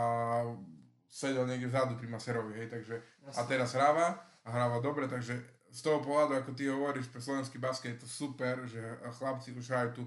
sedel 1.07 1.47
niekde 1.49 1.71
vzadu 1.71 1.97
pri 1.97 2.05
Maserovi, 2.11 2.53
hej, 2.53 2.69
takže 2.69 3.01
a 3.33 3.41
teraz 3.47 3.73
hráva 3.73 4.19
a 4.43 4.47
hráva 4.51 4.77
dobre, 4.83 5.07
takže 5.07 5.39
z 5.73 5.79
toho 5.81 6.05
pohľadu, 6.05 6.37
ako 6.37 6.51
ty 6.53 6.69
hovoríš, 6.69 7.09
pre 7.09 7.17
slovenský 7.17 7.57
basket 7.57 7.97
je 7.97 8.05
to 8.05 8.09
super, 8.09 8.61
že 8.69 8.77
chlapci 9.17 9.57
už 9.57 9.65
hrajú 9.73 9.89
tu 9.97 10.03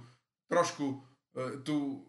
trošku, 0.47 1.02
e, 1.34 1.59
tu, 1.66 2.06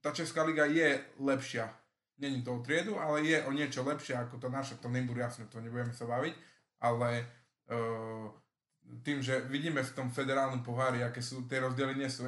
tá 0.00 0.10
Česká 0.14 0.42
liga 0.42 0.64
je 0.64 1.00
lepšia. 1.18 1.70
Není 2.18 2.42
to 2.42 2.58
o 2.58 2.64
triedu, 2.64 2.98
ale 2.98 3.22
je 3.22 3.38
o 3.46 3.50
niečo 3.54 3.86
lepšia 3.86 4.26
ako 4.26 4.42
to 4.42 4.48
naša, 4.50 4.82
to 4.82 4.90
Nimbur, 4.90 5.18
jasne, 5.18 5.46
to 5.46 5.62
nebudeme 5.62 5.94
sa 5.94 6.02
baviť, 6.10 6.34
ale 6.82 7.22
uh, 7.70 8.26
tým, 9.06 9.22
že 9.22 9.46
vidíme 9.46 9.86
v 9.86 9.94
tom 9.94 10.10
federálnom 10.10 10.66
pohári, 10.66 11.06
aké 11.06 11.22
sú, 11.22 11.46
tie 11.46 11.62
rozdiely 11.62 11.94
nie 11.94 12.10
sú 12.10 12.26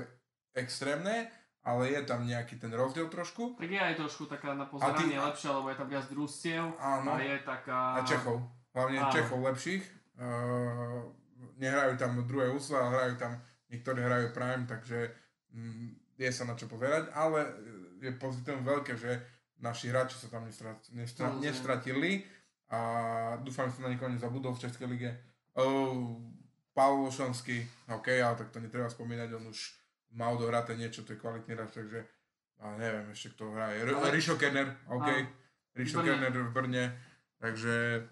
extrémne, 0.54 1.26
ale 1.66 1.92
je 1.92 2.00
tam 2.06 2.22
nejaký 2.22 2.56
ten 2.56 2.70
rozdiel 2.70 3.10
trošku. 3.10 3.58
Tak 3.58 3.66
je 3.66 3.80
aj 3.82 3.94
trošku 3.98 4.30
taká 4.30 4.54
na 4.54 4.64
pozeranie 4.70 5.18
ty... 5.18 5.26
lepšia, 5.26 5.50
lebo 5.58 5.66
je 5.68 5.76
tam 5.76 5.88
viac 5.90 6.06
družstiev 6.08 6.64
Áno. 6.78 7.10
a 7.10 7.18
je 7.20 7.36
taká... 7.42 7.78
A 7.98 8.00
Čechov. 8.06 8.36
Hlavne 8.72 8.98
Áno. 9.02 9.12
Čechov 9.12 9.38
lepších. 9.42 9.82
Uh, 10.20 11.02
nehrajú 11.60 11.92
tam 12.00 12.16
druhé 12.24 12.48
úsle, 12.52 12.76
ale 12.80 12.90
hrajú 12.96 13.14
tam, 13.20 13.32
niektorí 13.68 14.00
hrajú 14.00 14.26
prime, 14.32 14.64
takže 14.64 15.12
mm, 15.52 15.99
je 16.20 16.28
sa 16.28 16.44
na 16.44 16.52
čo 16.52 16.68
pozerať, 16.68 17.08
ale 17.16 17.48
je 18.04 18.12
pozitívne 18.20 18.60
veľké, 18.60 18.92
že 19.00 19.16
naši 19.64 19.88
hráči 19.88 20.20
sa 20.20 20.28
tam 20.28 20.44
nestrat, 20.44 20.76
nestra, 20.92 21.32
nestratili 21.40 22.28
a 22.68 22.80
dúfam, 23.40 23.72
že 23.72 23.80
sa 23.80 23.88
na 23.88 23.92
nikoho 23.92 24.12
nezabudol 24.12 24.52
v 24.52 24.62
Českej 24.68 24.86
lige. 24.88 25.10
Uh, 25.56 26.20
Pavel 26.76 27.08
Lošanský, 27.08 27.64
OK, 27.88 28.08
ale 28.20 28.36
tak 28.36 28.52
to 28.52 28.60
netreba 28.60 28.86
spomínať, 28.86 29.32
on 29.36 29.48
už 29.48 29.58
má 30.14 30.28
odohraté 30.30 30.76
niečo, 30.76 31.02
to 31.02 31.16
je 31.16 31.22
kvalitný 31.22 31.56
hráč, 31.56 31.72
takže 31.76 32.04
a 32.60 32.76
neviem 32.76 33.08
ešte 33.08 33.32
kto 33.32 33.56
hraje. 33.56 33.80
R- 33.88 34.12
Rišo 34.12 34.36
Kerner, 34.36 34.68
OK. 34.92 35.08
Rišo. 35.72 36.04
Kerner 36.04 36.28
v 36.28 36.52
Brne, 36.52 36.84
takže 37.40 38.04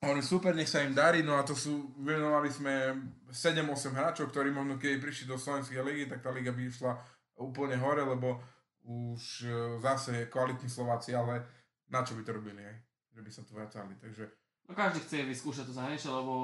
oni 0.00 0.22
super, 0.24 0.56
nech 0.56 0.68
sa 0.68 0.80
im 0.80 0.96
darí, 0.96 1.20
no 1.20 1.36
a 1.36 1.44
to 1.44 1.52
sú, 1.52 1.92
venovali 2.00 2.48
sme 2.48 2.96
7-8 3.28 3.92
hráčov, 3.92 4.32
ktorí 4.32 4.48
možno 4.48 4.80
keď 4.80 4.96
prišli 4.96 5.28
do 5.28 5.36
Slovenskej 5.36 5.84
ligy, 5.84 6.08
tak 6.08 6.24
tá 6.24 6.32
liga 6.32 6.56
by 6.56 6.62
išla 6.64 6.96
úplne 7.36 7.76
hore, 7.76 8.00
lebo 8.00 8.40
už 8.88 9.44
e, 9.44 9.52
zase 9.84 10.32
kvalitní 10.32 10.72
Slováci, 10.72 11.12
ale 11.12 11.44
na 11.92 12.00
čo 12.00 12.16
by 12.16 12.24
to 12.24 12.32
robili, 12.32 12.64
hej? 12.64 12.76
Že 13.12 13.20
by 13.20 13.30
sa 13.30 13.42
to 13.44 13.52
vracali, 13.52 13.94
takže 14.00 14.24
No 14.70 14.78
každý 14.78 15.02
chce 15.02 15.26
vyskúšať 15.26 15.66
to 15.66 15.74
zahraničie, 15.74 16.06
lebo 16.06 16.34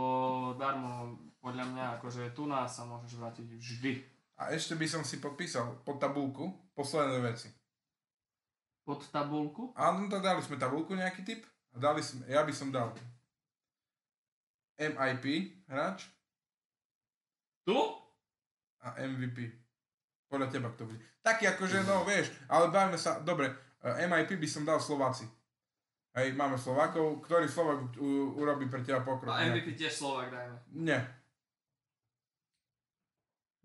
darmo 0.58 1.14
podľa 1.38 1.62
mňa 1.62 1.84
akože 2.02 2.34
tu 2.34 2.50
nás 2.50 2.74
sa 2.74 2.82
môžeš 2.82 3.22
vrátiť 3.22 3.46
vždy. 3.54 3.92
a 4.42 4.50
ešte 4.50 4.74
by 4.74 4.86
som 4.90 5.06
si 5.06 5.22
podpísal 5.22 5.78
pod 5.86 6.02
tabulku 6.02 6.50
posledné 6.74 7.22
veci. 7.22 7.54
Pod 8.82 9.06
tabulku. 9.14 9.70
Áno, 9.78 10.10
to 10.10 10.18
dali 10.18 10.42
sme 10.42 10.58
tabulku 10.58 10.98
nejaký 10.98 11.22
typ 11.22 11.46
a 11.70 11.78
dali 11.78 12.02
sme, 12.02 12.26
ja 12.26 12.42
by 12.42 12.50
som 12.50 12.74
dal 12.74 12.90
MIP 14.76 15.24
hráč 15.68 16.08
Tu? 17.66 17.78
a 18.86 18.94
MVP. 19.02 19.50
Podľa 20.30 20.46
teba 20.46 20.70
kto 20.70 20.86
bude. 20.86 21.02
Taký 21.22 21.50
akože, 21.50 21.82
no 21.82 22.06
vieš, 22.06 22.30
ale 22.46 22.70
bavíme 22.70 22.94
sa, 22.94 23.18
dobre, 23.18 23.50
eh, 23.82 24.06
MIP 24.06 24.38
by 24.38 24.46
som 24.46 24.62
dal 24.62 24.78
Slováci. 24.78 25.26
Hej, 26.16 26.32
máme 26.32 26.56
Slovákov, 26.56 27.20
ktorý 27.28 27.44
Slovák 27.44 27.98
u, 28.00 28.40
urobí 28.40 28.72
pre 28.72 28.80
teba 28.80 29.04
pokrok? 29.04 29.36
A 29.36 29.44
nejaký? 29.44 29.68
MVP 29.68 29.68
tiež 29.76 29.92
Slovak 29.92 30.32
dajme. 30.32 30.56
Nie. 30.72 31.00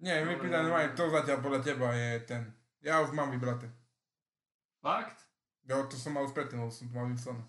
Nie, 0.01 0.25
MVP 0.25 0.49
Dobre, 0.49 0.51
daj 0.51 0.59
dobre. 0.59 0.67
normálne, 0.67 0.91
to 0.97 1.03
zatiaľ 1.07 1.37
podľa 1.39 1.61
teba 1.61 1.87
je 1.95 2.09
ten. 2.27 2.41
Ja 2.83 2.99
už 2.99 3.13
mám 3.15 3.31
vybraté. 3.31 3.69
Fakt? 4.81 5.15
Jo, 5.69 5.85
to 5.85 5.95
som 5.95 6.17
mal 6.17 6.25
už 6.25 6.33
predtým, 6.33 6.59
lebo 6.59 6.73
som 6.73 6.89
to 6.89 6.93
mal 6.97 7.05
vymyslené. 7.07 7.43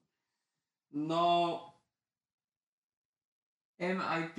no... 1.10 1.24
MIP? 3.80 4.38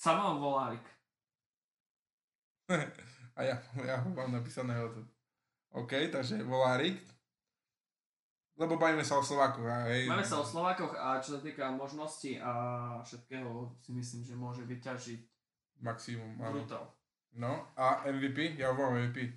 Samuel 0.00 0.40
Volárik. 0.40 0.86
A 3.36 3.40
ja, 3.44 3.56
ja 3.80 3.96
ho 4.00 4.08
mám 4.12 4.32
napísaného 4.32 4.88
tu. 4.92 5.00
OK, 5.72 6.12
takže 6.12 6.44
Volárik. 6.44 7.00
Lebo 8.60 8.76
bavíme 8.76 9.00
sa 9.00 9.16
o 9.16 9.24
Slovákoch. 9.24 9.64
a 9.64 9.88
Hej. 9.88 10.04
Máme 10.08 10.24
sa 10.24 10.40
o 10.40 10.44
Slovákoch 10.44 10.92
a 10.92 11.16
čo 11.24 11.36
sa 11.36 11.40
týka 11.40 11.72
možností 11.72 12.36
a 12.36 12.52
všetkého 13.00 13.72
si 13.80 13.96
myslím, 13.96 14.22
že 14.28 14.34
môže 14.36 14.62
vyťažiť 14.68 15.20
Maximum, 15.80 16.36
áno. 16.38 16.60
brutál. 16.60 16.84
No, 17.32 17.72
a 17.74 18.04
MVP? 18.04 18.60
Ja 18.60 18.70
ho 18.70 18.76
volám 18.76 19.08
MVP. 19.08 19.32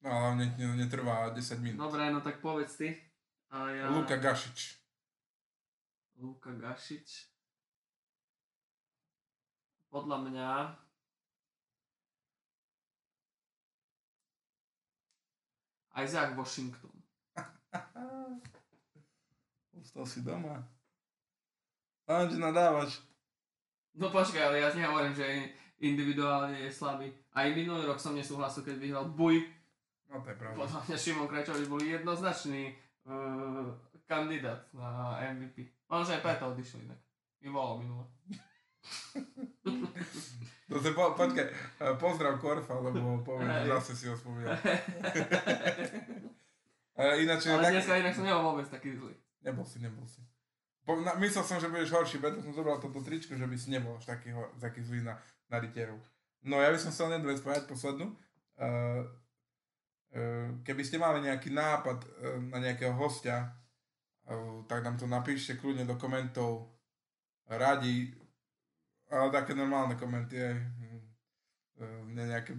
No, 0.00 0.10
hlavne 0.10 0.56
ne- 0.56 0.76
netrvá 0.76 1.28
10 1.28 1.60
minút. 1.60 1.80
Dobre, 1.84 2.08
no 2.08 2.20
tak 2.24 2.40
povedz 2.40 2.76
ty. 2.76 2.96
A 3.52 3.68
ja... 3.68 3.90
Luka 3.92 4.16
Gašič. 4.16 4.80
Luka 6.16 6.50
Gašič. 6.56 7.28
Podľa 9.92 10.16
mňa... 10.24 10.48
Isaac 16.00 16.32
Washington. 16.38 16.94
Ostal 19.80 20.06
si 20.06 20.24
doma. 20.24 20.64
Len, 22.08 22.30
že 22.30 22.38
nadávaš. 22.40 23.02
No 23.98 24.08
počkaj, 24.08 24.48
ale 24.48 24.64
ja 24.64 24.72
nehovorím, 24.72 25.12
že 25.12 25.52
individuálne 25.82 26.56
je 26.62 26.70
slabý. 26.72 27.10
Aj 27.34 27.50
minulý 27.52 27.84
rok 27.84 28.00
som 28.00 28.14
nesúhlasil, 28.14 28.62
keď 28.64 28.76
vyhral 28.80 29.06
Buj. 29.12 29.59
No 30.10 30.20
to 30.20 30.30
je 30.30 30.36
pravda. 30.36 30.56
Podľa 30.58 30.80
mňa 30.84 30.96
Šimon 30.98 31.28
Krajčovič 31.30 31.66
bol 31.70 31.78
jednoznačný 31.78 32.74
uh, 33.06 33.70
kandidát 34.04 34.66
na 34.74 35.22
MVP. 35.30 35.70
Možno 35.86 36.18
aj 36.18 36.22
preto 36.22 36.50
odišiel 36.50 36.82
inak. 36.82 36.98
Mi 37.40 37.48
volal 37.48 37.78
minule. 37.78 38.04
To 40.70 40.78
se 40.78 40.94
po, 40.94 41.10
počkaj, 41.18 41.44
eh, 41.44 41.52
pozdrav 41.98 42.38
Korfa, 42.38 42.78
lebo 42.78 43.18
poviem, 43.26 43.50
že 43.50 43.74
zase 43.74 43.92
si 43.96 44.04
ho 44.06 44.14
spomínal. 44.14 44.54
Eh, 46.94 47.22
Ináč, 47.26 47.50
Ale 47.50 47.64
tak, 47.64 47.72
dneska 47.74 47.96
inak 47.96 48.14
som 48.14 48.24
nebol 48.28 48.54
vôbec 48.54 48.68
taký 48.70 48.92
zlý. 48.92 49.16
nebol 49.40 49.64
si, 49.64 49.80
nebol 49.80 50.04
si. 50.06 50.20
Po, 50.84 51.00
na, 51.00 51.16
myslel 51.16 51.44
som, 51.48 51.56
že 51.56 51.72
budeš 51.72 51.90
horší, 51.90 52.20
preto 52.20 52.44
som 52.44 52.52
zobral 52.54 52.78
toto 52.78 53.00
tričko, 53.00 53.34
že 53.34 53.48
by 53.48 53.56
si 53.56 53.72
nebol 53.72 53.96
až 53.96 54.04
taký, 54.04 54.30
hor, 54.30 54.52
taký 54.60 54.84
zlý 54.84 55.00
na, 55.02 55.16
na 55.48 55.56
rytierov. 55.58 55.96
No 56.44 56.60
ja 56.60 56.68
by 56.68 56.78
som 56.78 56.92
chcel 56.92 57.08
jednu 57.08 57.32
vec 57.32 57.40
povedať, 57.40 57.64
poslednú. 57.66 58.12
Uh, 58.60 59.08
keby 60.66 60.82
ste 60.82 60.98
mali 60.98 61.22
nejaký 61.22 61.54
nápad 61.54 61.98
uh, 62.02 62.08
na 62.50 62.58
nejakého 62.58 62.90
hostia, 62.98 63.46
uh, 64.26 64.66
tak 64.66 64.82
nám 64.82 64.98
to 64.98 65.06
napíšte 65.06 65.54
kľudne 65.54 65.86
do 65.86 65.94
komentov. 65.94 66.74
Radi, 67.50 68.10
ale 69.10 69.30
také 69.34 69.54
normálne 69.54 69.94
komenty, 69.94 70.38
aj, 70.38 70.54
uh, 71.82 72.02
ne 72.10 72.26
nejaké 72.26 72.58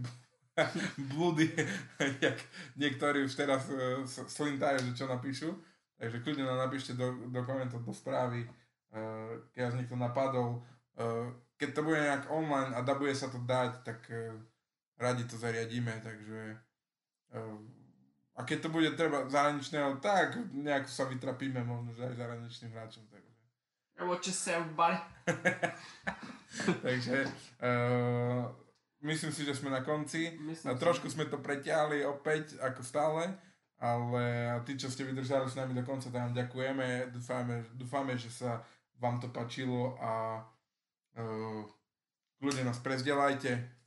blúdy, 1.11 1.51
jak 2.23 2.39
niektorí 2.79 3.27
už 3.27 3.35
teraz 3.35 3.67
slintajú, 4.31 4.79
že 4.87 5.03
čo 5.03 5.05
napíšu. 5.11 5.51
Takže 5.99 6.23
kľudne 6.23 6.47
nám 6.47 6.71
napíšte 6.71 6.95
do, 6.97 7.29
do 7.29 7.45
komentov, 7.45 7.85
do 7.85 7.93
správy, 7.93 8.41
keď 9.53 9.69
vás 9.69 9.77
niekto 9.77 9.93
napadol. 9.93 10.65
Keď 11.61 11.77
to 11.77 11.85
bude 11.85 12.01
nejak 12.01 12.25
online 12.33 12.73
a 12.73 12.81
da 12.81 12.97
bude 12.97 13.13
sa 13.13 13.29
to 13.29 13.37
dať, 13.37 13.85
tak 13.85 14.09
radi 14.97 15.29
to 15.29 15.37
zariadíme, 15.37 16.01
takže 16.01 16.57
a 18.35 18.39
keď 18.43 18.57
to 18.67 18.69
bude 18.69 18.89
treba 18.95 19.27
zahraničného, 19.27 19.99
tak 19.99 20.39
nejako 20.55 20.89
sa 20.89 21.03
vytrapíme 21.07 21.63
možno, 21.63 21.91
že 21.95 22.07
aj 22.07 22.15
zahraničným 22.15 22.71
hráčom. 22.71 23.03
Takže, 23.11 23.31
Watch 24.01 24.27
yourself, 24.27 24.65
buddy. 24.73 24.97
takže 26.87 27.29
uh, 27.61 28.49
myslím 29.05 29.31
si, 29.31 29.45
že 29.45 29.53
sme 29.53 29.69
na 29.69 29.85
konci. 29.85 30.33
Myslím 30.41 30.73
A 30.73 30.73
si. 30.73 30.81
trošku 30.81 31.05
sme 31.11 31.29
to 31.29 31.37
preťahli 31.37 32.01
opäť, 32.07 32.57
ako 32.57 32.81
stále, 32.81 33.29
ale 33.77 34.57
tí, 34.65 34.73
čo 34.73 34.89
ste 34.89 35.05
vydržali 35.05 35.45
s 35.45 35.59
nami 35.59 35.77
do 35.77 35.85
konca, 35.85 36.09
tak 36.09 36.17
vám 36.17 36.33
ďakujeme. 36.33 37.13
Dúfame, 37.13 37.55
dúfame 37.77 38.17
že 38.17 38.33
sa 38.33 38.65
vám 38.97 39.21
to 39.21 39.29
páčilo 39.29 39.97
a 40.01 40.41
uh, 41.19 41.61
kľudne 42.41 42.65
nás 42.65 42.81
prezdelajte. 42.81 43.80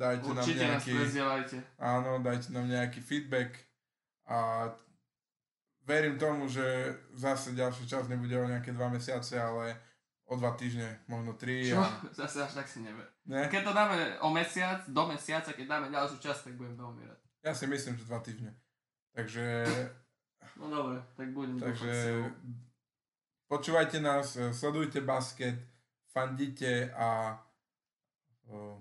Dajte 0.00 0.32
Určite 0.32 0.64
nám 0.64 0.80
nás 0.80 0.80
nejaký, 0.80 0.92
prezdielajte. 0.96 1.56
áno, 1.76 2.10
dajte 2.24 2.48
nám 2.56 2.66
nejaký 2.72 3.00
feedback 3.04 3.52
a 4.24 4.72
verím 5.84 6.16
tomu, 6.16 6.48
že 6.48 6.64
zase 7.12 7.52
ďalší 7.52 7.84
čas 7.84 8.08
nebude 8.08 8.32
o 8.32 8.48
nejaké 8.48 8.72
dva 8.72 8.88
mesiace, 8.88 9.36
ale 9.36 9.76
o 10.24 10.40
dva 10.40 10.56
týždne, 10.56 11.04
možno 11.04 11.36
tri. 11.36 11.68
Čo? 11.68 11.84
A... 11.84 12.00
Zase 12.24 12.48
až 12.48 12.64
tak 12.64 12.68
si 12.72 12.80
never. 12.80 13.04
Ne? 13.28 13.44
Keď 13.52 13.60
to 13.60 13.72
dáme 13.76 14.16
o 14.24 14.32
mesiac, 14.32 14.80
do 14.88 15.04
mesiaca, 15.04 15.52
keď 15.52 15.66
dáme 15.68 15.92
ďalšiu 15.92 16.16
časť, 16.16 16.40
tak 16.48 16.54
budem 16.56 16.80
rád. 16.80 17.20
Ja 17.44 17.52
si 17.52 17.68
myslím, 17.68 18.00
že 18.00 18.08
dva 18.08 18.24
týždne. 18.24 18.56
Takže, 19.12 19.68
No 20.60 20.68
dobre, 20.68 21.00
tak 21.16 21.32
budem 21.32 21.56
takže 21.56 22.24
počúvajte 23.48 24.00
nás, 24.00 24.36
sledujte 24.52 25.00
basket, 25.00 25.56
fandite 26.12 26.92
a 26.92 27.40
o, 28.44 28.76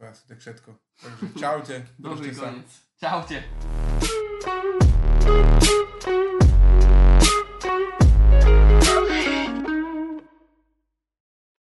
to 0.00 0.04
je 0.04 0.10
asi 0.10 0.28
tak 0.28 0.38
všetko. 0.38 0.70
Takže 1.02 1.26
čaute, 1.40 1.86
Dobrý 1.98 2.32
koniec. 2.34 2.70
Čaute. 2.96 3.44